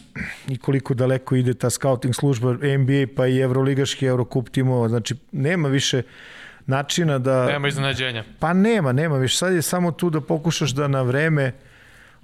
[0.48, 4.88] i koliko daleko ide ta scouting služba NBA pa i Evroligaški Eurocup timova.
[4.88, 6.02] Znači, nema više
[6.66, 7.46] načina da...
[7.46, 8.24] Nema iznenađenja.
[8.38, 9.36] Pa nema, nema više.
[9.36, 11.52] Sad je samo tu da pokušaš da na vreme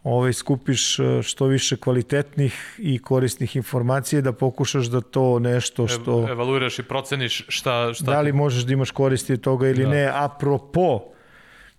[0.05, 6.23] ovaj, skupiš eh, što više kvalitetnih i korisnih informacija da pokušaš da to nešto što...
[6.23, 7.95] Ev, evaluiraš i proceniš šta...
[7.95, 9.91] šta Da li možeš da imaš koristi od toga ili da.
[9.91, 11.01] ne, apropo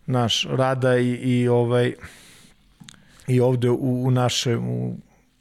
[0.06, 1.94] naš rada i, i ovaj
[3.28, 4.96] i ovde u, u našem u,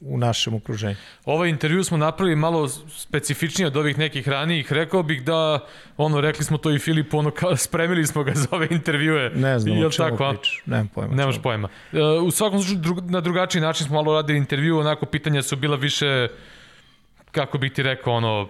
[0.07, 0.95] u našem okruženju.
[1.25, 4.71] Ovaj intervju smo napravili malo specifičnije od ovih nekih ranijih.
[4.71, 5.59] Rekao bih da,
[5.97, 9.29] ono, rekli smo to i Filipu, ono, kao, spremili smo ga za ove intervjue.
[9.29, 10.61] Ne znam Jel o čemu tako, pričaš.
[10.65, 11.15] Nemam pojma.
[11.15, 11.43] Nemaš čemu.
[11.43, 11.69] pojma.
[11.93, 15.55] E, u svakom slučaju, drug, na drugačiji način smo malo radili intervju, onako pitanja su
[15.55, 16.27] bila više,
[17.31, 18.49] kako bih ti rekao, ono,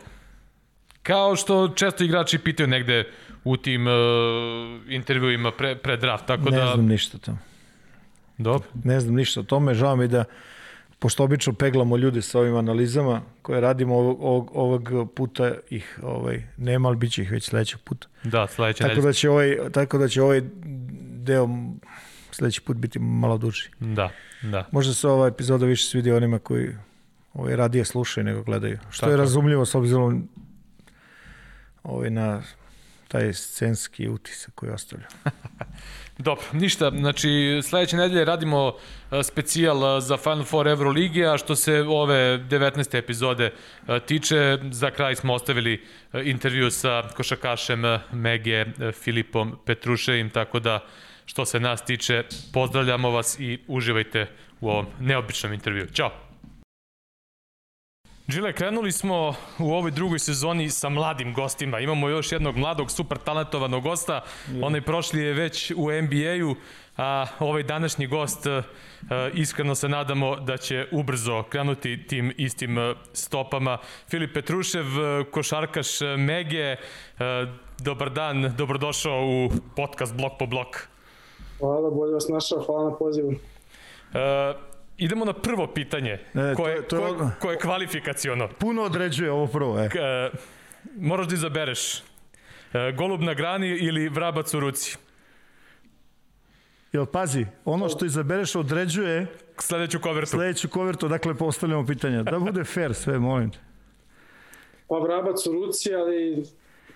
[1.04, 3.04] kao što često igrači pitaju negde
[3.44, 3.94] u tim uh,
[4.90, 6.72] intervjuima pre, pre draft, tako Ne da...
[6.74, 7.38] znam ništa o tome.
[8.38, 8.68] Dobro.
[8.84, 9.74] Ne znam ništa o tome.
[9.74, 10.24] Žao mi da
[11.06, 16.44] pošto obično peglamo ljude sa ovim analizama koje radimo ovog, ovog, ovog puta ih ovaj,
[16.58, 18.08] nema, ali bit će ih već sledećeg puta.
[18.24, 20.42] Da, sledeće Tako da će ovaj, tako da će ovaj
[21.02, 21.50] deo
[22.32, 23.70] sledeći put biti malo duži.
[23.80, 24.10] Da,
[24.42, 24.68] da.
[24.72, 26.76] Možda se ova epizoda više svidi onima koji
[27.34, 28.80] ovaj, radije slušaju nego gledaju.
[28.90, 29.18] Što Tako je.
[29.18, 30.30] razumljivo s obzirom
[31.84, 32.42] ovaj, na
[33.08, 35.06] taj scenski utisak koji ostavlja.
[36.18, 38.74] Dobro, ništa, znači sledeće nedelje radimo
[39.10, 42.98] a, specijal a, za Final Four Euroligije, a što se ove 19.
[42.98, 43.52] epizode
[43.88, 45.84] a, tiče, za kraj smo ostavili
[46.24, 48.66] intervju sa košakašem Mege
[49.04, 50.80] Filipom Petruševim, tako da
[51.26, 54.28] što se nas tiče, pozdravljamo vas i uživajte
[54.62, 55.88] u ovom neobičnom intervju.
[55.94, 56.25] Ćao!
[58.28, 61.80] Žile, krenuli smo u ovoj drugoj sezoni sa mladim gostima.
[61.80, 64.22] Imamo još jednog mladog, super talentovanog gosta.
[64.62, 66.56] Onaj prošli je već u NBA-u,
[66.98, 68.64] a ovaj današnji gost e,
[69.34, 73.78] iskreno se nadamo da će ubrzo krenuti tim istim e, stopama.
[74.10, 76.76] Filip Petrušev, e, košarkaš Mege,
[77.80, 80.88] dobar dan, dobrodošao u podcast Blok po blok.
[81.60, 83.32] Hvala, bolje vas našao, hvala na pozivu.
[84.14, 88.50] E, idemo na prvo pitanje, E, koje, to- to je koje, koje je kvalifikaciono.
[88.50, 89.86] Puno određuje ovo prvo, e.
[89.86, 90.30] E,
[90.98, 92.02] moraš da izabereš e,
[92.92, 94.98] golub na grani ili vrabac u ruci.
[96.94, 99.28] Jel, pazi, ono što izabereš određuje
[99.58, 100.30] Sledeću kovertu.
[100.30, 102.24] sledeću kovertu, dakle postavljamo pitanja.
[102.24, 103.58] Da bude fair sve, molim te.
[104.88, 106.44] Pa vrabac u ruci, ali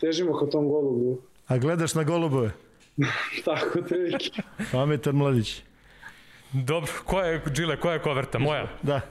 [0.01, 1.21] težimo ka tom golubu.
[1.47, 2.51] A gledaš na golubove?
[3.45, 4.41] Tako, otprilike.
[4.71, 5.63] Pametan mladić.
[6.53, 8.39] Dobro, koja je, Džile, koja je koverta?
[8.39, 8.67] Moja.
[8.81, 8.95] Da.
[8.95, 9.01] E,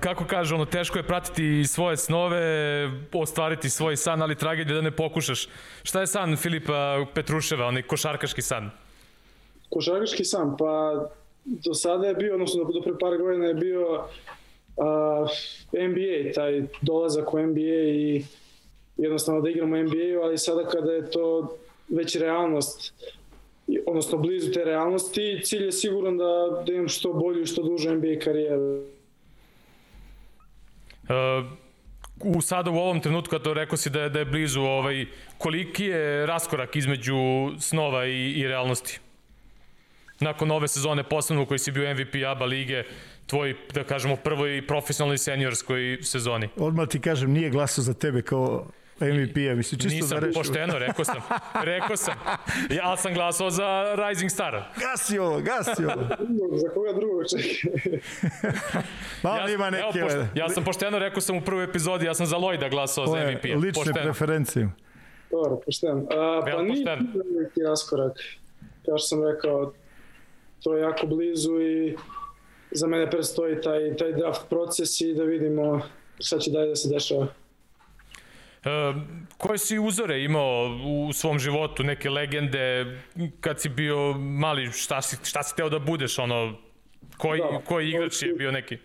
[0.00, 4.90] kako kaže, ono, teško je pratiti svoje snove, ostvariti svoj san, ali tragedija da ne
[4.90, 5.48] pokušaš.
[5.82, 8.70] Šta je san Filipa Petruševa, onaj košarkaški san?
[9.68, 11.04] košarkaški sam, pa
[11.44, 13.92] do sada je bio, odnosno do, do pre par godina je bio
[14.76, 15.30] uh,
[15.72, 18.24] NBA, taj dolazak u NBA i
[18.96, 21.56] jednostavno da igramo NBA, ali sada kada je to
[21.88, 22.92] već realnost,
[23.86, 27.94] odnosno blizu te realnosti, cilj je siguran da, da imam što bolju i što dužu
[27.94, 28.82] NBA karijeru.
[31.02, 31.66] Uh,
[32.20, 35.06] u sada u ovom trenutku, a to rekao si da je, da je blizu, ovaj,
[35.38, 37.16] koliki je raskorak između
[37.58, 39.00] snova i, i realnosti?
[40.20, 42.84] Nakon ove sezone, posebno u kojoj si bio MVP ABA lige,
[43.26, 46.48] tvoj, da kažemo, prvoj profesionalnoj seniorskoj sezoni.
[46.56, 48.66] Odmah ti kažem, nije glasao za tebe kao
[49.00, 51.20] MVP-a, mislim, čisto Nisam, da pošteno, rekao sam.
[51.54, 52.14] Rekao sam.
[52.70, 54.62] Ja sam glasao za Rising Star.
[54.80, 56.02] Gasi ovo, gasi ovo.
[56.56, 58.00] Za koga drugog čekaj?
[59.22, 62.14] Malo Ja, ima evo, neke pošte, ja sam pošteno rekao sam u prvoj epizodi, ja
[62.14, 63.56] sam za Lloyda glasao za MVP-a.
[63.56, 64.02] lične Pošteno.
[64.02, 64.68] preferencije.
[65.30, 65.98] Dobro, pošten.
[66.10, 66.84] A, pa nije
[67.34, 68.12] veliki raskorak.
[68.86, 69.72] Kao što sam rekao,
[70.62, 71.96] to je jako blizu i
[72.70, 75.80] za mene predstoji taj, taj draft proces i da vidimo
[76.20, 77.26] šta će dalje da se dešava.
[79.38, 82.98] Koje si uzore imao u svom životu, neke legende,
[83.40, 86.56] kad si bio mali, šta si, šta si teo da budeš, ono,
[87.16, 88.78] koji, Da, koji igrač je bio neki?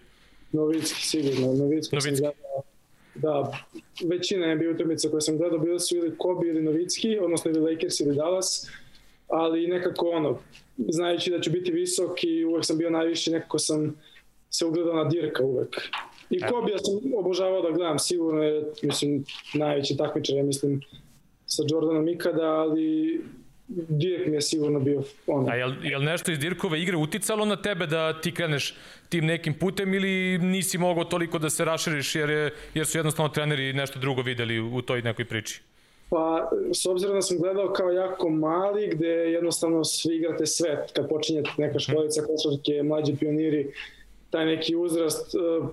[0.52, 2.16] Novicki sigurno, Novicki, Novicki.
[2.16, 2.64] sam gledao.
[3.16, 3.64] Da,
[4.10, 8.00] većina NBA utakmica koje sam gledao bili su ili Kobe ili Novicki, odnosno ili Lakers
[8.00, 8.70] ili Dallas,
[9.28, 10.40] ali nekako ono,
[10.78, 13.96] znajući da ću biti visok i uvek sam bio najviši, nekako sam
[14.50, 15.90] se ugledao na Dirka uvek.
[16.32, 19.24] I Kobe ja sam obožavao da gledam, sigurno je, mislim,
[19.54, 20.82] najveći takmičar, ja mislim,
[21.46, 23.22] sa Jordanom ikada, ali
[23.68, 27.56] Dirk mi je sigurno bio ono, A jel, jel nešto iz Dirkove igre uticalo na
[27.56, 28.76] tebe da ti kreneš
[29.10, 33.30] tim nekim putem ili nisi mogao toliko da se raširiš jer, je, jer su jednostavno
[33.30, 35.62] treneri nešto drugo videli u toj nekoj priči?
[36.10, 41.10] Pa, s obzirom da sam gledao kao jako mali, gde jednostavno svi igrate sve, kad
[41.10, 43.74] počinjete neka školica, košarke, mlađi pioniri,
[44.30, 45.68] taj neki uzrast, eh,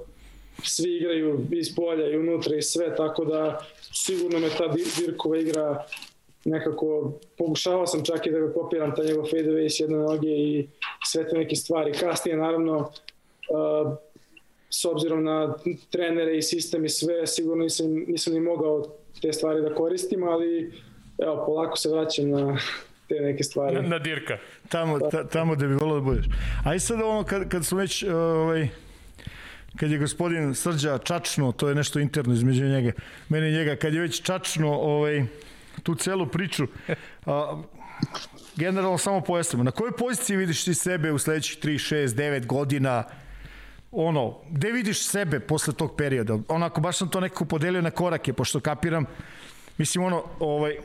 [0.62, 5.38] svi igraju iz polja i unutra i sve, tako da sigurno me ta Dir- Dirkova
[5.38, 5.84] igra
[6.44, 10.68] nekako, pokušavao sam čak i da ga kopiram, taj njegov fadeaway s jedne noge i
[11.04, 11.92] sve te neke stvari.
[11.92, 13.92] Kasnije, naravno, uh,
[14.70, 15.54] s obzirom na
[15.90, 18.84] trenere i sistem i sve, sigurno nisam, nisam ni mogao
[19.22, 20.72] te stvari da koristim, ali
[21.18, 22.58] evo, polako se vraćam na
[23.08, 23.74] te neke stvari.
[23.74, 24.38] Na, na Dirka.
[24.68, 26.26] Tamo, ta, tamo da bi volio da budeš.
[26.76, 28.68] I sad ono, kad, kad smo već, ovaj,
[29.80, 32.92] kad je gospodin Srđa čačno, to je nešto interno između njega,
[33.28, 35.24] meni njega, kad je već čačno ovaj,
[35.82, 36.66] tu celu priču,
[37.26, 37.62] a,
[38.56, 43.04] generalno samo pojasnimo, na kojoj poziciji vidiš ti sebe u sledećih 3, 6, 9 godina,
[43.92, 46.38] ono, gde vidiš sebe posle tog perioda?
[46.48, 49.04] Onako, baš sam to nekako podelio na korake, pošto kapiram,
[49.78, 50.76] mislim, ono, ovaj,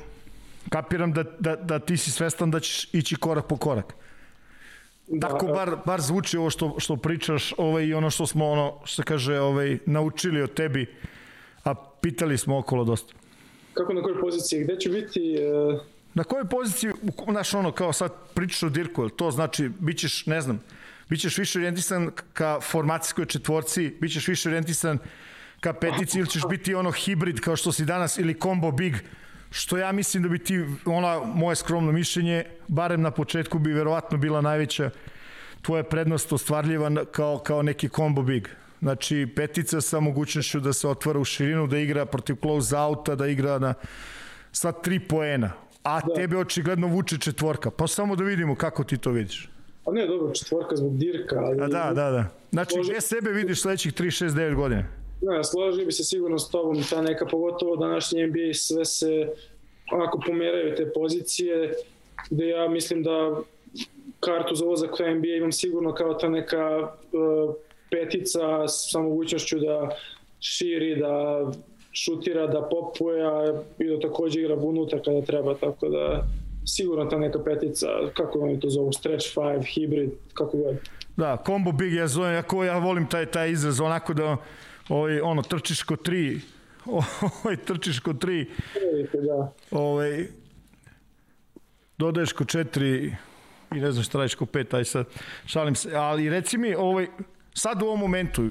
[0.69, 3.93] kapiram da, da, da ti si svestan da ćeš ići korak po korak.
[5.21, 8.95] Tako bar, bar zvuči ovo što, što pričaš ovaj, i ono što smo, ono, što
[8.95, 10.85] se kaže, ovaj, naučili od tebi,
[11.63, 13.13] a pitali smo okolo dosta.
[13.73, 14.63] Kako na kojoj poziciji?
[14.63, 15.35] Gde ću biti?
[15.35, 15.79] E,
[16.13, 16.91] Na kojoj poziciji,
[17.31, 20.59] znaš ono, kao sad pričaš o Dirku, to znači, bit ćeš, ne znam,
[21.09, 24.97] bit ćeš više orijentisan ka formacijskoj četvorci, bit ćeš više orijentisan
[25.59, 28.95] ka petici ili ćeš biti ono hibrid kao što si danas ili combo big,
[29.53, 34.17] što ja mislim da bi ti, ona, moje skromno mišljenje, barem na početku bi verovatno
[34.17, 34.89] bila najveća
[35.61, 38.47] tvoja prednost ostvarljiva kao, kao neki combo big.
[38.81, 43.27] Znači, petica sa mogućnošću da se otvara u širinu, da igra protiv close outa, da
[43.27, 43.73] igra na
[44.51, 45.51] sa tri poena.
[45.83, 46.13] A da.
[46.13, 47.71] tebe očigledno vuče četvorka.
[47.71, 49.49] Pa samo da vidimo kako ti to vidiš.
[49.85, 51.61] a ne, dobro, četvorka zbog Dirka, ali...
[51.61, 52.25] A da, da, da.
[52.51, 55.02] Znači, gde sebe vidiš sledećih 3, 6, 9 godina?
[55.21, 59.33] Ne, složio bi se sigurno s tobom, ta neka, pogotovo današnji NBA, sve se
[59.91, 61.73] onako pomeraju te pozicije,
[62.29, 63.41] gde ja mislim da
[64.19, 67.55] kartu za ulazak u NBA imam sigurno kao ta neka uh,
[67.91, 69.89] petica sa mogućnošću da
[70.39, 71.45] širi, da
[71.91, 76.27] šutira, da popuje, a i da takođe igra unutra kada treba, tako da
[76.65, 80.75] sigurno ta neka petica, kako oni to zovu, stretch five, hybrid, kako god.
[81.17, 84.37] Da, combo big ja zovem, jako ja volim taj, taj izraz, onako da
[84.89, 86.41] ovaj, ono, trčiš ko tri,
[86.85, 88.49] ovaj, trčiš ko tri,
[89.13, 89.53] da.
[89.71, 90.27] ovaj,
[91.97, 93.15] dodaješ ko četiri
[93.75, 95.05] i ne znam šta radiš ko pet, aj sad,
[95.45, 97.07] šalim se, ali reci mi, ovaj,
[97.53, 98.49] sad u ovom momentu,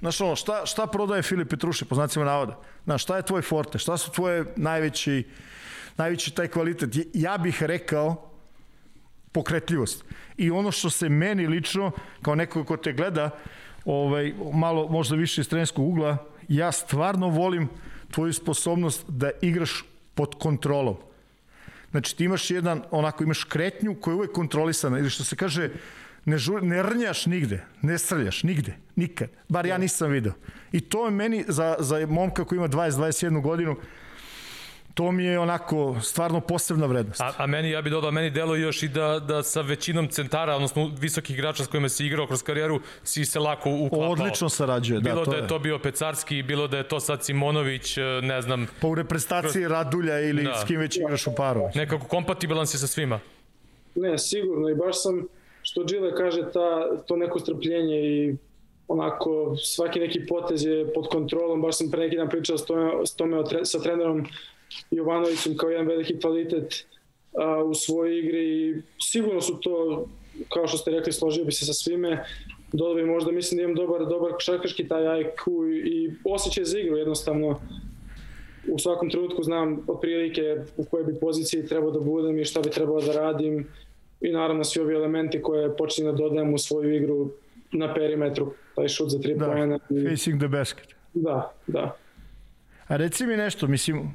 [0.00, 2.58] znaš ono, šta, šta prodaje Filip Petruši, po znacima navoda?
[2.84, 5.24] Znaš, šta je tvoj forte, šta su tvoje najveći,
[5.96, 6.90] najveći taj kvalitet?
[7.14, 8.30] Ja bih rekao,
[9.32, 10.04] pokretljivost.
[10.36, 11.90] I ono što se meni lično,
[12.22, 13.30] kao neko ko te gleda,
[13.84, 16.16] ovaj, malo možda više iz trenerskog ugla,
[16.48, 17.68] ja stvarno volim
[18.10, 20.96] tvoju sposobnost da igraš pod kontrolom.
[21.90, 25.70] Znači ti imaš jedan, onako imaš kretnju koja je uvek kontrolisana ili što se kaže
[26.24, 29.28] ne, žur, ne rnjaš nigde, ne srljaš nigde, nikad.
[29.48, 30.32] Bar ja nisam video.
[30.72, 33.76] I to je meni za, za momka koji ima 20-21 godinu
[34.94, 37.20] to mi je onako stvarno posebna vrednost.
[37.20, 40.54] A, a meni, ja bih dodao, meni delo još i da, da sa većinom centara,
[40.54, 44.10] odnosno visokih igrača s kojima si igrao kroz karijeru, si se lako uklapao.
[44.10, 45.10] Odlično sarađuje, da.
[45.10, 48.02] Bilo to da je, je to bio Pecarski, bilo da je to sad Simonović, e,
[48.22, 48.66] ne znam.
[48.80, 49.72] Pa u reprezentaciji kroz...
[49.72, 50.54] Radulja ili da.
[50.54, 51.68] s kim već igraš u paru.
[51.74, 53.20] Nekako kompatibilan si sa svima.
[53.94, 55.26] Ne, sigurno i baš sam,
[55.62, 58.36] što Džile kaže, ta, to neko strpljenje i
[58.88, 63.06] onako svaki neki potez je pod kontrolom, baš sam pre neki dan pričao s tome,
[63.06, 64.26] s tome sa trenerom
[64.90, 66.86] Jovanovićem kao jedan veliki kvalitet
[67.38, 70.06] a, u svojoj igri i sigurno su to,
[70.52, 72.24] kao što ste rekli, složio bi se sa svime,
[72.72, 76.78] dodao bi možda, mislim da imam dobar, dobar košarkaški taj IQ i, i osjećaj za
[76.78, 77.60] igru jednostavno
[78.68, 82.70] u svakom trenutku znam otprilike u kojoj bi poziciji trebao da budem i šta bi
[82.70, 83.68] trebao da radim
[84.20, 87.30] i naravno svi ovi elementi koje počinjem da dodajem u svoju igru
[87.72, 89.78] na perimetru, taj šut za tri da, pojena.
[90.10, 90.88] Facing the basket.
[91.14, 91.96] Da, da.
[92.88, 94.14] A reci mi nešto, mislim,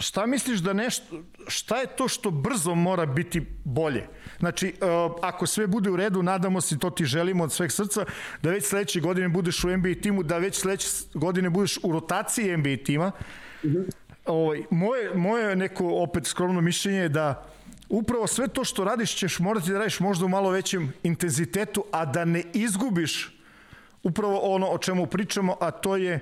[0.00, 4.06] šta misliš da nešto, šta je to što brzo mora biti bolje?
[4.38, 8.04] Znači, uh, ako sve bude u redu, nadamo se, to ti želimo od sveg srca,
[8.42, 12.56] da već sledeće godine budeš u NBA timu, da već sledeće godine budeš u rotaciji
[12.56, 13.12] NBA tima.
[13.64, 13.90] Mm -hmm.
[14.24, 17.46] ovaj, moje, moje neko opet skromno mišljenje je da
[17.88, 22.04] upravo sve to što radiš ćeš morati da radiš možda u malo većem intenzitetu, a
[22.04, 23.38] da ne izgubiš
[24.02, 26.20] upravo ono o čemu pričamo, a to je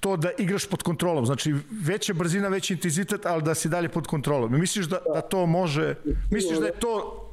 [0.00, 1.26] to da igraš pod kontrolom.
[1.26, 1.54] Znači,
[1.86, 4.60] veća brzina, veći intenzitet, ali da si dalje pod kontrolom.
[4.60, 5.94] Misliš da, da to može,
[6.30, 7.26] misliš da je to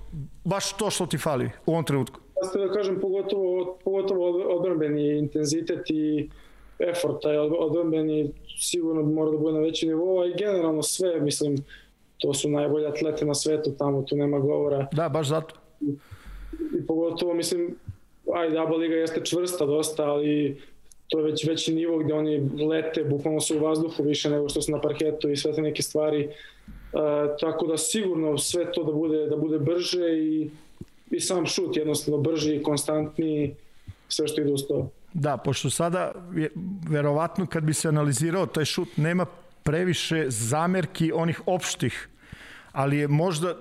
[0.43, 2.19] baš to što ti fali u ovom trenutku?
[2.41, 6.29] Ja ste da kažem, pogotovo, pogotovo odbranbeni intenzitet i
[6.79, 11.57] effort, taj odbranbeni sigurno mora da bude na veći nivou, a i generalno sve, mislim,
[12.17, 14.87] to su najbolji atlete na svetu tamo, tu nema govora.
[14.91, 15.55] Da, baš zato.
[15.81, 15.95] I,
[16.77, 17.75] i pogotovo, mislim,
[18.33, 20.61] ajde, ABA liga jeste čvrsta dosta, ali
[21.07, 24.61] to je već veći nivo gde oni lete, bukvalno su u vazduhu više nego što
[24.61, 26.27] su na parketu i sve te neke stvari.
[26.27, 27.01] Uh,
[27.39, 30.49] tako da sigurno sve to da bude, da bude brže i,
[31.11, 33.55] i sam šut jednostavno brži i konstantni
[34.07, 34.89] sve što ide uz to.
[35.13, 36.11] Da, pošto sada
[36.89, 39.25] verovatno kad bi se analizirao taj šut nema
[39.63, 42.09] previše zamerki onih opštih,
[42.71, 43.55] ali je možda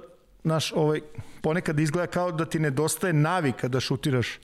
[0.45, 1.01] naš ovaj
[1.43, 4.39] ponekad izgleda kao da ti nedostaje navika da šutiraš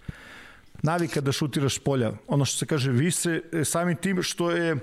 [0.83, 2.13] navika da šutiraš polja.
[2.27, 4.77] Ono što se kaže, vi se e, samim tim što je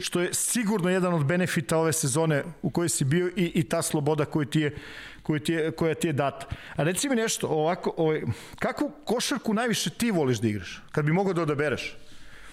[0.00, 3.82] što je sigurno jedan od benefita ove sezone u kojoj si bio i, i ta
[3.82, 4.76] sloboda koju ti je,
[5.22, 6.46] koju ti je, koja ti je data.
[6.76, 8.22] A reci mi nešto, ovako, ovaj,
[8.58, 10.82] kakvu košarku najviše ti voliš da igraš?
[10.92, 11.96] Kad bi mogao da odabereš?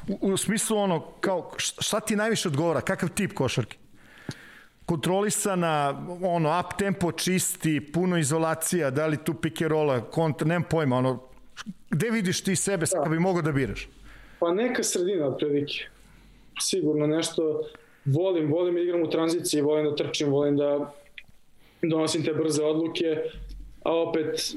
[0.07, 2.81] U, u smislu ono, kao, šta ti najviše odgovara?
[2.81, 3.77] Kakav tip košarke?
[4.85, 9.35] kontrolisana, ono, up tempo čisti, puno izolacija, da li tu
[9.67, 11.30] rolla, kontra, nemam pojma, ono,
[11.91, 13.03] Gde vidiš ti sebe da.
[13.03, 13.89] kad bi mogao da biraš?
[14.39, 15.85] Pa neka sredina od prilike.
[16.61, 17.61] Sigurno nešto
[18.05, 20.93] volim, volim da igram u tranziciji, volim da trčim, volim da
[21.81, 23.17] donosim te brze odluke,
[23.83, 24.55] a opet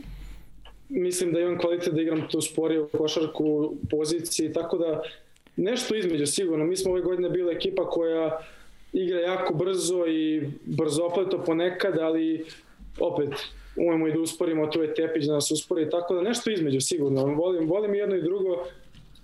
[0.88, 5.02] mislim da imam kvalitet da igram tu sporije u košarku u poziciji, tako da
[5.56, 6.64] nešto između sigurno.
[6.64, 8.38] Mi smo ove godine bila ekipa koja
[8.92, 12.44] igra jako brzo i brzo opleto ponekad, ali
[13.00, 13.30] opet
[13.76, 17.24] umemo i da usporimo, tu je Tepić da nas uspori, tako da nešto između sigurno.
[17.24, 18.66] Volim, volim jedno i drugo,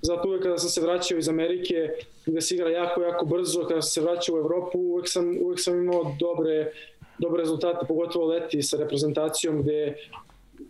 [0.03, 1.89] zato uvek kada sam se vraćao iz Amerike,
[2.27, 5.61] gde se igra jako, jako brzo, kada sam se vraćao u Evropu, uvek sam, uvek
[5.61, 6.73] sam imao dobre,
[7.19, 9.97] dobre rezultate, pogotovo leti sa reprezentacijom, gde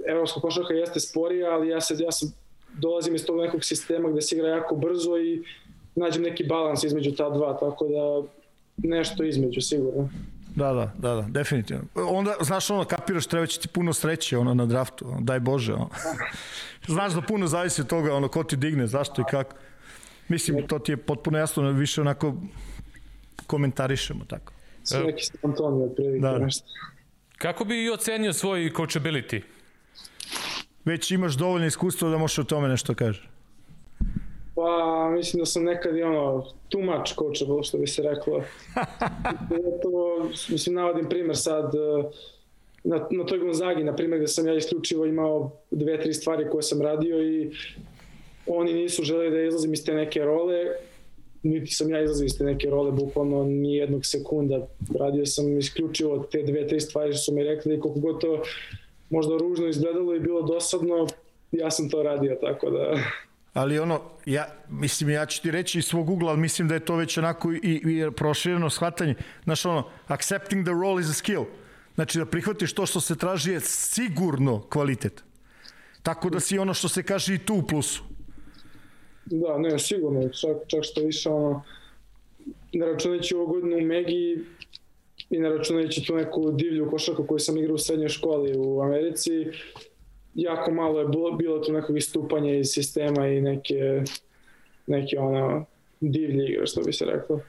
[0.06, 2.34] evropska košarka jeste sporija, ali ja, se, ja sam,
[2.80, 5.42] dolazim iz tog nekog sistema gde se igra jako brzo i
[5.94, 8.22] nađem neki balans između ta dva, tako da
[8.88, 10.08] nešto između sigurno.
[10.54, 11.84] Da, da, da, da, definitivno.
[11.94, 15.74] Onda, znaš, ono, kapiraš, treba će ti puno sreće, ono, na draftu, ono, daj Bože,
[15.74, 15.90] ono.
[16.94, 19.56] znaš da puno zavisi od toga, ono, ko ti digne, zašto i kako.
[20.28, 22.34] Mislim, to ti je potpuno jasno, više onako
[23.46, 24.52] komentarišemo, tako.
[24.84, 26.38] Sve neki Antonio, otprilike, da.
[26.38, 26.66] nešto.
[27.38, 29.42] Kako bi i ocenio svoj coachability?
[30.84, 33.29] Već imaš dovoljno iskustva da možeš o tome nešto kažeš.
[34.60, 38.42] Pa, mislim da sam nekad i ono, too much coachable, što bi se reklo.
[39.82, 42.10] to, mislim, navodim primer sad, e,
[42.84, 46.62] na, na toj Gonzagi, na primjer, gde sam ja isključivo imao dve, tri stvari koje
[46.62, 47.50] sam radio i
[48.46, 50.66] oni nisu želeli da izlazim iz te neke role,
[51.42, 54.66] niti sam ja izlazio iz te neke role, bukvalno ni jednog sekunda.
[54.98, 58.42] Radio sam isključivo te dve, tri stvari što su mi rekli i koliko god to
[59.10, 61.06] možda ružno izgledalo i bilo dosadno,
[61.52, 62.94] ja sam to radio, tako da
[63.52, 66.84] ali ono, ja, mislim, ja ću ti reći iz svog ugla, ali mislim da je
[66.84, 69.14] to već onako i, i prošireno shvatanje.
[69.44, 71.44] Znaš, ono, accepting the role is a skill.
[71.94, 75.22] Znači da prihvatiš to što se traži je sigurno kvalitet.
[76.02, 78.02] Tako da si ono što se kaže i tu u plusu.
[79.24, 81.62] Da, ne, sigurno, čak, čak što više ono,
[82.72, 84.44] ne računajući godinu u Megi
[85.30, 89.46] i ne računajući tu neku divlju košarku koju sam igrao u srednjoj školi u Americi,
[90.34, 94.02] jako malo je bilo, bilo tu nekog istupanja iz sistema i neke,
[94.86, 95.66] neke ono,
[96.00, 97.40] divlje igre, što bi se reklo.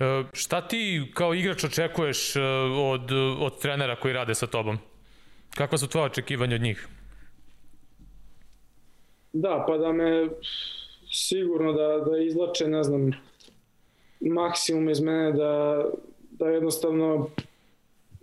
[0.00, 2.40] E, šta ti kao igrač očekuješ e,
[2.76, 4.78] od, od trenera koji rade sa tobom?
[5.54, 6.88] Kakva su tvoje očekivanja od njih?
[9.32, 10.28] Da, pa da me
[11.12, 13.10] sigurno da, da izlače, ne znam,
[14.20, 15.84] maksimum iz mene da,
[16.30, 17.30] da jednostavno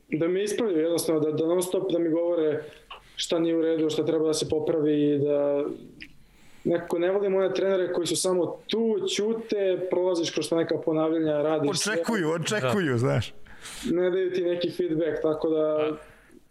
[0.09, 2.63] da me ispravljaju jednostavno, da, da non stop da mi govore
[3.15, 5.63] šta nije u redu, šta treba da se popravi i da
[6.63, 11.69] nekako ne volim one trenere koji su samo tu, ćute, prolaziš kroz neka ponavljanja, radiš
[11.69, 12.57] očekuju, sve.
[12.57, 12.97] Očekuju, da.
[12.97, 13.33] znaš.
[13.91, 15.59] Ne daju ti neki feedback, tako da...
[15.59, 15.97] A,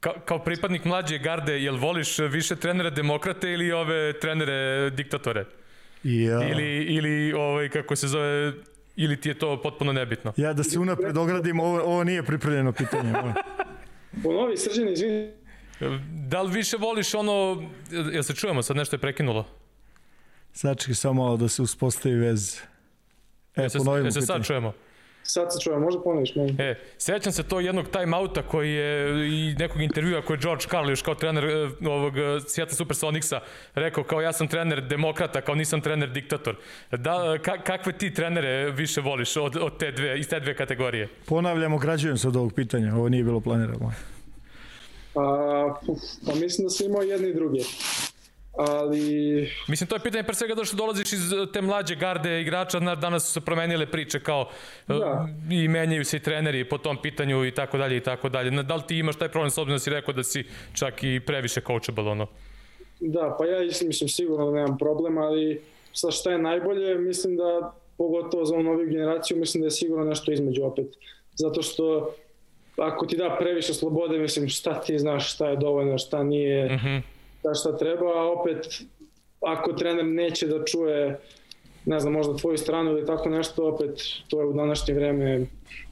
[0.00, 5.44] ka, kao pripadnik mlađe garde, jel voliš više trenere demokrate ili ove trenere diktatore?
[6.02, 6.50] Ja.
[6.50, 8.52] Ili, ili ovaj, kako se zove,
[8.96, 10.32] ili ti je to potpuno nebitno?
[10.36, 13.12] Ja da se unapred ogradim, ovo, ovo nije pripremljeno pitanje.
[14.22, 15.43] Ponovi, srđan, izvini.
[16.10, 17.62] Da li više voliš ono,
[18.12, 19.46] jel se čujemo, sad nešto je prekinulo?
[20.52, 22.60] Sačekaj samo malo da se uspostavi vez.
[23.56, 24.72] E, se, ponovimo se sad čujemo.
[25.22, 26.56] Sad se čujemo, možda ponoviš meni.
[26.58, 30.90] E, sećam se to jednog time-outa koji je i nekog intervjua koji je George Carl
[30.90, 33.40] još kao trener e, ovog e, Seattle Supersonicsa
[33.74, 36.56] rekao kao ja sam trener demokrata, kao nisam trener diktator.
[36.90, 41.08] Da, ka, kakve ti trenere više voliš od, od te dve, iz te dve kategorije?
[41.26, 43.92] Ponavljamo, građujem se od ovog pitanja, ovo nije bilo planirano.
[45.14, 45.74] A,
[46.26, 47.64] pa mislim da sam imao jedni i drugi
[48.56, 49.48] ali...
[49.68, 51.20] Mislim, to je pitanje pre svega da što dolaziš iz
[51.52, 54.48] te mlađe garde igrača, danas su se promenile priče kao
[54.88, 55.28] da.
[55.50, 58.62] i menjaju se i treneri po tom pitanju i tako dalje i tako dalje.
[58.62, 61.20] Da li ti imaš taj problem s obzirom da si rekao da si čak i
[61.26, 62.26] previše coachable, ono?
[63.00, 65.62] Da, pa ja mislim sigurno da nemam problem, ali
[65.92, 70.04] sa šta je najbolje, mislim da pogotovo za ovu noviju generaciju, mislim da je sigurno
[70.04, 70.86] nešto između opet.
[71.34, 72.14] Zato što
[72.76, 76.72] ako ti da previše slobode, mislim šta ti znaš, šta je dovoljno, šta nije, uh
[76.72, 76.86] mhm.
[76.86, 77.02] -huh
[77.44, 78.82] šta šta treba, a opet
[79.40, 81.20] ako trener neće da čuje
[81.86, 85.46] ne znam, možda tvoju stranu ili tako nešto, opet to je u današnje vreme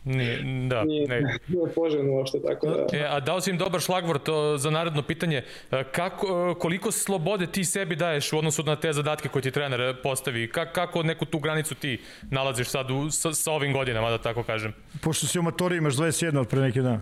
[0.04, 0.38] Nije,
[0.68, 1.38] da, nije, ne.
[1.48, 2.86] nije poželjno uopšte, tako da...
[2.92, 5.44] E, a dao si im dobar šlagvor to za naredno pitanje.
[5.70, 9.50] E, kako, e, koliko slobode ti sebi daješ u odnosu na te zadatke koje ti
[9.50, 10.50] trener postavi?
[10.50, 14.42] Ka, kako neku tu granicu ti nalaziš sad u, sa, sa ovim godinama, da tako
[14.42, 14.74] kažem?
[15.02, 17.00] Pošto si u matori imaš 21 od pre neki dan.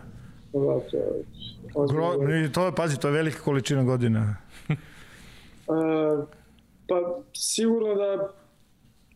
[0.52, 2.12] Da, to je Gro,
[2.54, 4.36] to je, pazi, to je velika količina godina.
[4.68, 4.76] uh,
[6.88, 8.39] pa sigurno da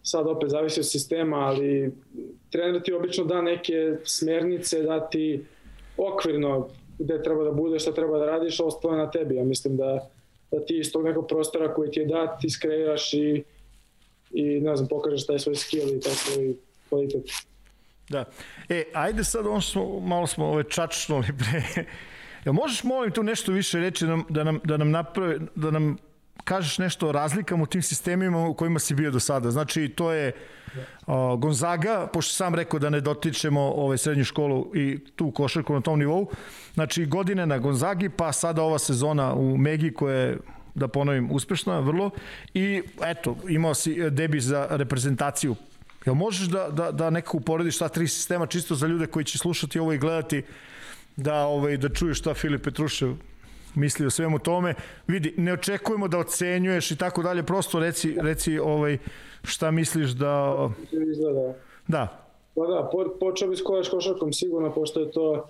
[0.05, 1.93] sad opet zavisi od sistema, ali
[2.51, 5.45] trener ti obično da neke smernice, da ti
[5.97, 9.37] okvirno gde treba da bude, šta treba da radiš, ostalo je na tebi.
[9.37, 10.09] Ja mislim da,
[10.51, 13.45] da ti iz tog nekog prostora koji ti je dat, ti skreiraš i,
[14.31, 16.55] i ne znam, pokažeš taj svoj skill i taj svoj
[16.89, 17.25] kvalitet.
[18.09, 18.25] Da.
[18.69, 21.85] E, ajde sad, on smo, malo smo ove čačnuli pre
[22.45, 25.71] Ja možeš molim tu nešto više reći da nam, da nam, da nam naprave, da
[25.71, 25.97] nam
[26.45, 29.51] kažeš nešto o razlikama u tim sistemima u kojima si bio do sada.
[29.51, 30.33] Znači, to je
[31.07, 35.81] uh, Gonzaga, pošto sam rekao da ne dotičemo ovaj srednju školu i tu košarku na
[35.81, 36.29] tom nivou.
[36.75, 40.39] Znači, godine na Gonzagi, pa sada ova sezona u Megi koja je
[40.75, 42.11] da ponovim, uspešna, vrlo.
[42.55, 45.57] I eto, imao si debi za reprezentaciju.
[46.07, 49.39] Jel možeš da, da, da nekako uporediš ta tri sistema čisto za ljude koji će
[49.39, 50.43] slušati ovo i gledati
[51.17, 53.15] da, ovaj, da čuješ šta Filip Petrušev
[53.75, 54.75] misli o svemu tome.
[55.07, 58.99] Vidi, ne očekujemo da ocenjuješ i tako dalje, prosto reci, reci ovaj,
[59.45, 60.57] šta misliš da...
[61.13, 61.55] Izgleda.
[61.89, 62.21] Da.
[62.55, 65.49] Pa da, po, počeo bi s košarkom sigurno, pošto je to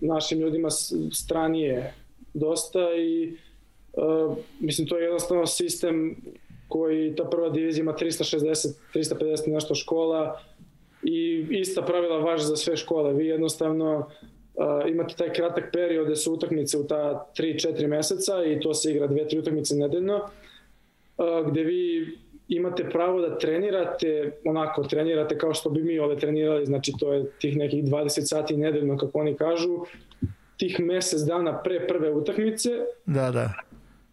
[0.00, 0.70] našim ljudima
[1.12, 1.94] stranije
[2.34, 3.36] dosta i
[3.92, 6.16] uh, mislim to je jednostavno sistem
[6.68, 10.40] koji ta prva divizija ima 360, 350 nešto škola
[11.02, 13.12] i ista pravila važe za sve škole.
[13.12, 14.10] Vi jednostavno
[14.54, 18.90] uh, imate taj kratak period gde su utakmice u ta 3-4 meseca i to se
[18.90, 22.06] igra dve, tri utakmice nedeljno, uh, gde vi
[22.48, 27.30] imate pravo da trenirate, onako trenirate kao što bi mi ove trenirali, znači to je
[27.40, 29.84] tih nekih 20 sati nedeljno kako oni kažu,
[30.56, 32.70] tih mesec dana pre prve utakmice.
[33.06, 33.52] Da, da.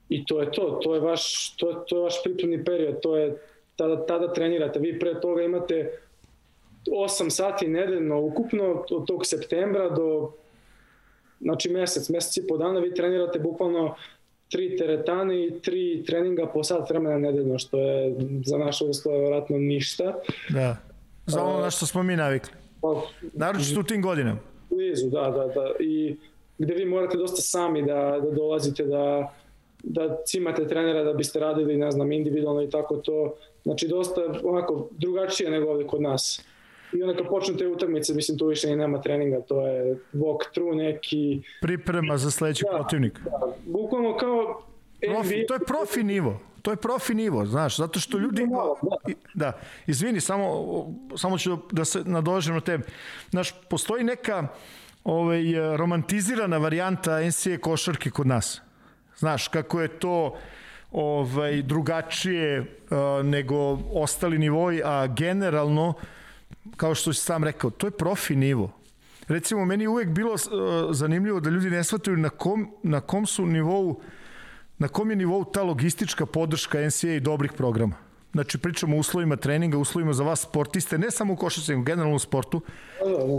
[0.09, 3.37] I to je to, to je vaš, to, to je vaš pripremni period, to je
[3.75, 4.79] tada, tada trenirate.
[4.79, 5.99] Vi pre toga imate
[6.87, 10.31] 8 sati nedeljno ukupno od tog septembra do
[11.41, 13.95] znači mesec, mesec i po dana vi trenirate bukvalno
[14.49, 18.15] tri teretane i tri treninga po sat vremena nedeljno, što je
[18.45, 20.15] za naše uslove vjerojatno ništa.
[20.49, 20.77] Da,
[21.25, 22.53] za ono na što smo mi navikli.
[22.81, 23.01] Pa,
[23.33, 24.39] Naročito u tim godinama.
[24.69, 25.71] blizu, da, da, da.
[25.79, 26.15] I
[26.57, 29.33] gde vi morate dosta sami da, da dolazite, da,
[29.83, 33.35] da cimate trenera da biste radili, ne znam, individualno i tako to.
[33.63, 36.45] Znači, dosta onako drugačije nego ovde kod nas.
[36.93, 40.51] I onda kad počnu te utakmice, mislim, tu više i nema treninga, to je walk
[40.53, 41.41] through neki...
[41.61, 43.19] Priprema za sledeći da, protivnik.
[43.19, 44.61] Da, bukvalno kao
[45.07, 46.39] Profi, to je profi nivo.
[46.61, 48.47] To je profi nivo, znaš, zato što ljudi...
[48.47, 50.47] Da, da izvini, samo,
[51.17, 52.83] samo ću da se nadožem na tebe.
[53.29, 54.47] Znaš, postoji neka
[55.03, 55.43] ovaj,
[55.77, 58.61] romantizirana varijanta NCAA košarke kod nas.
[59.17, 60.35] Znaš, kako je to
[60.91, 65.93] ovaj, drugačije uh, nego ostali nivoi, a generalno,
[66.77, 68.71] kao što si sam rekao, to je profi nivo.
[69.27, 70.39] Recimo, meni je uvek bilo uh,
[70.91, 73.97] zanimljivo da ljudi ne shvataju na kom, na kom su nivou uh,
[74.79, 77.95] na kom je nivou ta logistička podrška NCAA i dobrih programa?
[78.31, 82.15] Znači, pričamo o uslovima treninga, uslovima za vas sportiste, ne samo u košarci, nego generalno
[82.15, 82.61] u sportu.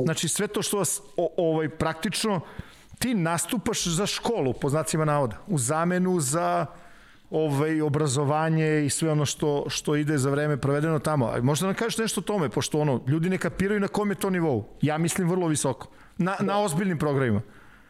[0.05, 2.41] Znači, sve to što vas o, ovaj, praktično
[2.99, 6.67] ti nastupaš za školu, po znacima navoda, u zamenu za
[7.31, 11.33] ovaj, obrazovanje i sve ono što, što ide za vreme provedeno tamo.
[11.43, 14.31] Možda nam kažeš nešto o tome, pošto ono, ljudi ne kapiraju na kom je to
[14.31, 14.65] nivou.
[14.83, 15.89] Ja mislim vrlo visoko.
[16.19, 17.43] Na, na ozbiljnim programima.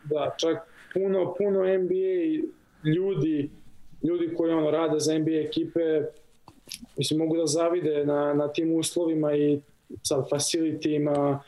[0.04, 0.58] Da, čak
[0.94, 2.48] puno, puno NBA
[2.84, 3.50] ljudi,
[4.02, 5.80] ljudi koji ono rade za NBA ekipe,
[6.96, 9.60] mislim, mogu da zavide na, na tim uslovima i
[10.02, 11.42] sa facilitima,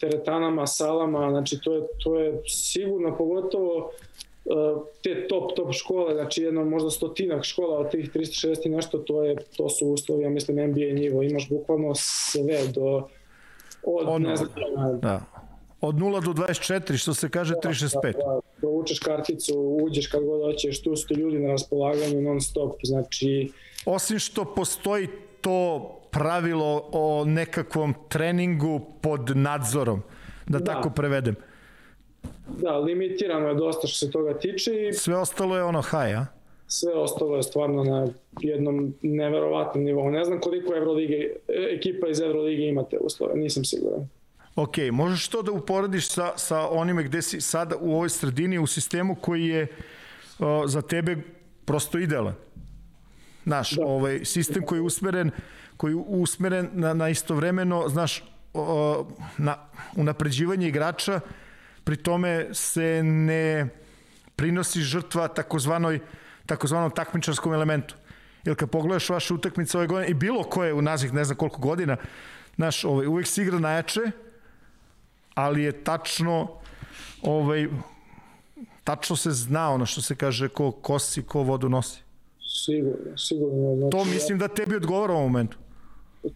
[0.00, 3.90] teretanama, salama, znači to je, to je sigurno pogotovo
[5.02, 9.24] te top top škole, znači jedno možda stotinak škola od tih 360 i nešto, to
[9.24, 13.08] je to su uslovi, ja mislim NBA nivo, imaš bukvalno sve do
[13.82, 14.50] od ono, ne znam,
[15.02, 15.20] da.
[15.80, 18.02] Od 0 do 24, što se kaže 365.
[18.02, 22.72] Da, da, provučeš karticu, uđeš kad god hoćeš, tu su ljudi na raspolaganju non stop,
[22.82, 23.52] znači...
[23.84, 25.08] Osim što postoji
[25.40, 30.02] to pravilo o nekakvom treningu pod nadzorom,
[30.46, 30.64] da, da.
[30.64, 31.36] tako prevedem.
[32.48, 34.92] Da, limitirano je dosta što se toga tiče i...
[34.92, 36.26] Sve ostalo je ono high, a?
[36.66, 38.06] Sve ostalo je stvarno na
[38.40, 40.10] jednom neverovatnom nivou.
[40.10, 44.08] Ne znam koliko Evrolige, ekipa iz Evrolige imate uslove, nisam siguran.
[44.56, 48.66] Ok, možeš to da uporediš sa, sa onime gde si sada u ovoj sredini, u
[48.66, 49.66] sistemu koji je
[50.38, 51.16] uh, za tebe
[51.64, 52.34] prosto idealan.
[53.44, 53.86] Znaš, da.
[53.86, 55.30] ovaj sistem koji je usmeren,
[55.76, 58.24] koji je usmeren na, na istovremeno, znaš,
[58.54, 59.06] uh,
[59.38, 59.56] na
[59.96, 61.20] unapređivanje igrača,
[61.86, 63.68] pri tome se ne
[64.36, 66.00] prinosi žrtva takozvanoj
[66.46, 67.94] takozvanom takmičarskom elementu.
[68.44, 71.60] Jer kad pogledaš vaše utakmice ove godine, i bilo koje u nazih ne znam koliko
[71.60, 71.96] godina,
[72.56, 74.00] znaš, ovaj, uvek se igra najjače,
[75.34, 76.48] ali je tačno
[77.22, 77.68] ovaj,
[78.84, 82.02] tačno se zna ono što se kaže ko kosi, ko vodu nosi.
[82.64, 83.76] Sigurno, sigurno.
[83.76, 85.58] Znači, to mislim da tebi odgovara u momentu.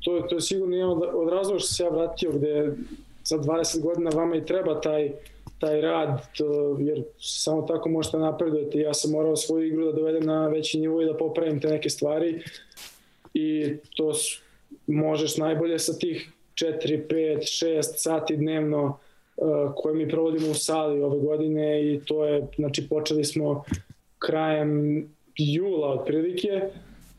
[0.01, 2.77] To, je, to je sigurno jedan od, od razloga što se ja vratio gde
[3.25, 5.13] za 20 godina vama i treba taj,
[5.61, 8.79] taj rad, to, jer samo tako možete napredujete.
[8.79, 11.91] Ja sam morao svoju igru da dovedem na veći nivo i da popravim te neke
[11.91, 12.43] stvari
[13.35, 14.13] i to
[14.87, 18.99] možeš najbolje sa tih 4, 5, 6 sati dnevno
[19.37, 23.65] uh, koje mi provodimo u sali ove godine i to je, znači počeli smo
[24.19, 25.05] krajem
[25.37, 26.63] jula otprilike.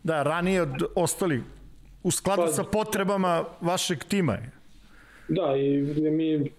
[0.04, 1.42] Da, ranije od ostali,
[2.04, 4.38] u skladu pa, sa potrebama vašeg tima.
[5.28, 5.82] Da, i
[6.12, 6.52] mi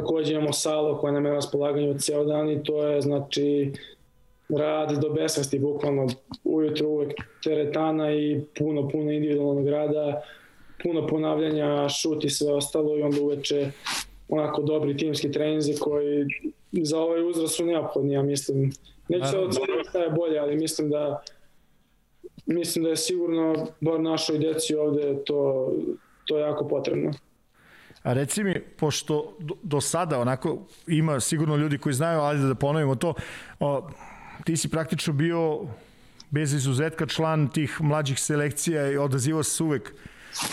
[0.00, 3.72] takođe imamo salo koja nam je na raspolaganju ceo dan i to je, znači,
[4.48, 6.06] rad do besvesti, bukvalno
[6.44, 7.12] ujutro uvek
[7.44, 10.22] teretana i puno, puno individualnog rada
[10.82, 13.70] puno ponavljanja, šut i sve ostalo i onda uveče
[14.28, 16.26] onako dobri timski treninzi koji
[16.72, 18.72] za ovaj uzrast su neophodni, ja mislim.
[19.08, 21.22] Neću se oceniti šta je bolje, ali mislim da
[22.46, 25.72] mislim da je sigurno bar našoj deci ovde to,
[26.26, 27.12] to jako potrebno.
[28.06, 32.54] A reci mi, pošto do, do sada onako ima sigurno ljudi koji znaju, ali da
[32.54, 33.14] ponovimo to,
[33.60, 33.90] o,
[34.44, 35.66] ti si praktično bio
[36.30, 39.94] bez izuzetka član tih mlađih selekcija i odazivo se uvek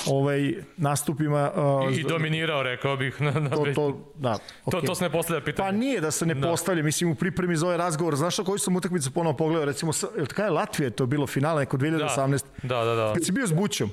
[0.07, 1.51] ovaj, nastupima...
[1.55, 3.21] Uh, I, dominirao, rekao bih.
[3.21, 4.71] Na, na to, to, da, okay.
[4.71, 5.67] to, to se ne postavlja pitanje.
[5.67, 6.47] Pa nije da se ne da.
[6.47, 8.15] postavlja, mislim u pripremi za ovaj razgovor.
[8.15, 11.61] Znaš na koju sam utakmicu ponovo pogledao, recimo, je kada je Latvija to bilo finale,
[11.61, 12.43] neko 2018?
[12.63, 12.95] Da, da, da.
[12.95, 13.13] da.
[13.13, 13.89] Kad si bio s Bućom,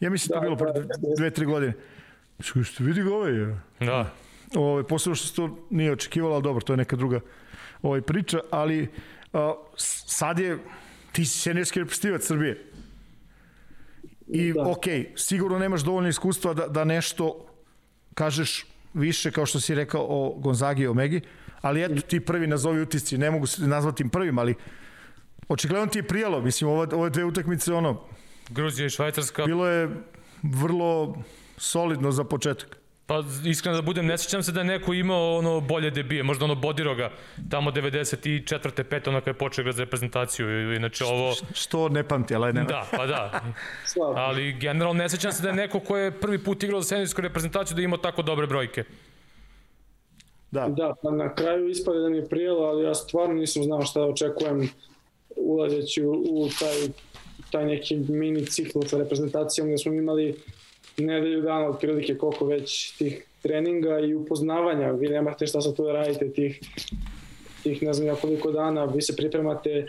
[0.00, 0.72] ja mislim da, to bilo pre
[1.16, 1.72] dve, tri godine.
[2.42, 3.60] Što vidi ga ovaj je.
[3.80, 4.12] Da.
[4.54, 7.20] Ovaj, posebno što se to nije očekivalo, ali dobro, to je neka druga
[7.82, 8.88] ovaj, priča, ali
[9.32, 9.40] uh,
[9.76, 10.58] sad je,
[11.12, 12.64] ti si senijski reprezentativac Srbije
[14.26, 14.62] I da.
[14.62, 14.84] ok,
[15.16, 17.46] sigurno nemaš dovoljno iskustva da, da nešto
[18.14, 21.20] kažeš više kao što si rekao o Gonzagi i Omegi,
[21.60, 24.54] ali eto ti prvi nazovi utisci, ne mogu se nazvati im prvim, ali
[25.48, 28.00] očigledno ti je prijalo, mislim, ove, ove dve utakmice, ono...
[28.50, 29.44] Gruzija i Švajcarska.
[29.46, 29.90] Bilo je
[30.42, 31.16] vrlo
[31.56, 32.82] solidno za početak.
[33.06, 36.44] Pa iskreno da budem, ne sećam se da je neko imao ono bolje debije, možda
[36.44, 37.10] ono Bodiroga,
[37.50, 38.84] tamo 94.
[38.84, 39.08] 5.
[39.08, 41.34] ono kada je počeo igrati za reprezentaciju, inače ovo...
[41.54, 42.64] Što ne pamti, ali ne.
[42.64, 43.40] Da, pa da.
[43.84, 44.14] Slabo.
[44.16, 47.20] Ali generalno ne sećam se da je neko ko je prvi put igrao za seniorsku
[47.20, 48.84] reprezentaciju da je imao tako dobre brojke.
[50.50, 50.68] Da.
[50.68, 54.00] Da, pa na kraju ispade da mi je prijelo, ali ja stvarno nisam znao šta
[54.00, 54.68] da očekujem
[55.36, 56.88] ulazeći u, u taj,
[57.50, 60.36] taj neki mini cikl sa reprezentacijom gde smo imali
[60.98, 64.90] nedelju dana otprilike koliko već tih treninga i upoznavanja.
[64.90, 66.60] Vi nemate šta sad tu da radite tih,
[67.62, 69.86] tih ne znam ja koliko dana, vi se pripremate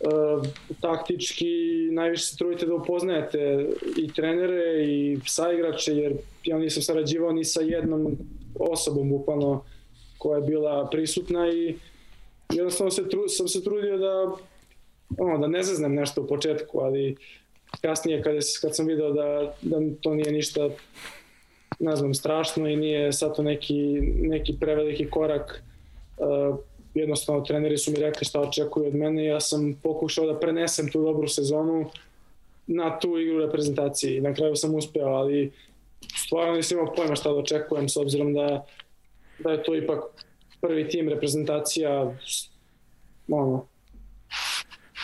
[0.00, 0.46] uh,
[0.80, 1.44] taktički,
[1.92, 6.12] najviše se trudite da upoznajete i trenere i saigrače, jer
[6.44, 8.16] ja nisam sarađivao ni sa jednom
[8.58, 9.64] osobom bukvalno
[10.18, 11.74] koja je bila prisutna i
[12.52, 14.32] jednostavno se tru, sam se trudio da
[15.18, 17.16] ono, da ne zaznem nešto u početku, ali
[17.80, 20.70] kasnije kad, je, kad sam video da, da to nije ništa
[21.78, 23.74] ne znam, strašno i nije sad to neki,
[24.22, 25.62] neki preveliki korak
[26.16, 26.58] uh,
[26.94, 30.90] jednostavno treneri su mi rekli šta očekuju od mene i ja sam pokušao da prenesem
[30.90, 31.90] tu dobru sezonu
[32.66, 35.52] na tu igru reprezentaciji na kraju sam uspeo, ali
[36.16, 38.66] stvarno nisam imao pojma šta da očekujem s obzirom da,
[39.38, 40.00] da je to ipak
[40.60, 42.14] prvi tim reprezentacija
[43.28, 43.66] ono,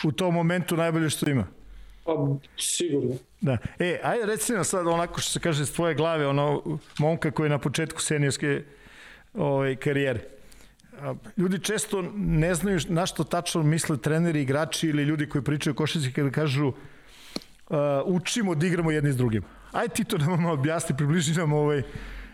[0.03, 1.47] U tom momentu najbolje što ima.
[2.05, 2.11] Pa
[2.57, 3.15] sigurno.
[3.41, 3.57] Da.
[3.79, 7.45] E, ajde reci nam sad onako što se kaže s tvoje glave, ono, momka koji
[7.45, 8.63] je na početku seniorske
[9.33, 10.19] ovaj, karijere.
[11.37, 16.13] Ljudi često ne znaju na što tačno misle treneri, igrači ili ljudi koji pričaju košarci
[16.13, 16.75] kada kažu uh,
[18.05, 19.43] učimo da igramo jedni s drugim.
[19.71, 21.83] Ajde ti to nam objasni, približi nam ovaj,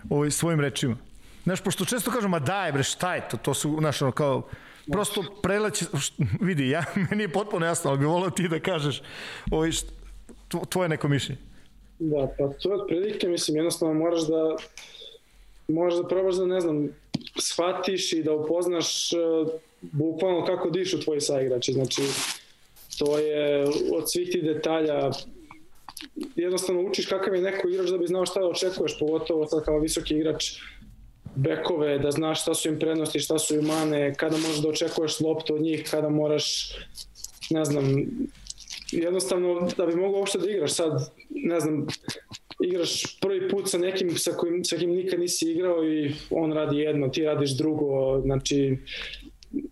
[0.09, 0.95] ovaj svojim rečima.
[1.43, 4.49] Znaš, pošto često kažu, ma daj bre, šta je to, to su, znaš, ono, kao,
[4.91, 5.85] prosto preleći,
[6.41, 9.01] vidi, ja, meni je potpuno jasno, ali bi volao ti da kažeš
[9.51, 9.71] ovaj,
[10.69, 11.41] tvoje neko mišljenje.
[11.99, 14.55] Da, pa to je otprilike, mislim, jednostavno moraš da
[15.67, 16.89] moraš da probaš da, ne znam,
[17.39, 19.49] shvatiš i da upoznaš uh,
[19.81, 22.01] bukvalno kako dišu tvoji saigrači, znači
[22.97, 25.11] to je od svih tih detalja
[26.35, 29.79] jednostavno učiš kakav je neko igrač da bi znao šta da očekuješ, pogotovo sad kao
[29.79, 30.45] visoki igrač
[31.37, 35.19] bekove, da znaš šta su im prednosti, šta su im mane, kada možeš da očekuješ
[35.19, 36.73] loptu od njih, kada moraš,
[37.49, 38.05] ne znam,
[38.91, 41.87] jednostavno da bi mogao uopšte da igraš sad, ne znam,
[42.63, 46.77] igraš prvi put sa nekim sa kojim, sa kim nikad nisi igrao i on radi
[46.77, 48.77] jedno, ti radiš drugo, znači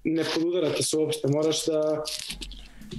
[0.04, 2.04] ne podudarate se uopšte, moraš da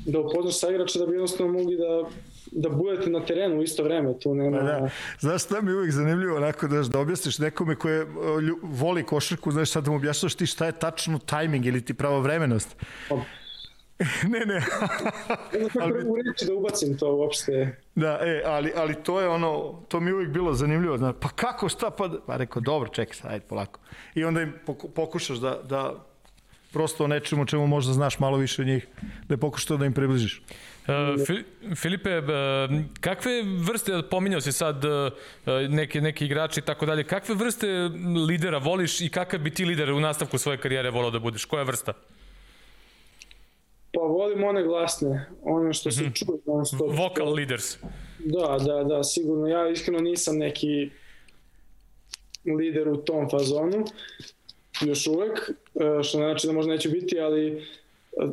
[0.06, 2.08] da upoznaš sa igrača da bi jednostavno mogli da
[2.52, 4.58] da budete na terenu u isto vreme, tu nema...
[4.58, 4.90] Pa da.
[5.18, 8.06] Znaš šta mi je uvijek zanimljivo, onako da, da objasniš nekome koje
[8.42, 11.94] lju, voli košarku, znaš sad da mu objašnjaš ti šta je tačno tajming ili ti
[11.94, 12.76] pravovremenost.
[13.08, 13.16] Pa,
[14.32, 14.54] ne, ne.
[15.52, 17.76] Ne znam kako u reči da ubacim to uopšte.
[17.94, 21.28] Da, e, ali, ali to je ono, to mi je uvijek bilo zanimljivo, znaš, pa
[21.28, 23.80] kako, šta, pa, pa rekao, dobro, čekaj sad, ajde, polako.
[24.14, 25.94] I onda im poku, pokušaš da, da
[26.72, 28.86] prosto o nečemu čemu možda znaš malo više od njih,
[29.28, 30.42] da je pokušao da im približiš.
[30.86, 32.24] Uh, Fili, Filipe, uh,
[33.00, 35.12] kakve vrste, pominjao si sad uh,
[35.68, 37.66] neke, neke igrače i tako dalje, kakve vrste
[38.28, 41.44] lidera voliš i kakav bi ti lider u nastavku svoje karijere volao da budeš?
[41.44, 41.92] Koja vrsta?
[43.92, 46.26] Pa volim one glasne, one što se mm -hmm.
[46.26, 46.90] čuje non stop.
[46.98, 47.78] Vocal leaders.
[48.18, 49.46] Da, da, da, sigurno.
[49.46, 50.90] Ja iskreno nisam neki
[52.44, 53.84] lider u tom fazonu,
[54.80, 55.50] još uvek,
[56.02, 57.66] što ne znači da možda neće biti, ali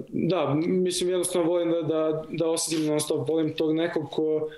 [0.07, 4.49] da, mislim jednostavno volim da, da, da osetim non stop, volim tog nekog ko,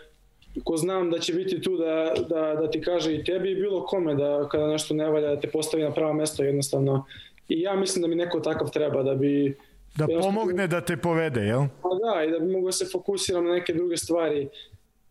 [0.64, 3.86] ko znam da će biti tu da, da, da ti kaže i tebi i bilo
[3.86, 7.06] kome da kada nešto ne valja da te postavi na pravo mesto jednostavno.
[7.50, 9.58] I ja mislim da mi neko takav treba da bi
[9.96, 11.64] Da pomogne da te povede, jel?
[11.82, 14.48] Pa da, i da bi mogo da se fokusiram na neke druge stvari,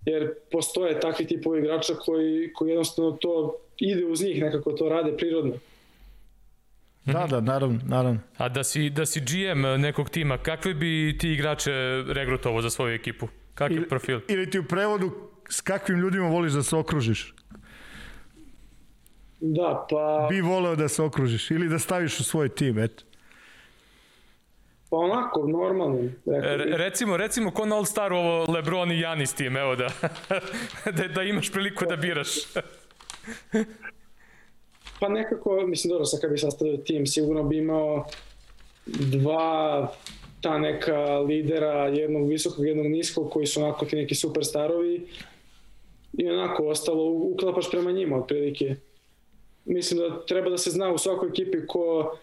[0.07, 5.17] jer postoje takvi tipovi igrača koji, koji jednostavno to ide uz njih, nekako to rade
[5.17, 5.55] prirodno.
[7.05, 8.21] Da, da, naravno, naravno.
[8.37, 11.73] A da si, da si GM nekog tima, kakve bi ti igrače
[12.07, 13.29] regrutovo za svoju ekipu?
[13.55, 14.21] Kakav ili, profil?
[14.29, 15.13] Ili ti u prevodu
[15.49, 17.35] s kakvim ljudima voliš da se okružiš?
[19.41, 20.27] Da, pa...
[20.31, 23.05] Bi voleo da se okružiš ili da staviš u svoj tim, eto.
[24.91, 25.99] Pa onako, normalno.
[26.27, 29.89] Re, recimo, recimo ko na All Star ovo Lebron i Janis tim, evo da,
[30.97, 32.29] da, da imaš priliku da biraš.
[35.01, 38.07] pa nekako, mislim, dobro, sad kad bi sastavio tim, sigurno bi imao
[38.87, 39.93] dva
[40.41, 45.07] ta neka lidera, jednog visokog, jednog niskog, koji su onako ti neki superstarovi
[46.13, 48.77] i onako ostalo uklapaš prema njima otprilike.
[49.65, 52.17] Mislim da treba da se zna u svakoj ekipi ko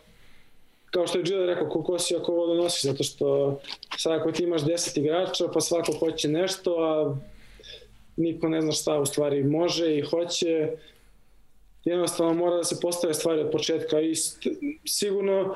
[0.92, 3.60] kao što je Gila rekao, ko si ako ovo donosi, zato što
[3.98, 7.18] sad ako ti imaš 10 igrača, pa svako hoće nešto, a
[8.18, 10.72] niko ne zna šta u stvari može i hoće,
[11.84, 14.14] jednostavno mora da se postave stvari od početka i
[14.86, 15.56] sigurno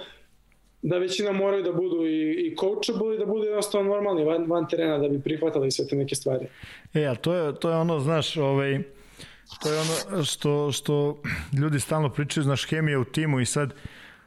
[0.81, 4.67] da većina moraju da budu i, i coachable i da budu jednostavno normalni van, van
[4.67, 6.47] terena da bi prihvatali sve te neke stvari.
[6.93, 8.81] E, a to je, to je ono, znaš, ovaj,
[9.63, 11.21] to je ono što, što
[11.59, 13.73] ljudi stalno pričaju, znaš, hemija u timu i sad,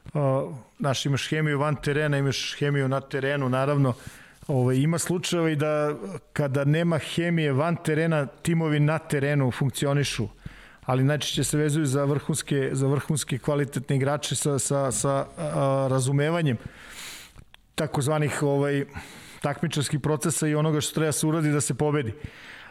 [0.04, 0.20] uh,
[0.78, 3.94] znaš, imaš hemiju van terena, imaš hemiju na terenu, naravno,
[4.48, 5.94] Ovaj, ima slučajeva i da
[6.32, 10.28] kada nema hemije van terena, timovi na terenu funkcionišu
[10.88, 16.56] ali najčešće se vezuju za vrhunske, za vrhunske kvalitetne igrače sa, sa, sa a, razumevanjem
[17.74, 18.84] takozvanih ovaj,
[19.42, 22.14] takmičarskih procesa i onoga što treba se uradi da se pobedi.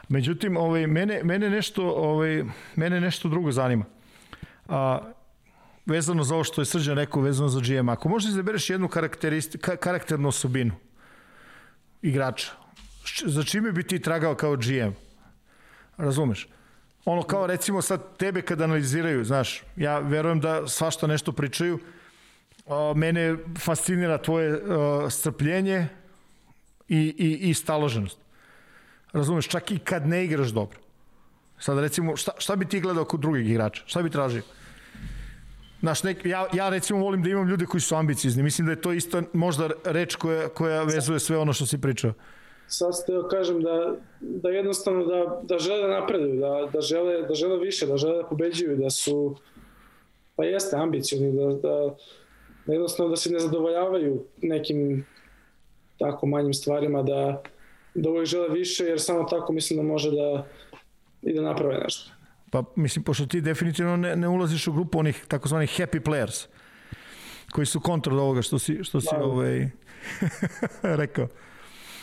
[0.10, 2.44] Međutim, ovaj, mene, mene, nešto, ovaj,
[2.76, 3.85] mene nešto drugo zanima.
[4.68, 4.99] A,
[5.85, 7.89] vezano za ovo što je Srđan rekao, vezano za GM.
[7.89, 8.89] Ako možeš da izabereš jednu
[9.80, 10.73] karakternu osobinu
[12.02, 12.52] igrača,
[13.26, 14.98] za čime bi ti tragao kao GM?
[15.98, 16.48] Razumeš?
[17.10, 21.80] Ono kao recimo sad tebe kad analiziraju, znaš, ja verujem da svašta nešto pričaju,
[22.96, 24.62] mene fascinira tvoje
[25.10, 25.88] strpljenje
[26.88, 28.18] i, i, i staloženost.
[29.14, 30.80] Razumeš, čak i kad ne igraš dobro.
[31.60, 33.84] Sad recimo, šta, šta bi ti gledao kod drugih igrača?
[33.86, 34.42] Šta bi tražio?
[35.80, 38.44] Znaš, nek, ja, ja recimo volim da imam ljude koji su ambicizni.
[38.44, 42.14] Mislim da je to isto možda reč koja, koja vezuje sve ono što si pričao
[42.68, 47.22] sad ste da kažem da, da jednostavno da, da žele da napreduju, da, da, žele,
[47.27, 49.35] da žele više, da žele da pobeđuju, da su,
[50.35, 51.95] pa jeste, ambicioni, da, da,
[52.65, 55.06] da jednostavno da se ne zadovoljavaju nekim
[55.98, 57.41] tako manjim stvarima, da,
[57.95, 60.48] da uvijek žele više, jer samo tako mislim da može da
[61.22, 62.11] i da naprave nešto.
[62.52, 66.48] Pa mislim, pošto ti definitivno ne, ne ulaziš u grupu onih takozvanih happy players,
[67.52, 69.23] koji su kontra od ovoga što si, što si da.
[69.23, 69.69] ovaj,
[71.02, 71.27] rekao.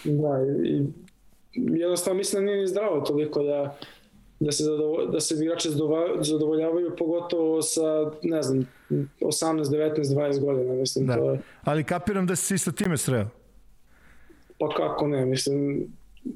[0.04, 0.82] Da, i
[1.54, 3.78] jednostavno mislim da nije ni zdravo toliko da,
[4.40, 5.68] da se, zadovo, da se igrači
[6.20, 11.06] zadovoljavaju, pogotovo sa, ne znam, 18, 19, 20 godina, mislim.
[11.06, 11.16] Da.
[11.16, 11.40] To je...
[11.62, 13.26] Ali kapiram da si sa time sreo.
[14.58, 15.86] Pa kako ne, mislim,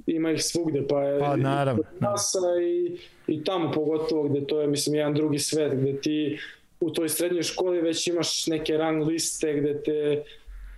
[0.07, 4.61] ima ih svugde, pa je pa, naravno, i, nasa i, i tamo pogotovo gde to
[4.61, 6.39] je, mislim, jedan drugi svet, gde ti
[6.81, 10.23] u toj srednjoj školi već imaš neke rang liste gde te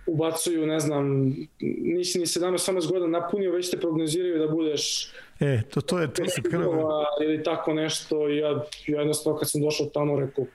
[0.05, 1.35] ubacuju, ne znam,
[1.81, 5.11] nisi ni 17-18 godina napunio, već te prognoziraju da budeš
[5.41, 7.05] E, to, to je, to se krva.
[7.23, 8.49] Ili tako nešto, i ja,
[8.87, 10.45] ja jednostavno kad sam došao tamo rekao,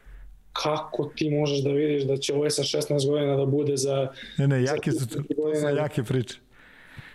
[0.52, 4.08] kako ti možeš da vidiš da će ovaj sa 16 godina da bude za...
[4.38, 6.38] Ne, ne, jake su to, to su jake priče.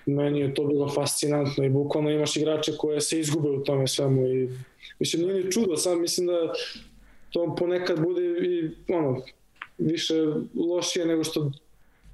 [0.06, 4.28] Meni je to bilo fascinantno i bukvalno imaš igrače koje se izgube u tome svemu
[4.28, 4.50] i
[5.00, 6.54] mislim nije ni čudo, sam mislim da
[7.30, 9.22] to ponekad bude i ono,
[9.78, 10.14] više
[10.56, 11.52] lošije nego što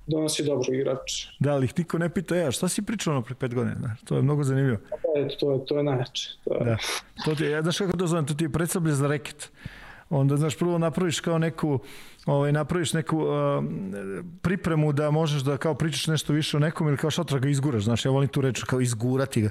[0.08, 1.26] donosi dobro igrač.
[1.40, 3.76] Da, ali ih niko ne pita, ja, šta si pričao ono pre pet godina?
[3.80, 4.78] Znaš, to je mnogo zanimljivo.
[4.90, 6.30] Pa, eto, to je, to je najjače.
[6.44, 6.66] To je...
[6.66, 6.78] Da.
[7.26, 9.52] To ti je, ja, znaš kako to zovem, to ti je predsablje za reket.
[10.10, 11.80] Onda, znaš, prvo napraviš kao neku,
[12.26, 13.30] ovaj, napraviš neku uh,
[14.42, 17.84] pripremu da možeš da kao pričaš nešto više o nekom ili kao šatra ga izguraš,
[17.84, 19.50] znaš, ja volim tu reč, kao izgurati ga.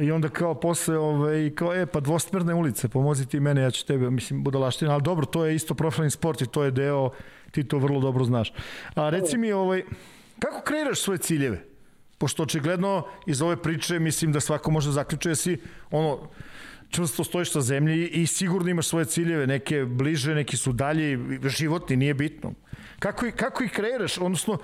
[0.00, 3.86] I onda kao posle, ovaj, kao, e, pa dvostmerne ulice, pomozi ti mene, ja ću
[3.86, 7.10] tebe, mislim, budalaština, ali dobro, to je isto profilni sport i to je deo
[7.54, 8.52] ti to vrlo dobro znaš.
[8.94, 9.84] A reci mi, ovaj,
[10.38, 11.64] kako kreiraš svoje ciljeve?
[12.18, 15.58] Pošto očigledno iz ove priče mislim da svako može da zaključiti da si
[15.90, 16.30] ono,
[16.90, 21.18] čvrsto stojiš na zemlji i sigurno imaš svoje ciljeve, neke bliže, neki su dalje,
[21.48, 22.54] životni, nije bitno.
[22.98, 24.18] Kako, kako ih kreiraš?
[24.18, 24.58] Odnosno,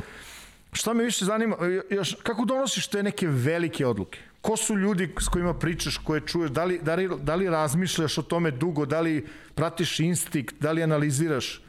[0.72, 1.56] šta me više zanima,
[1.90, 4.18] još, kako donosiš te neke velike odluke?
[4.40, 8.18] Ko su ljudi s kojima pričaš, koje čuješ, da li, da li, da li razmišljaš
[8.18, 11.60] o tome dugo, da li pratiš instinkt, da li analiziraš?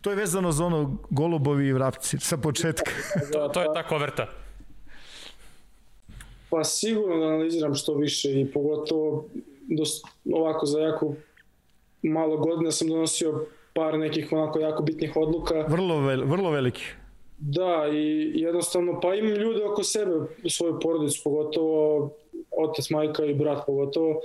[0.00, 2.90] To je vezano za ono golubovi i vrapci sa početka.
[3.32, 4.26] to, to je ta koverta.
[6.50, 9.24] Pa sigurno da analiziram što više i pogotovo
[9.68, 10.02] dos,
[10.32, 11.14] ovako za jako
[12.02, 15.54] malo godina sam donosio par nekih onako jako bitnih odluka.
[15.68, 16.84] Vrlo, vel, vrlo veliki.
[17.38, 20.12] Da, i jednostavno, pa imam ljude oko sebe,
[20.48, 22.10] svoju porodicu, pogotovo
[22.50, 24.20] otac, majka i brat pogotovo,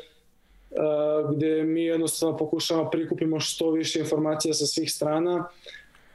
[1.35, 5.47] gde mi jednostavno pokušamo prikupimo što više informacija sa svih strana.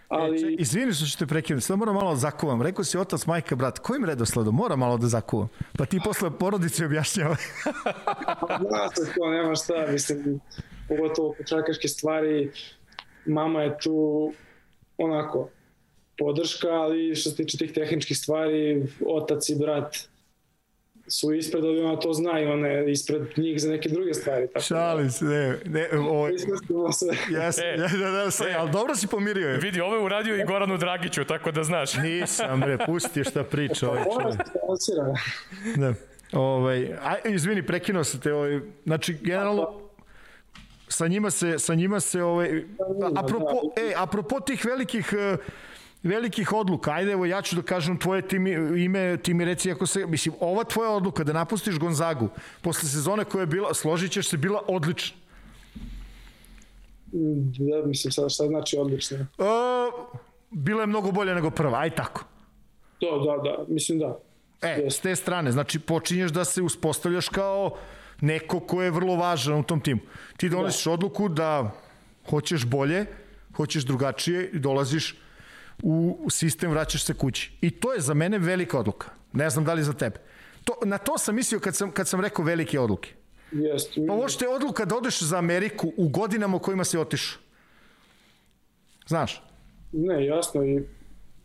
[0.09, 0.37] Ali...
[0.37, 2.63] E, če, izvini što ću te prekinuti, samo moram malo da zakuvam.
[2.63, 4.55] Rekao si otac, majka, brat, kojim redosledom?
[4.55, 5.49] Moram malo da zakuvam.
[5.79, 7.37] Pa ti posle porodice objašnjava.
[8.71, 10.41] da, se to nema šta, mislim,
[10.89, 12.51] pogotovo kočakaške stvari,
[13.27, 14.33] mama je tu
[14.99, 15.49] onako
[16.19, 19.97] podrška, ali što se tiče tih tehničkih stvari, otac i brat
[21.09, 24.49] su ispred, ali ona to zna i ona je ispred njih za neke druge stvari.
[24.49, 26.29] Tako Šalim se, ne, ne, ovo...
[26.29, 27.07] Ismestimo se.
[27.31, 29.57] Jes, e, ja, da, da, sve, e, ali dobro si pomirio je.
[29.57, 31.97] Vidi, ovo je uradio i Goranu Dragiću, tako da znaš.
[32.03, 34.41] Nisam, bre, pusti šta priča ovaj čovjek.
[35.77, 35.95] Da.
[36.33, 39.81] Ovaj, a, izvini, prekinuo se te, ovaj, znači, generalno,
[40.89, 42.65] sa njima se, sa njima se ovaj,
[43.17, 43.83] apropo, da.
[43.83, 45.37] e, apropo tih velikih eh,
[46.07, 48.51] velikih odluka, ajde evo ja ću da kažem tvoje ti mi,
[48.85, 52.29] ime, ti mi reci ako se, mislim, ova tvoja odluka da napustiš Gonzagu
[52.63, 55.17] posle sezone koja je bila, složit ćeš se, bila odlična.
[57.13, 59.17] Da, mislim, sad šta znači odlično.
[59.17, 59.25] E,
[60.51, 62.25] bila je mnogo bolja nego prva, aj tako.
[63.01, 64.19] Da, da, da, mislim da.
[64.63, 67.77] E, s te strane, znači počinješ da se uspostavljaš kao
[68.21, 70.01] neko ko je vrlo važan u tom timu.
[70.37, 70.91] Ti donosiš da.
[70.91, 71.71] odluku da
[72.31, 73.07] hoćeš bolje,
[73.57, 75.15] hoćeš drugačije i dolaziš
[75.83, 77.53] u sistem, vraćaš se kući.
[77.61, 79.11] I to je za mene velika odluka.
[79.33, 80.17] Ne znam da li za tebe.
[80.65, 83.11] To, na to sam mislio kad sam, kad sam rekao velike odluke.
[83.53, 83.99] Jest.
[84.09, 87.41] Pa uopšte je odluka da odeš za Ameriku u godinama u kojima si otišao.
[89.07, 89.43] Znaš?
[89.93, 90.83] Ne, jasno i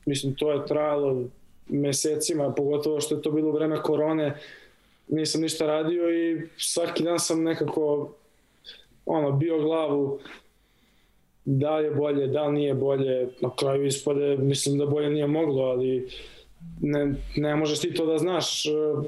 [0.06, 1.24] mislim to je trajalo
[1.68, 4.38] mesecima, pogotovo što je to bilo vreme korone,
[5.08, 8.14] nisam ništa radio i svaki dan sam nekako
[9.06, 10.20] ono, bio glavu
[11.46, 15.28] da li je bolje, da li nije bolje, na kraju ispade, mislim da bolje nije
[15.28, 16.10] moglo, ali
[16.82, 19.06] ne, ne možeš ti to da znaš uh,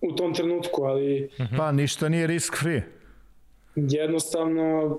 [0.00, 2.82] u tom trenutku, ali Pa ništa nije risk free.
[3.76, 4.98] jednostavno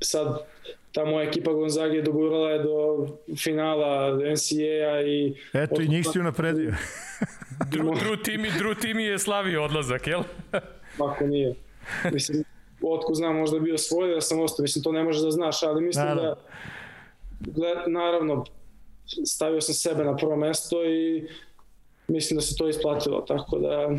[0.00, 0.46] sad
[0.92, 3.06] ta moja ekipa Gonzaga je dogurala je do
[3.36, 6.74] finala NCAA i Eto i njih si unapredio.
[7.70, 10.22] Dru, dru, timi, dru timi je slavio odlazak, jel?
[10.98, 11.54] Ako nije.
[12.12, 12.44] Mislim,
[12.92, 15.84] otko znam, možda bio svoj da sam ostao, mislim, to ne možeš da znaš, ali
[15.84, 16.36] mislim Da, da, da.
[17.40, 18.44] gled, naravno,
[19.26, 21.28] stavio sam sebe na prvo mesto i
[22.08, 23.90] mislim da se to isplatilo, tako da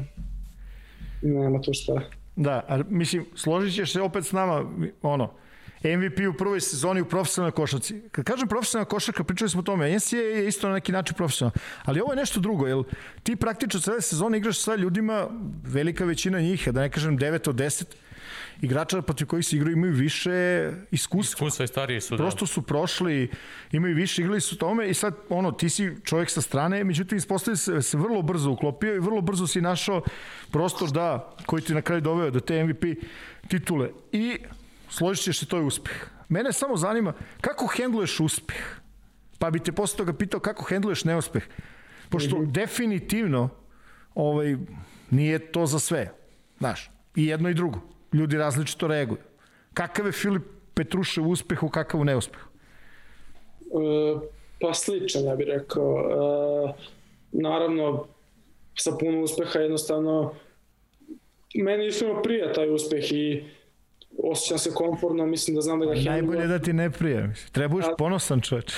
[1.21, 2.01] nema tu šta.
[2.35, 4.65] Da, a mislim, složit ćeš se opet s nama,
[5.01, 5.31] ono,
[5.83, 8.01] MVP u prvoj sezoni u profesionalnoj košarci.
[8.11, 11.59] Kad kažem profesionalna košarka, pričali smo o tome, NCAA je isto na neki način profesionalna,
[11.83, 12.83] ali ovo je nešto drugo, jer
[13.23, 15.27] ti praktično cele sezone igraš sa ljudima,
[15.63, 17.83] velika većina njih, da ne kažem 9 od 10,
[18.61, 21.35] igrača protiv kojih se igraju imaju više iskustva.
[21.35, 22.23] Iskustva i stariji su, da.
[22.23, 23.29] Prosto su prošli,
[23.71, 27.57] imaju više, igrali su tome i sad, ono, ti si čovjek sa strane, međutim, ispostavio
[27.57, 30.01] se, se vrlo brzo uklopio i vrlo brzo si našao
[30.51, 32.83] prostor da, koji ti na kraju doveo do te MVP
[33.47, 33.89] titule.
[34.11, 34.37] I
[34.89, 36.07] složit ćeš se, to je uspeh.
[36.29, 38.79] Mene samo zanima kako hendluješ uspeh.
[39.39, 41.43] Pa bi te posle toga pitao kako hendluješ neuspeh.
[42.09, 42.51] Pošto -hmm.
[42.51, 43.49] definitivno
[44.15, 44.57] ovaj,
[45.11, 46.13] nije to za sve.
[46.57, 47.94] Znaš, i jedno i drugo.
[48.15, 49.19] Ljudi različito reaguju.
[49.73, 50.43] Kakav je Filip
[50.73, 52.41] Petrušev uspeh u kakav neuspeh?
[53.61, 54.19] E,
[54.61, 55.99] pa sličan, ja bih rekao.
[55.99, 56.73] E,
[57.31, 58.07] naravno,
[58.75, 60.33] sa puno uspeha jednostavno
[61.55, 63.43] meni iskreno prija taj uspeh i
[64.17, 66.25] osjećam se komfortno, mislim da znam da ga hendlujem.
[66.25, 67.33] Najbolje da ti ne prije.
[67.51, 68.73] Treba budeš ponosan čoveč.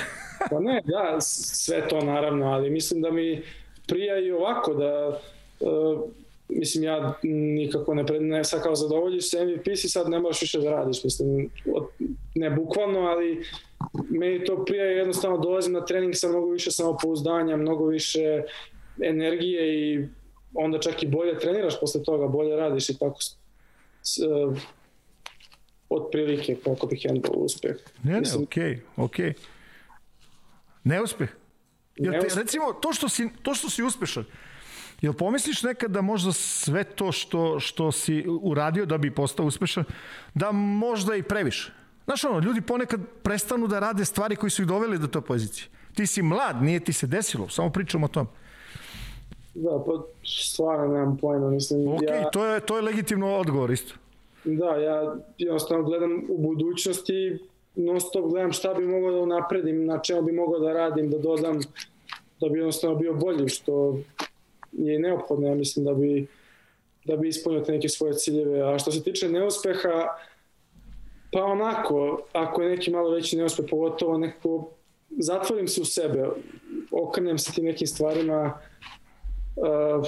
[0.49, 3.43] Pa ne, da, sve to naravno, ali mislim da mi
[3.88, 5.19] prija i ovako da
[5.59, 6.01] uh,
[6.49, 10.41] mislim ja nikako ne, pred, ne sad kao zadovoljiš se MVP si sad ne moraš
[10.41, 11.87] više da radiš, mislim, od,
[12.35, 13.43] ne bukvalno, ali
[14.09, 18.43] meni to prija jednostavno dolazim na trening sa mnogo više samopouzdanja, mnogo više
[19.03, 20.07] energije i
[20.53, 23.19] onda čak i bolje treniraš posle toga, bolje radiš i tako
[24.47, 24.57] uh,
[25.89, 27.75] otprilike kako bih handlao uspeh.
[28.03, 29.29] Ne, ne, Mislim, okej, okay, okej.
[29.29, 29.33] Okay.
[30.83, 31.29] Neuspeh.
[31.95, 34.25] Jel te, recimo, to što si, to što si uspešan,
[35.01, 39.83] jel pomisliš nekad da možda sve to što, što si uradio da bi postao uspešan,
[40.33, 41.71] da možda i previše?
[42.05, 45.67] Znaš ono, ljudi ponekad prestanu da rade stvari koji su ih doveli do te pozicije.
[45.93, 48.27] Ti si mlad, nije ti se desilo, samo pričamo o tom.
[49.55, 49.91] Da, pa
[50.25, 52.29] stvarno nemam pojma, mislim, Ok, ja...
[52.29, 53.93] to, je, to je legitimno odgovor isto.
[54.43, 57.39] Da, ja jednostavno gledam u budućnosti,
[57.75, 61.17] non stop gledam šta bi mogao da unapredim, na čemu bi mogao da radim, da
[61.17, 61.59] dodam,
[62.41, 63.97] da bi jednostavno bio bolji, što
[64.72, 66.27] je neophodno, ja mislim da bi
[67.07, 68.61] da bi ispunio te neke svoje ciljeve.
[68.61, 70.07] A što se tiče neuspeha,
[71.31, 74.69] pa onako, ako je neki malo veći neuspeh, pogotovo nekako
[75.10, 76.27] zatvorim se u sebe,
[76.91, 78.60] okrenem se tim nekim stvarima
[79.56, 80.07] uh,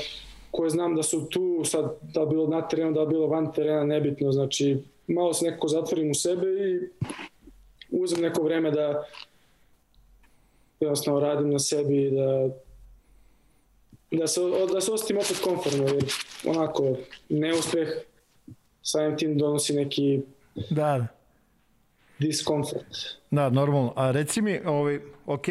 [0.51, 4.31] koje znam da su tu, sad da bilo na terenu, da bilo van terena, nebitno,
[4.31, 4.77] znači
[5.07, 6.89] malo se nekako zatvorim u sebe i
[7.91, 9.03] uzem neko vreme da
[10.79, 12.49] jednostavno radim na sebi i da
[14.11, 14.41] da se,
[14.73, 16.05] da se osetim opet komfortno, jer
[16.45, 16.97] onako
[17.29, 17.87] neuspeh
[18.81, 20.21] samim tim donosi neki
[20.55, 21.07] Da, da.
[22.19, 22.95] diskomfort.
[23.31, 23.93] Da, normalno.
[23.95, 25.45] A reci mi, ovaj, ok,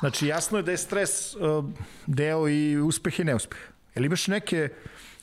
[0.00, 1.64] znači jasno je da je stres uh,
[2.06, 3.58] deo i uspeh i neuspeh.
[3.94, 4.68] Jel imaš neke,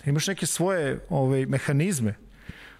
[0.06, 2.16] imaš neke svoje ovaj, mehanizme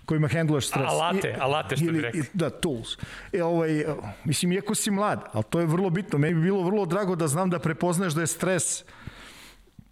[0.06, 0.86] kojima hendluješ stres?
[0.88, 2.24] Alate, I, alate što bi rekli.
[2.34, 2.98] Da, tools.
[3.34, 3.86] E, ovaj,
[4.24, 6.20] mislim, iako si mlad, ali to je vrlo bitno.
[6.20, 8.84] Meni bi bilo vrlo drago da znam da prepoznaješ da je stres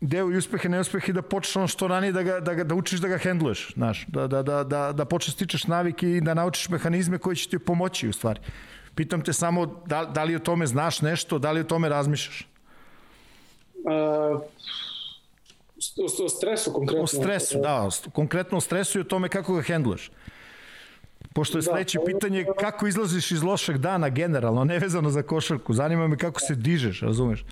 [0.02, 3.00] deo i uspehe, neuspehe da počneš ono što ranije da, ga, da, ga, da učiš
[3.00, 6.70] da ga hendluješ, znaš, da, da, da, da, da počneš stičeš navike i da naučiš
[6.70, 8.40] mehanizme koji će ti pomoći u stvari.
[8.96, 12.48] Pitam te samo da, da li o tome znaš nešto, da li o tome razmišljaš?
[13.84, 14.42] Uh,
[15.98, 17.04] o, o stresu konkretno.
[17.04, 20.12] O stresu, da, konkretno o stresu i o tome kako ga hendluješ.
[21.34, 25.74] Pošto je da, sledeće da, pitanje kako izlaziš iz lošeg dana generalno, nevezano za košarku.
[25.74, 27.46] Zanima me kako se dižeš, razumeš?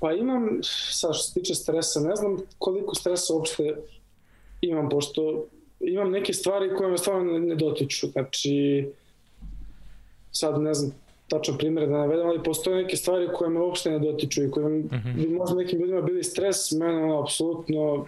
[0.00, 0.58] Pa imam,
[0.92, 3.76] sad što se tiče stresa, ne znam koliko stresa uopšte
[4.60, 5.46] imam, pošto
[5.80, 8.06] imam neke stvari koje me stvarno ne dotiču.
[8.06, 8.88] Znači,
[10.32, 10.92] sad ne znam
[11.28, 14.68] tačan primjer da navedem, ali postoje neke stvari koje me uopšte ne dotiču i koje
[14.68, 15.14] mm -hmm.
[15.14, 18.06] bi možda nekim ljudima bili stres, mene ono, apsolutno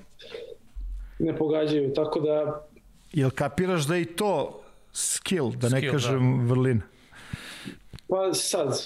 [1.18, 1.94] ne pogađaju.
[1.94, 2.66] Tako da...
[3.12, 6.54] Jel kapiraš da je i to skill, da ne skill, kažem da.
[6.54, 6.82] vrlina?
[8.08, 8.82] Pa sad,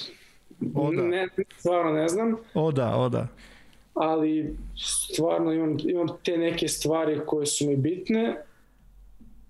[0.74, 1.02] o, da.
[1.02, 1.28] ne,
[1.58, 2.36] stvarno ne znam.
[2.54, 3.28] O da, o da.
[3.94, 4.56] Ali
[5.12, 8.36] stvarno imam, imam te neke stvari koje su mi bitne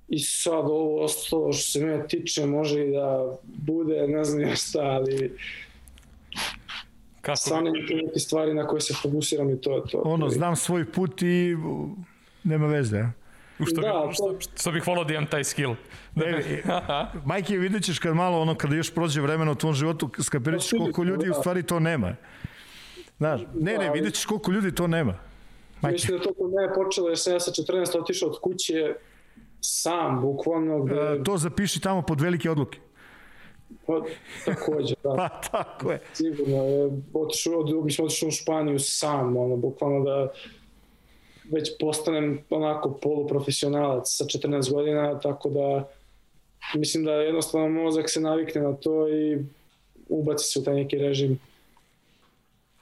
[0.09, 4.57] i sad ovo ostalo što se mene tiče može i da bude, ne znam ja
[4.57, 5.39] šta, ali
[7.21, 7.37] Kako?
[7.37, 10.03] stvarno neke stvari na koje se fokusiram i to je to.
[10.05, 11.57] Ono, znam svoj put i
[12.45, 13.05] nema veze,
[13.67, 15.75] Što, da, bi, što, što bih volao da imam taj skill.
[16.15, 16.63] Da e, e,
[17.25, 20.71] Majke, vidjet ćeš kad malo ono, kada još prođe vremena u tvom životu, skapirat ćeš
[20.71, 21.31] koliko ljudi da.
[21.31, 22.17] u stvari to nema.
[23.19, 25.15] Znaš, ne, ne, da, vidjet ćeš koliko ljudi to nema.
[25.81, 25.93] Majke.
[25.93, 28.95] Mislim da to kod mene počelo jer sam ja sa 14 otišao od kuće
[29.61, 30.83] sam, bukvalno.
[30.83, 30.95] Gde...
[30.95, 32.79] E, to zapiši tamo pod velike odluke.
[33.87, 34.03] Pa,
[34.45, 35.15] takođe, da.
[35.19, 36.01] pa, tako je.
[36.13, 40.33] Sigurno, je, otišao, od, mi smo otišli u Španiju sam, ono, bukvalno da
[41.53, 45.89] već postanem onako poluprofesionalac sa 14 godina, tako da
[46.75, 49.39] mislim da jednostavno mozak se navikne na to i
[50.09, 51.39] ubaci se u taj neki režim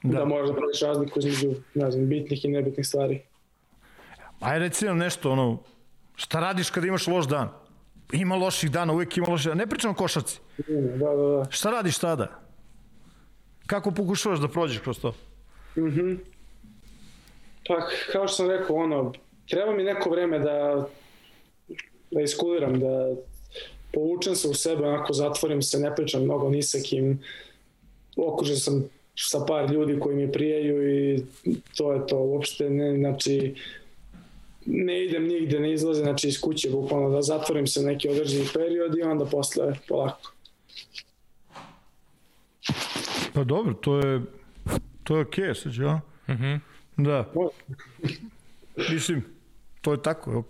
[0.03, 3.21] da, da možeš da praviš razliku između, ne znam, bitnih i nebitnih stvari.
[4.39, 5.57] Ajde reci nam nešto, ono,
[6.15, 7.49] šta radiš kada imaš loš dan?
[8.13, 9.59] Ima loših dana, uvek ima loših dana.
[9.59, 10.39] Ne pričam o košarci.
[10.67, 11.45] Da, da, da.
[11.49, 12.39] Šta radiš tada?
[13.67, 15.13] Kako pokušavaš da prođeš kroz to?
[15.77, 16.01] Mhm.
[16.01, 16.38] Mm
[17.69, 19.13] Pa, kao što sam rekao, ono,
[19.49, 20.87] treba mi neko vreme da,
[22.11, 23.15] da iskuliram, da
[23.93, 27.23] povučem se u sebe, onako zatvorim se, ne pričam mnogo ni sa kim,
[28.17, 31.23] okružen sam sa par ljudi koji mi prijaju i
[31.77, 33.55] to je to, uopšte ne, znači,
[34.65, 38.97] ne idem nigde, ne izlazim znači iz kuće, bukvalno da zatvorim se neki određeni period
[38.97, 40.33] i onda posle polako.
[43.33, 44.21] Pa dobro, to je
[45.03, 46.01] to je okej, okay, sad, ja?
[46.29, 46.45] Mhm.
[46.45, 46.68] Mm
[47.03, 47.25] Da.
[48.91, 49.23] Mislim,
[49.81, 50.43] to je tako.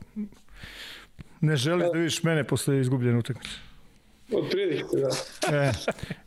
[1.42, 3.56] Ne želiš da vidiš mene posle izgubljene utakmice.
[4.32, 5.58] Od prilike, da.
[5.58, 5.72] e,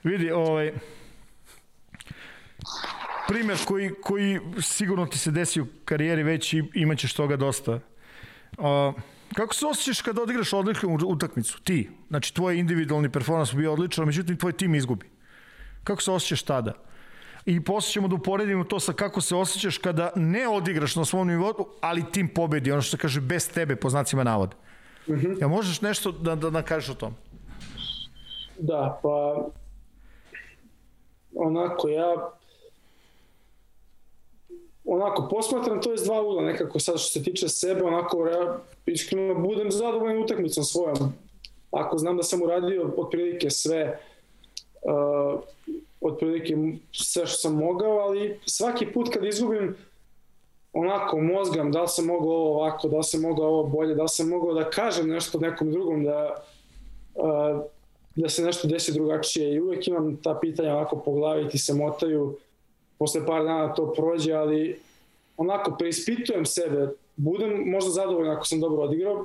[0.04, 0.72] vidi, ovaj,
[3.28, 7.80] primer koji, koji sigurno ti se desi u karijeri već i imaćeš toga dosta.
[8.58, 8.92] A,
[9.34, 11.62] kako se osjećaš kada odigraš odličnu utakmicu?
[11.62, 11.90] Ti.
[12.08, 15.06] Znači, tvoj individualni performans bio odličan, međutim, tvoj tim izgubi.
[15.84, 16.72] Kako se osjećaš tada?
[17.46, 21.28] I posle ćemo da uporedimo to sa kako se osjećaš kada ne odigraš na svom
[21.28, 24.56] nivou, ali tim pobedi, ono što se kaže bez tebe, po znacima navoda.
[25.08, 25.40] Mm -hmm.
[25.40, 27.14] Ja možeš nešto da, da, da kažeš o tom?
[28.58, 29.46] Da, pa
[31.34, 32.30] onako ja
[34.84, 39.34] onako posmatram to iz dva ula nekako sad što se tiče sebe onako ja iskreno
[39.34, 41.12] budem zadovoljan utakmicom svojom
[41.70, 44.00] ako znam da sam uradio otprilike sve
[44.82, 45.40] uh,
[46.02, 46.56] otprilike
[46.92, 49.76] sve što sam mogao, ali svaki put kad izgubim
[50.72, 54.02] onako mozgam da li sam mogao ovo ovako, da li sam mogao ovo bolje, da
[54.02, 56.34] li sam mogao da kažem nešto nekom drugom, da,
[58.16, 59.54] da se nešto desi drugačije.
[59.54, 62.36] I uvek imam ta pitanja onako po glavi ti se motaju,
[62.98, 64.80] posle par dana to prođe, ali
[65.36, 69.24] onako preispitujem sebe, budem možda zadovoljan ako sam dobro odigrao,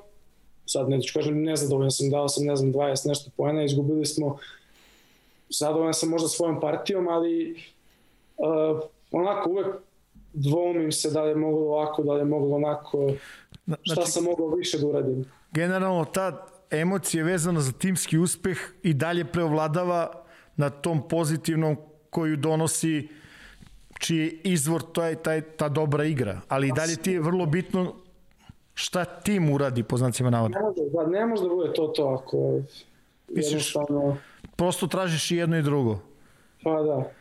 [0.65, 4.37] sad neću kažem nezadovoljan sam, dao sam ne znam 20 nešto poena, izgubili smo
[5.49, 7.55] zadovoljan sam možda svojom partijom, ali
[8.37, 8.79] uh,
[9.11, 9.67] onako uvek
[10.33, 13.09] dvomim se da li je moglo ovako, da li je moglo onako,
[13.81, 15.25] šta znači, sam mogao više da uradim.
[15.51, 20.23] Generalno ta emocija vezana za timski uspeh i dalje preovladava
[20.55, 21.77] na tom pozitivnom
[22.09, 23.07] koju donosi
[23.99, 27.93] čiji je izvor taj, taj, ta dobra igra, ali i dalje ti je vrlo bitno
[28.73, 30.59] šta tim uradi po znacima navoda.
[30.59, 32.59] Ne može, da, ne može da bude to to ako
[33.27, 34.17] Misliš, jednostavno
[34.57, 35.99] prosto tražiš i jedno i drugo.
[36.63, 37.11] Pa da.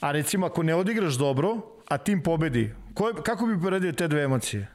[0.00, 1.56] A recimo ako ne odigraš dobro,
[1.88, 4.68] a tim pobedi, ko, kako bi poredio te dve emocije?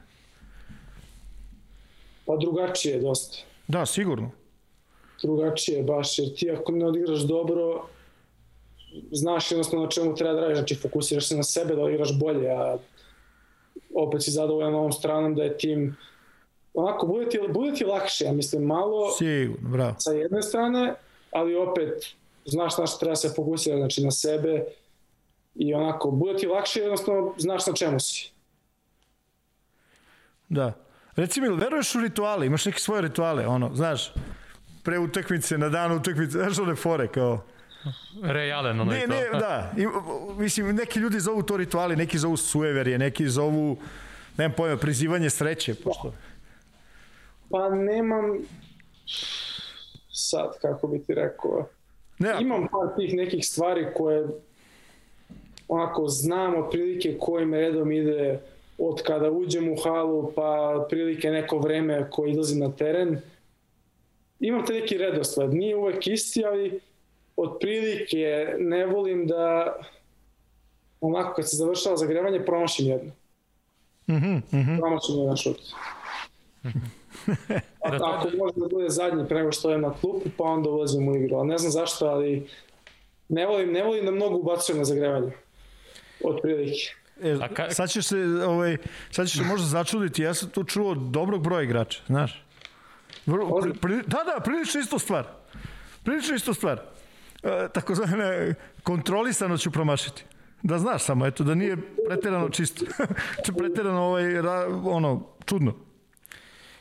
[2.26, 3.38] Pa drugačije dosta.
[3.68, 4.30] Da, sigurno.
[5.22, 7.86] Drugačije baš, jer ti ako ne odigraš dobro,
[9.12, 12.50] znaš jednostavno na čemu treba da radiš, znači fokusiraš se na sebe da odigraš bolje,
[12.50, 12.76] a
[13.94, 15.96] opet si zadovoljan ovom stranom da je tim
[16.74, 19.94] onako, bude ti, bude ti lakše, ja mislim, malo Sigurno, bravo.
[19.98, 20.94] sa jedne strane,
[21.32, 22.14] ali opet
[22.44, 24.64] znaš na što treba se fokusirati, znači na sebe
[25.54, 28.30] i onako, bude ti lakše, jednostavno znaš na čemu si.
[30.48, 30.72] Da.
[31.16, 32.46] Reci mi, veruješ u rituale?
[32.46, 34.12] Imaš neke svoje rituale, ono, znaš,
[34.84, 37.44] pre utakmice, na dan utakmice, znaš one fore, kao...
[38.22, 39.08] Ray Allen, ono Ne, i to.
[39.08, 39.72] ne, da.
[39.76, 39.86] I,
[40.38, 43.78] mislim, neki ljudi zovu to rituali, neki zovu sueverje, neki zovu,
[44.36, 46.14] nemam pojma, prizivanje sreće, pošto...
[47.50, 48.38] Pa nemam
[50.18, 51.66] sad, kako bi ti rekao,
[52.18, 54.26] Ne, imam par tih nekih stvari koje
[55.68, 58.40] onako znam otprilike kojim redom ide
[58.78, 63.20] od kada uđem u halu pa otprilike neko vreme koje izlazim na teren.
[64.40, 66.80] Imam te neki redosled, nije uvek isti, ali
[67.36, 69.74] otprilike ne volim da
[71.00, 73.12] onako kad se završava zagrevanje promašim jedno.
[74.08, 74.76] Mhm, mhm.
[74.78, 75.58] Promašim jedan šut.
[76.64, 76.68] A,
[77.90, 80.70] Da, to- ako može da bude zadnji pre nego što je na klupu, pa onda
[80.70, 81.36] ulazim u igru.
[81.36, 82.48] Ali ne znam zašto, ali
[83.28, 85.32] ne volim, ne volim da mnogo ubacujem na zagrevanje.
[86.24, 86.94] Od prilike.
[87.22, 88.76] E, A ka- sad ćeš se, ovaj,
[89.10, 92.44] sad ćeš se možda začuditi, ja sam tu čuo dobrog broja igrača, znaš.
[93.26, 95.24] Vrlo, pri, pri, da, da, prilično isto stvar.
[96.04, 96.80] Prilično isto stvar.
[97.42, 100.24] E, takozvane, kontrolisano ću promašiti.
[100.62, 101.76] Da znaš samo, eto, da nije
[102.08, 102.84] preterano čisto.
[103.58, 105.74] preterano, ovaj, ra, ono, čudno.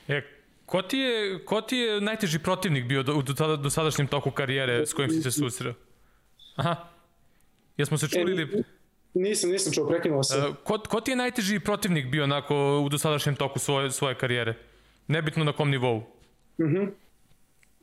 [0.08, 0.22] E,
[0.68, 4.32] ko ti je, ko ti je najteži protivnik bio do, do, tada- do sadašnjem toku
[4.32, 5.74] karijere s kojim si se susreo?
[6.56, 6.76] Aha.
[7.78, 8.64] Jesmo se čuli ili...
[9.14, 10.38] Nisam, nisam čuo, prekinuo se.
[10.38, 14.54] E, Ko, ko ti je najteži protivnik bio onako u dosadašnjem toku svoje, svoje karijere?
[15.08, 16.04] Nebitno na kom nivou.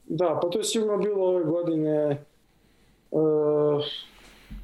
[0.05, 2.25] Da, pa to je sigurno bilo ove godine.
[3.11, 3.85] Uh,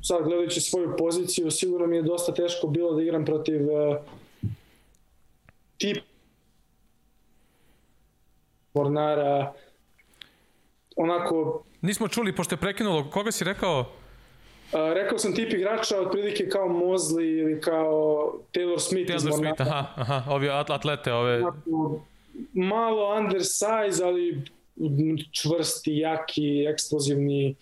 [0.02, 3.96] sad gledajući svoju poziciju, sigurno mi je dosta teško bilo da igram protiv uh,
[5.78, 5.96] tip
[8.74, 9.52] Mornara,
[10.96, 13.80] onako Nismo čuli, pošto je prekinulo, koga si rekao?
[13.80, 19.56] Uh, rekao sam tip igrača otprilike kao Mosley ili kao Taylor Smith iz Taylor Mornara.
[19.56, 21.36] Smith, aha, aha, ovi at- atlete, ove...
[21.36, 22.00] Onako,
[22.52, 24.42] malo undersize, ali
[25.32, 27.54] čvrsti, jaki, eksplozivni,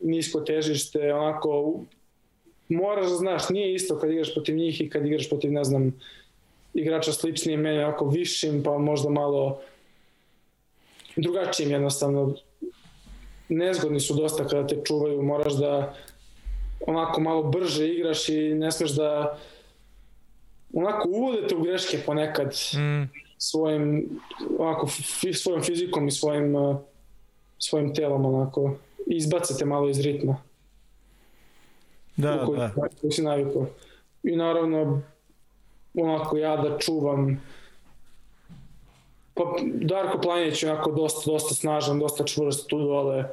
[0.00, 1.80] nisko težište, onako
[2.68, 6.00] moraš da znaš, nije isto kad igraš protiv njih i kad igraš protiv, ne znam,
[6.74, 9.60] igrača sličnije meni, onako višim, pa možda malo
[11.16, 12.34] drugačijim jednostavno.
[13.48, 15.94] Nezgodni su dosta kada te čuvaju, moraš da
[16.86, 19.38] onako malo brže igraš i ne smeš da
[20.72, 24.08] onako uvodete u greške ponekad Mm, svojim
[24.58, 26.76] onako fi, svojom fizikom i svojim uh,
[27.58, 28.76] svojim telom onako
[29.06, 30.36] izbacate malo iz ritma
[32.16, 32.72] Da, koji, da.
[33.00, 33.66] koji si navikao.
[34.22, 35.02] I naravno
[35.94, 37.42] onako ja da čuvam
[39.34, 43.24] pa Darko Planinić je onako dosta, dosta snažan, dosta čvrst tu dole.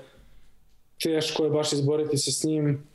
[1.03, 2.87] Teško je baš izboriti se s njim.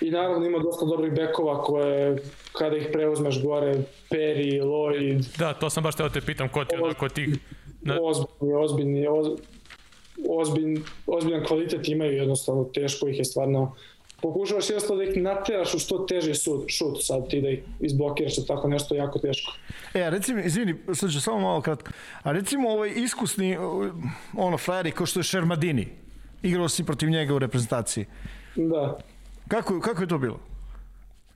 [0.00, 2.16] I naravno ima dosta dobrih bekova koje
[2.52, 6.76] kada ih preuzmeš gore, Peri, Lloyd, da, to sam baš teo te pitam, ko ti
[6.82, 7.38] onako tih...
[7.82, 9.28] Na, ozbiljni, ozbiljni, oz,
[10.28, 13.74] ozbiljn, ozbiljan kvalitet imaju jednostavno, teško ih je stvarno
[14.24, 18.46] pokušavaš jednostavno da ih nateraš u što teži šut, šut sad ti da ih izblokiraš
[18.46, 19.52] tako nešto jako teško.
[19.94, 21.90] E, a reci mi, izvini, sad ću samo malo kratko,
[22.22, 23.56] a recimo ovaj iskusni,
[24.36, 25.88] ono, frajeri kao što je Šermadini,
[26.42, 28.06] igrao si protiv njega u reprezentaciji.
[28.56, 28.98] Da,
[29.48, 30.40] Kako, kako je to bilo?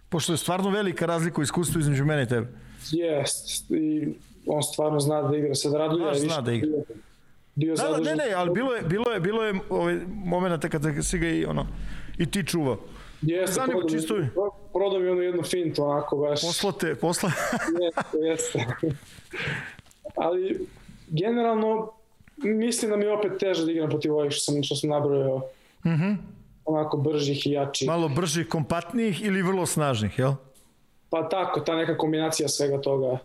[0.08, 2.46] Pošto je stvarno velika razlika u iskustvu između mene i tebe.
[2.92, 3.70] jest.
[3.70, 4.08] I
[4.46, 5.54] on stvarno zna da igra.
[5.54, 6.68] Sad Radulja Baš je zna da igra.
[6.68, 6.84] bio,
[7.54, 11.02] bio Da, da, ne, ne, ali bilo je, bilo je, bilo je ovaj momenata kada
[11.02, 11.66] si ga i ono,
[12.18, 12.78] i ti čuvao.
[13.22, 14.30] Jeste, Zanima, prodao mi- čisto je.
[14.72, 16.40] Prodao mi onu jednu fintu, onako baš.
[16.40, 17.30] Poslate, posla...
[17.82, 18.66] Jeste, jeste.
[20.16, 20.66] Ali,
[21.08, 21.90] generalno,
[22.36, 25.42] mislim da mi je opet teže da igram protiv ovih što sam, što sam nabrojao.
[25.86, 26.12] Mhm.
[26.64, 27.88] Onako bržih i jačih.
[27.88, 30.32] Malo bržih, kompatnijih ili vrlo snažnih, jel?
[31.10, 33.18] Pa tako, ta neka kombinacija svega toga.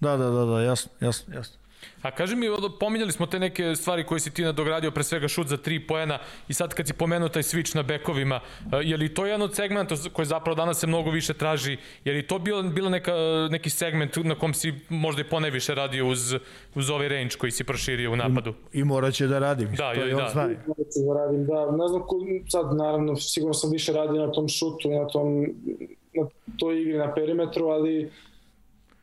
[0.00, 1.56] Da, da, da, da, jasno, jasno, jasno.
[2.02, 2.46] A kaži mi,
[2.80, 6.18] pominjali smo te neke stvari koje si ti nadogradio, pre svega šut za tri poena
[6.48, 8.40] i sad kad si pomenuo taj switch na bekovima,
[8.72, 12.12] e, je li to jedan od segmenta koji zapravo danas se mnogo više traži, je
[12.12, 13.12] li to bilo, bilo neka,
[13.50, 16.34] neki segment na kom si možda i ponajviše radio uz,
[16.74, 18.54] uz ovaj range koji si proširio u napadu?
[18.72, 20.28] I morat će da radi, mislim, Da, to i on da.
[20.28, 20.46] zna.
[20.46, 21.70] Da radim, da.
[21.70, 22.16] Ne znam, ko,
[22.48, 25.46] sad naravno, sigurno sam više radio na tom šutu i na, tom,
[26.14, 26.26] na
[26.58, 28.10] toj igri na perimetru, ali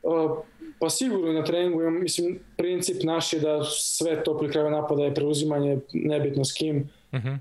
[0.04, 0.38] uh,
[0.80, 5.04] pa sigurno na treningu, imam, mislim, princip naš je da sve to pri kraju napada
[5.04, 6.90] je preuzimanje, nebitno s kim.
[7.14, 7.30] Mhm.
[7.30, 7.40] E,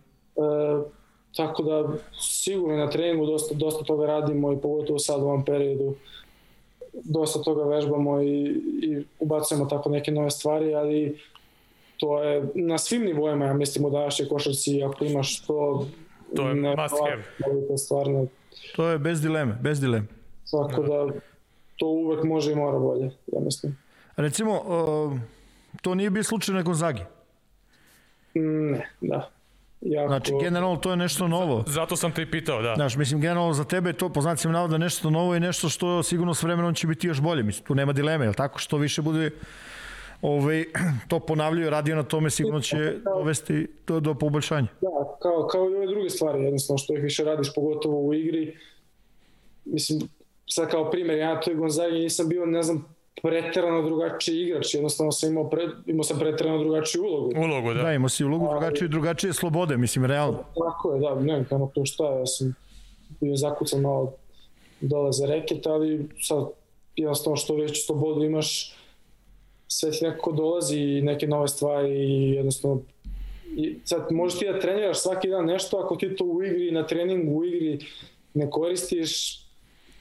[1.37, 1.89] tako da
[2.21, 5.95] sigurno na treningu dosta, dosta toga radimo i pogotovo sad u ovom periodu.
[6.93, 8.45] dosta toga vežbamo i,
[8.83, 11.19] i ubacujemo tako neke nove stvari, ali
[11.97, 15.87] to je na svim nivoima, ja mislim, u današnjoj košarci, ako imaš to...
[16.37, 17.23] To je must have.
[17.67, 18.27] To je stvarno...
[18.77, 20.07] To je bez dileme, bez dileme.
[20.45, 21.09] Svako da
[21.79, 23.77] to uvek može i mora bolje, ja mislim.
[24.17, 24.63] Recimo,
[25.83, 27.03] to nije bio slučaj na Gonzagi.
[28.35, 29.31] Ne, da.
[29.81, 30.09] Jako...
[30.09, 31.65] Znači, generalno to je nešto novo.
[31.67, 32.75] Zato sam te i pitao, da.
[32.75, 36.03] Znaš, mislim, generalno za tebe je to, po znacima navoda, nešto novo i nešto što
[36.03, 37.43] sigurno s vremenom će biti još bolje.
[37.43, 38.59] Mislim, tu nema dileme, je tako?
[38.59, 39.31] Što više bude
[40.23, 40.65] ovaj,
[41.09, 44.69] to ponavljaju, radio na tome, sigurno će dovesti do, do poboljšanja.
[44.81, 48.57] Da, kao, kao i ove druge stvari, jednostavno, što ih više radiš, pogotovo u igri.
[49.65, 50.01] Mislim,
[50.49, 55.13] sad kao primjer, ja na toj Gonzagi nisam bio, ne znam, preterano drugačiji igrač, jednostavno
[55.13, 57.33] sam imao, pre, imao sam preterano drugačiju ulogu.
[57.37, 57.83] Ulogu, da.
[57.83, 60.39] Da, imao si ulogu drugačije, drugačije slobode, mislim, realno.
[60.39, 62.55] Tako je, da, ne znam kako to šta, ja sam
[63.21, 64.13] bio zakucan malo
[64.81, 66.45] dole za reket, ali sad
[66.97, 68.75] jednostavno što već slobodu imaš,
[69.69, 72.81] sve ti nekako dolazi i neke nove stvari i jednostavno
[73.57, 76.87] i sad možeš ti da treniraš svaki dan nešto, ako ti to u igri, na
[76.87, 77.79] treningu u igri
[78.35, 79.41] ne koristiš,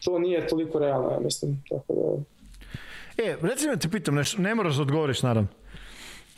[0.04, 2.38] to nije toliko realno, ja mislim, tako da
[3.18, 5.50] E, recimo da te pitam nešto, ne moraš da odgovoriš, naravno.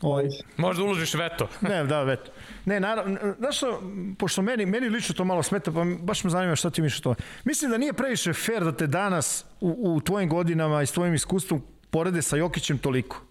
[0.02, 0.26] Ovaj.
[0.58, 1.48] Možda uložiš veto.
[1.70, 2.32] ne, da, veto.
[2.66, 3.82] Ne, naravno, znaš što,
[4.18, 7.16] pošto meni, meni lično to malo smeta, pa baš me zanima šta ti misliš to.
[7.44, 11.14] Mislim da nije previše fair da te danas u, u tvojim godinama i s tvojim
[11.14, 13.22] iskustvom porede sa Jokićem toliko.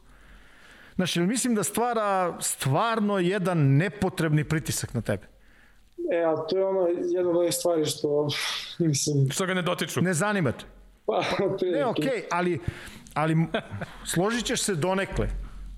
[0.95, 5.27] Znači, mislim da stvara stvarno jedan nepotrebni pritisak na tebe.
[6.13, 8.29] E, a to je ono jedna od ovih stvari što,
[8.79, 9.31] mislim...
[9.31, 10.01] Što ga ne dotiču.
[10.01, 10.65] Ne zanimate.
[11.07, 11.23] Pa,
[11.73, 12.59] ne, okej, okay, ali
[13.19, 13.37] ali
[14.05, 15.29] složit ćeš se donekle.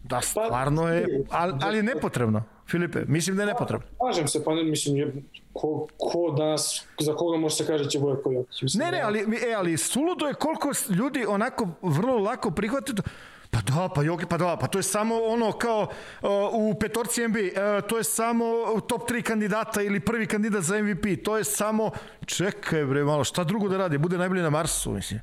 [0.05, 3.87] Da, pa, stvarno je, ali, ali je nepotrebno, Filipe, mislim da je nepotrebno.
[4.07, 7.99] Kažem se, pa ne, mislim, je, ko, ko danas, za koga može se kaže će
[7.99, 8.75] Vojko Jokić.
[8.75, 13.03] Ne, ne, da- ali, e, ali suludo je koliko ljudi onako vrlo lako prihvate to.
[13.51, 15.81] Pa da, pa Jokić, pa da, pa to je samo ono kao
[16.23, 18.45] uh, u petorci NBA, uh, to je samo
[18.89, 21.91] top 3 kandidata ili prvi kandidat za MVP, to je samo,
[22.27, 25.21] čekaj bre malo, šta drugo da radi, bude najbolji na Marsu, mislim.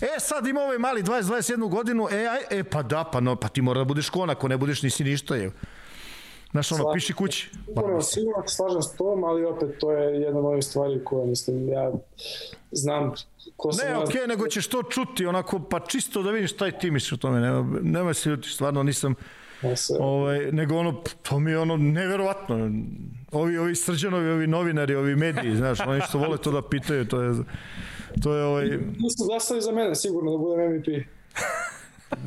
[0.00, 3.48] E, sad ima ovaj mali 20-21 godinu, e, aj, e, pa da, pa no, pa
[3.48, 5.50] ti mora da budeš kon, ako ne budeš nisi ništa, je.
[6.56, 7.50] Znaš, ono, piši kući.
[7.66, 11.68] Sigurno, sigurno slažem s tom, ali opet to je jedna od ovih stvari koje, mislim,
[11.68, 11.92] ja
[12.70, 13.12] znam
[13.56, 13.88] ko sam...
[13.88, 17.12] Ne, okej, okay, nego ćeš to čuti, onako, pa čisto da vidiš taj ti misliš
[17.12, 19.14] o tome, nema, nema se ljuti, stvarno nisam...
[19.74, 19.94] Se...
[20.00, 22.70] Ovaj, nego ono, to mi je ono neverovatno.
[23.32, 27.22] Ovi, ovi srđanovi, ovi novinari, ovi mediji, znaš, oni što vole to da pitaju, to
[27.22, 27.34] je...
[28.22, 28.68] To je ovaj...
[28.98, 30.86] Nisu glasali za mene, sigurno da budem MVP.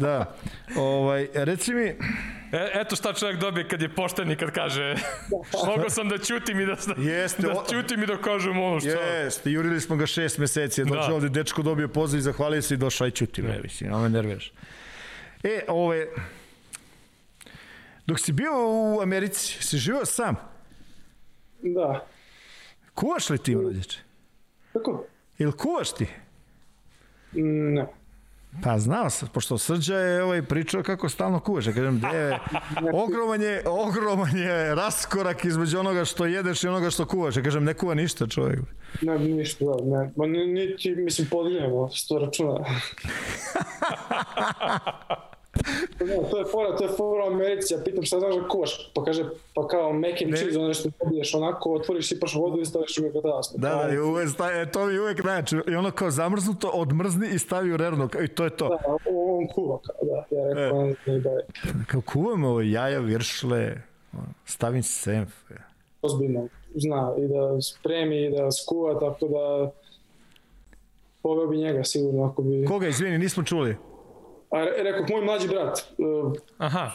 [0.01, 0.35] da.
[0.77, 1.95] Ovaj, reci mi,
[2.51, 4.95] E, eto šta čovjek dobije kad je pošten i kad kaže
[5.75, 8.89] mogao sam da ćutim i da, Jeste, da ćutim i da kažem ono što...
[8.89, 11.13] Jeste, jurili smo ga šest meseci, dođe da.
[11.13, 14.09] ovde, dečko dobio poziv i zahvalio se i došao i ćutim, ne, mislim, ono me
[14.09, 14.51] nerviraš.
[15.43, 16.07] E, ove,
[18.05, 20.35] dok si bio u Americi, si živao sam?
[21.61, 22.07] Da.
[22.93, 23.99] Kuvaš li ti, mlađeče?
[24.73, 25.05] Kako?
[25.37, 26.07] Ili kuvaš ti?
[27.33, 27.98] Ne.
[28.63, 31.67] Pa znao sam, pošto Srđa je ovaj, pričao kako stalno kuvaš.
[31.67, 32.39] Ja kažem, gde je,
[32.93, 37.37] ogroman je, ogroman je raskorak između onoga što jedeš i onoga što kuvaš.
[37.37, 38.59] Ja kažem, ne kuva ništa čovjek.
[39.01, 40.11] Ne, ništa, da, ne.
[40.15, 42.59] Ma niti, mislim, podignemo sto računa.
[45.99, 48.91] Ne, to je fora, to je fora u Americi, ja pitam šta znaš da koš,
[48.93, 49.23] pa kaže,
[49.53, 53.03] pa kao mac and cheese, ono što pobiješ onako, otvoriš, sipaš vodu i staviš u
[53.03, 53.59] mikrodalast.
[53.59, 57.27] Da, da, i uvek stavi, e, to mi uvek najče, i ono kao zamrznuto, odmrzni
[57.33, 58.69] i stavi u rernu, i to je to.
[58.69, 58.77] Da,
[59.09, 60.95] on kuva, kao, da, ja rekao, e.
[61.05, 61.45] ne da je.
[61.87, 63.75] Kao kuvam ovo jaja, viršle,
[64.45, 65.33] stavim senf.
[66.01, 69.71] Ozbiljno, zna, i da spremi, i da skuva, tako da
[71.21, 72.65] poveo bi njega sigurno ako bi...
[72.65, 73.75] Koga, izvini, nismo čuli?
[74.51, 75.93] A rekao, moj mlađi brat.
[75.97, 76.91] Uh, Aha.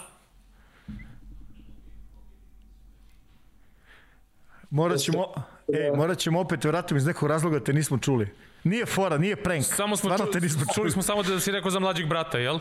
[4.70, 5.26] Morat ćemo,
[5.72, 8.28] e, morat ćemo opet, vratim iz nekog razloga te nismo čuli.
[8.64, 9.64] Nije fora, nije prank.
[9.64, 10.74] Samo smo čuli, te nismo čuli.
[10.76, 12.58] čuli smo samo da si rekao za mlađeg brata, jel?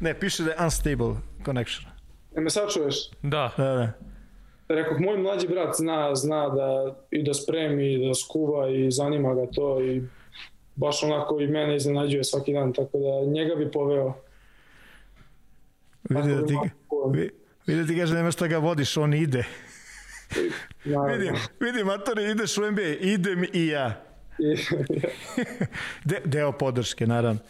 [0.00, 1.14] Ne, piše da je unstable
[1.44, 1.92] connection.
[2.36, 3.10] E me sad čuješ?
[3.22, 3.52] Da.
[3.56, 3.92] Da, da.
[4.68, 9.34] Rekao, moj mlađi brat zna, zna da i da spremi, i da skuva i zanima
[9.34, 10.02] ga to i
[10.74, 14.14] baš onako i mene iznenađuje svaki dan, tako da njega bi poveo.
[16.08, 16.54] Vidi da ti,
[17.66, 19.44] vidi da ti kaže nema šta ga vodiš, on ide.
[20.84, 24.04] vidim, vidim, Matore, ideš u NBA, idem i ja.
[26.04, 27.40] De, deo podrške, naravno.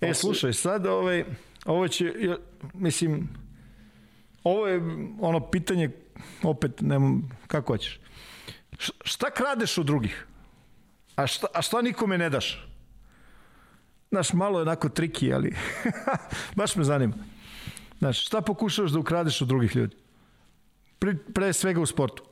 [0.00, 1.24] E, slušaj, sad ovaj,
[1.64, 2.12] ovo će,
[2.74, 3.28] mislim,
[4.44, 4.80] ovo je
[5.20, 5.90] ono pitanje,
[6.42, 8.00] opet, nemam, kako hoćeš.
[9.04, 10.26] Šta kradeš od drugih?
[11.16, 12.68] A šta, a šta nikome ne daš?
[14.10, 15.54] znaš, malo je onako triki, ali
[16.56, 17.14] baš me zanima.
[17.98, 19.96] Znaš, šta pokušavaš da ukradeš od drugih ljudi?
[20.98, 22.22] Pre, pre svega u sportu.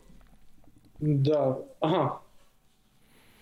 [0.99, 2.19] Da, aha.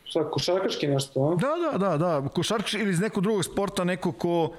[0.05, 1.37] Šta, košarkaški nešto, a?
[1.37, 2.29] Da, da, da, da.
[2.29, 4.53] Košarkaš ili iz nekog drugog sporta, neko ko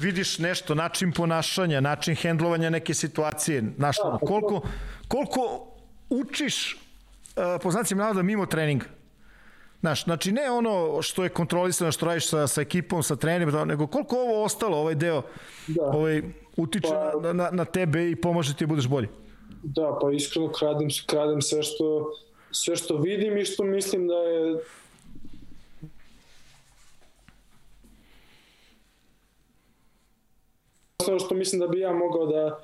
[0.00, 4.60] vidiš nešto, način ponašanja, način hendlovanja neke situacije, znaš, Da, koliko,
[5.08, 5.66] koliko
[6.10, 8.86] učiš, uh, po znacima navoda, mimo treninga.
[9.86, 13.86] Znaš, znači ne ono što je kontrolisano, što radiš sa, sa ekipom, sa trenerima, nego
[13.86, 15.22] koliko ovo ostalo, ovaj deo,
[15.66, 15.82] Da.
[15.84, 16.22] ovaj,
[16.56, 19.08] utiče Pa- na, na, na tebe i pomože ti da budeš bolji.
[19.62, 22.12] Da, pa iskreno kradem, kradem sve što,
[22.50, 24.56] sve što vidim i što mislim da je
[31.08, 32.58] ono što mislim da bi ja mogao da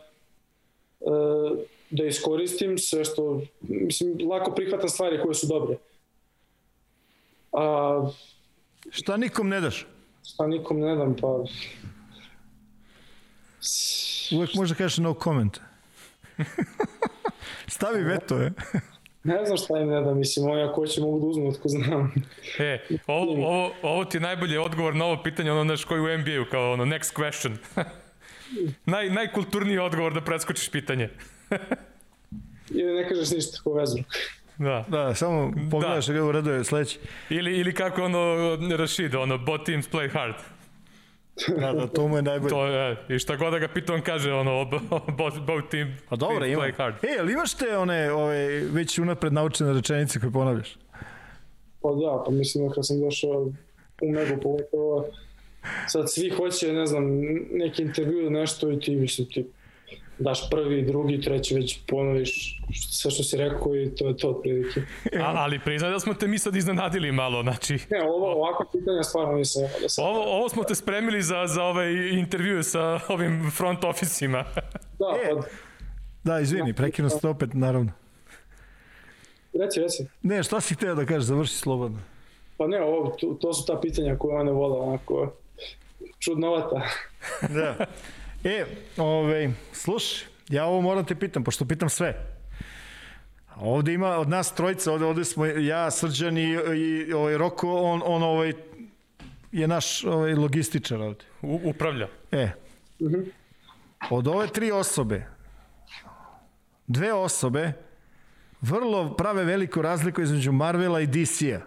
[1.01, 1.07] e,
[1.91, 5.77] da iskoristim sve što mislim lako prihvatam stvari koje su dobre
[7.53, 8.11] a
[8.91, 9.87] Šta nikom ne daš?
[10.25, 11.27] šta nikom ne dam pa
[14.37, 15.59] Uvek može da kažeš no comment.
[17.75, 18.53] Stavi veto, je.
[19.25, 22.13] ne znam šta im ne dam mislim oni ako hoće mogu da uzmu otko znam
[22.59, 26.19] E, ovo, ovo, ovo ti je najbolji odgovor na ovo pitanje, ono naš koji u
[26.19, 27.57] NBA-u, kao ono next question.
[28.87, 31.09] Naj, najkulturniji odgovor da preskočiš pitanje.
[32.79, 34.07] ili ne kažeš ništa ko vezruk
[34.63, 34.85] Da.
[34.89, 36.13] Da, samo pogledaš da.
[36.13, 36.99] ga u redu je sledeći.
[37.31, 40.35] Ili, ili kako ono Rashid, ono both teams play hard.
[41.61, 42.51] Da, da, to mu je najbolje.
[42.51, 44.65] To je, i šta god da ga pita, on kaže ono
[45.19, 46.63] both, both team, Pa dobro, teams ima.
[46.63, 46.95] play hard.
[47.05, 50.77] E, ali imaš te one, ove, već unapred naučene rečenice koje ponavljaš?
[51.83, 53.53] Pa da, pa mislim da kad sam došao
[54.03, 55.07] u Megu pogotovo,
[55.89, 57.05] sad svi hoće, ne znam,
[57.51, 59.47] neki intervju ili nešto i ti mislim ti
[60.23, 64.81] daš prvi, drugi, treći već ponoviš sve što si rekao i to je to otprilike.
[65.17, 69.03] A, ali priznaj da smo te mi sad iznenadili malo, znači Ne, ovo, ovako pitanja
[69.03, 70.05] stvarno nisam da sam.
[70.05, 74.45] ovo, ovo smo te spremili za, za ovaj intervju sa ovim front ofisima.
[74.99, 75.31] Da, E.
[75.31, 75.43] pa,
[76.25, 77.93] Da, izvini, prekinu se opet, naravno.
[79.55, 80.07] reci, reci.
[80.23, 81.99] Ne, šta si hteo da kažeš, završi slobodno.
[82.57, 85.33] Pa ne, ovo, to, to su ta pitanja koje one vole, onako,
[86.19, 86.81] čudnovata.
[87.49, 87.77] Da.
[88.45, 88.65] E,
[88.97, 92.27] ovaj, slušaj, ja ovo moram te pitam, pošto pitam sve.
[93.57, 98.03] Ovde ima od nas trojica, ovde, ovde smo ja, Srđan i, i ovaj Roko, on,
[98.05, 98.53] on ovaj,
[99.53, 101.25] je naš ovaj, logističar ovde.
[101.43, 102.09] U, upravlja.
[102.33, 102.51] E,
[104.11, 105.27] od ove tri osobe,
[106.87, 107.73] dve osobe
[108.61, 111.61] vrlo prave veliku razliku između Marvela i DC-a.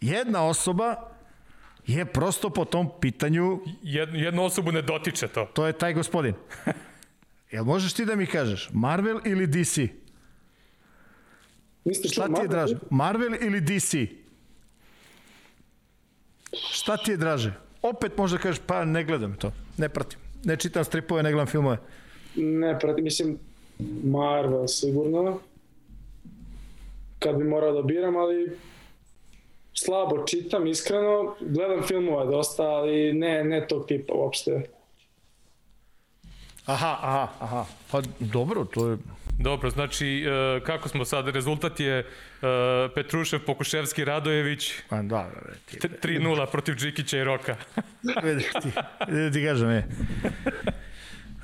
[0.00, 1.09] Jedna osoba
[1.92, 5.48] je prosto po tom pitanju, Jed, jednu osobu ne dotiče to.
[5.54, 6.34] to je taj gospodin.
[7.52, 9.78] Jel možeš ti da mi kažeš, Marvel ili DC?
[11.84, 12.48] Niste Šta ti je Marvel?
[12.48, 13.94] draže, Marvel ili DC?
[16.72, 17.52] Šta ti je draže?
[17.82, 20.18] Opet možda kažeš, pa ne gledam to, ne pratim.
[20.44, 21.76] Ne čitam stripove, ne gledam filmove.
[22.36, 23.38] Ne, prati, mislim,
[24.04, 25.38] Marvel sigurno.
[27.18, 28.56] Kad bi morao da biram, ali
[29.84, 31.36] slabo čitam, iskreno.
[31.40, 34.62] Gledam filmove dosta, ali ne, ne tog tipa uopšte.
[36.66, 37.64] Aha, aha, aha.
[37.90, 38.96] Pa dobro, to je...
[39.38, 42.04] Dobro, znači, e, kako smo sad, rezultat je e,
[42.94, 47.56] Petrušev, Pokuševski, Radojević, Pa da, da, da, ti, t- 3-0 protiv Džikića i Roka.
[48.22, 48.68] vidi ti,
[49.08, 49.88] vidi ti kažem, je.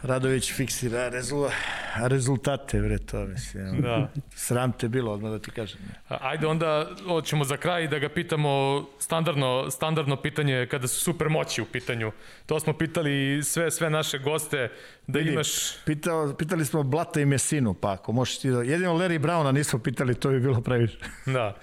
[0.07, 1.49] Radović fiksira rezul,
[1.97, 3.83] rezultate, bre, to mislim.
[3.83, 4.13] Da.
[4.35, 5.81] Sram te bilo, odmah da ti kažem.
[6.09, 11.63] Ajde onda, hoćemo za kraj da ga pitamo standardno, standardno pitanje kada su super moći
[11.63, 12.13] u pitanju.
[12.47, 14.71] To smo pitali sve sve naše goste
[15.07, 15.49] da Vidi, imaš
[15.85, 18.63] Pitao, pitali smo Blata i Mesinu, pa ako možeš ti da...
[18.63, 20.99] Jedino Larry Browna nismo pitali, to bi bilo previše.
[21.27, 21.57] da.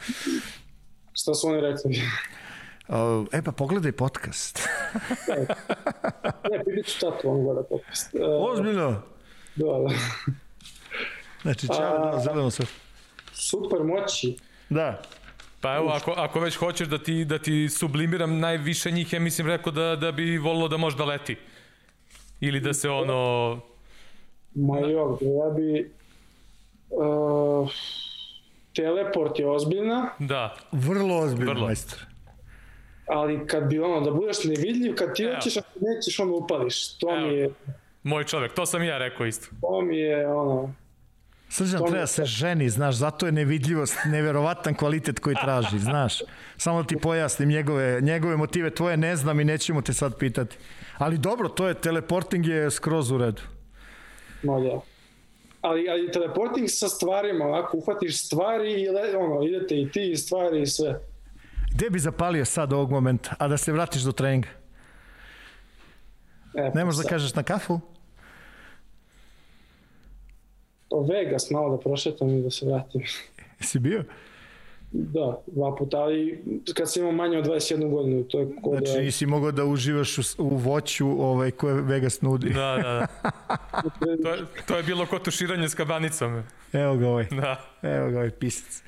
[1.14, 2.02] Šta su oni rekli?
[2.88, 4.68] Uh, e pa pogledaj podcast.
[6.52, 8.14] ne, pitit ću tatu, on gleda podcast.
[8.14, 9.02] Uh, Ozbiljno.
[9.56, 9.96] da, da.
[11.42, 12.66] Znači, čao, da, zeleno sve.
[13.34, 14.38] Super moći.
[14.70, 15.02] Da.
[15.62, 19.48] Pa evo, ako, ako već hoćeš da ti, da ti sublimiram najviše njih, ja mislim
[19.48, 21.38] rekao da, da bi volilo da možda leti.
[22.42, 23.60] Ili da se ono...
[24.56, 25.92] Ma jok, ja bi...
[26.90, 27.72] Uh,
[28.76, 31.66] teleport je ozbiljna, Da, Vrlo ozbiljno, Vrlo.
[31.66, 32.13] majstor.
[33.08, 36.98] Ali kad bi ono, da budeš nevidljiv, kad ti hoćeš, ako nećeš, ono upališ.
[36.98, 37.28] To Evo.
[37.28, 37.50] mi je,
[38.04, 39.48] moj čovek, to sam i ja rekao isto.
[39.62, 40.74] to mi je, ono,
[41.50, 46.20] Srđan To mi- treba se ženi, znaš, zato je nevidljivost neverovatan kvalitet koji traži, znaš.
[46.58, 50.58] Samo da ti pojasnim njegove, njegove motive, tvoje ne znam i nećemo te sad pitati.
[50.98, 53.42] Ali dobro, to je, teleporting je skroz u redu.
[54.44, 54.80] no da.
[55.62, 60.16] Ali, ali teleporting sa stvarima, onako, uhvatiš stvari i le, ono, idete i ti i
[60.16, 61.00] stvari i sve.
[61.74, 64.48] Gde bi zapalio sad ovog momenta, a da se vratiš do treninga?
[66.56, 67.80] E, Ne možeš da kažeš na kafu?
[70.90, 73.02] O Vegas malo da prošetam i da se vratim.
[73.60, 74.04] Jesi bio?
[74.92, 76.44] Da, dva puta, ali
[76.74, 78.78] kad sam imao manje od 21 godinu, to je kod...
[78.78, 82.50] Znači nisi mogao da uživaš u, u voću ovaj, koje Vegas nudi.
[82.50, 83.08] Da, da, da.
[84.24, 86.44] To je, to je bilo kod tuširanje s kabanicom.
[86.74, 87.28] Evo ga ovaj.
[87.32, 87.66] Da.
[87.82, 88.84] Evo ga ovaj pisac.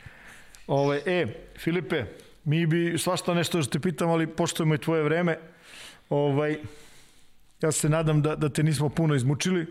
[0.67, 2.03] Ovaj, e, Filipe,
[2.45, 5.37] mi bi svašta nešto što te pitam, ali poštujemo i tvoje vreme.
[6.09, 6.57] Ovaj,
[7.61, 9.65] ja se nadam da, da te nismo puno izmučili.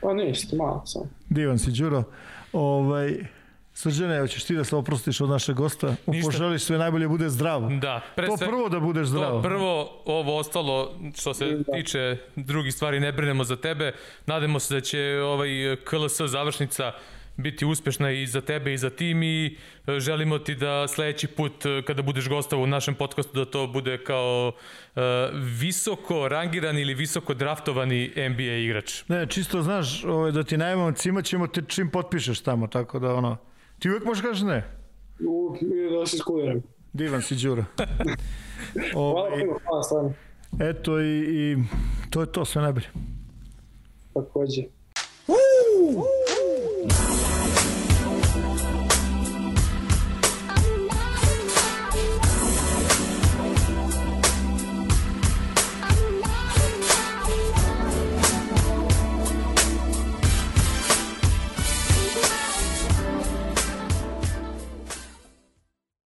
[0.00, 1.02] Pa ništa, malo sam.
[1.28, 2.04] Divan si, Đuro.
[2.52, 3.16] Ovaj,
[3.74, 5.94] Srđane, hoćeš ti da se oprostiš od našeg gosta?
[6.06, 6.26] Mu Ništa.
[6.26, 7.68] poželiš sve najbolje, bude zdrav.
[7.72, 9.30] Da, pre To sve- prvo da budeš zdrav.
[9.30, 11.72] To prvo, ovo ostalo što se Da.
[11.72, 13.92] tiče drugih stvari ne brinemo za tebe.
[14.26, 15.48] Nadamo se da će ovaj
[15.84, 16.92] KLS završnica
[17.38, 19.56] biti uspešna i za tebe i za tim i
[19.86, 23.66] e, želimo ti da sledeći put e, kada budeš gostao u našem podcastu da to
[23.66, 24.52] bude kao
[24.96, 25.02] uh,
[25.60, 29.08] visoko rangiran ili visoko draftovani NBA igrač.
[29.08, 33.14] Ne, čisto znaš, ovaj, da ti najavamo, cimat ćemo te čim potpišeš tamo, tako da
[33.14, 33.36] ono,
[33.78, 34.64] ti uvek možeš kažeš ne.
[35.28, 36.62] U, i da se skuliram.
[36.92, 37.34] Divan si.
[38.92, 40.12] Hvala ovaj, puno, hvala stvarno.
[40.60, 41.56] eto i, i
[42.10, 42.86] to je to, sve najbolje.
[44.14, 44.62] Takođe.
[45.28, 46.04] Woo!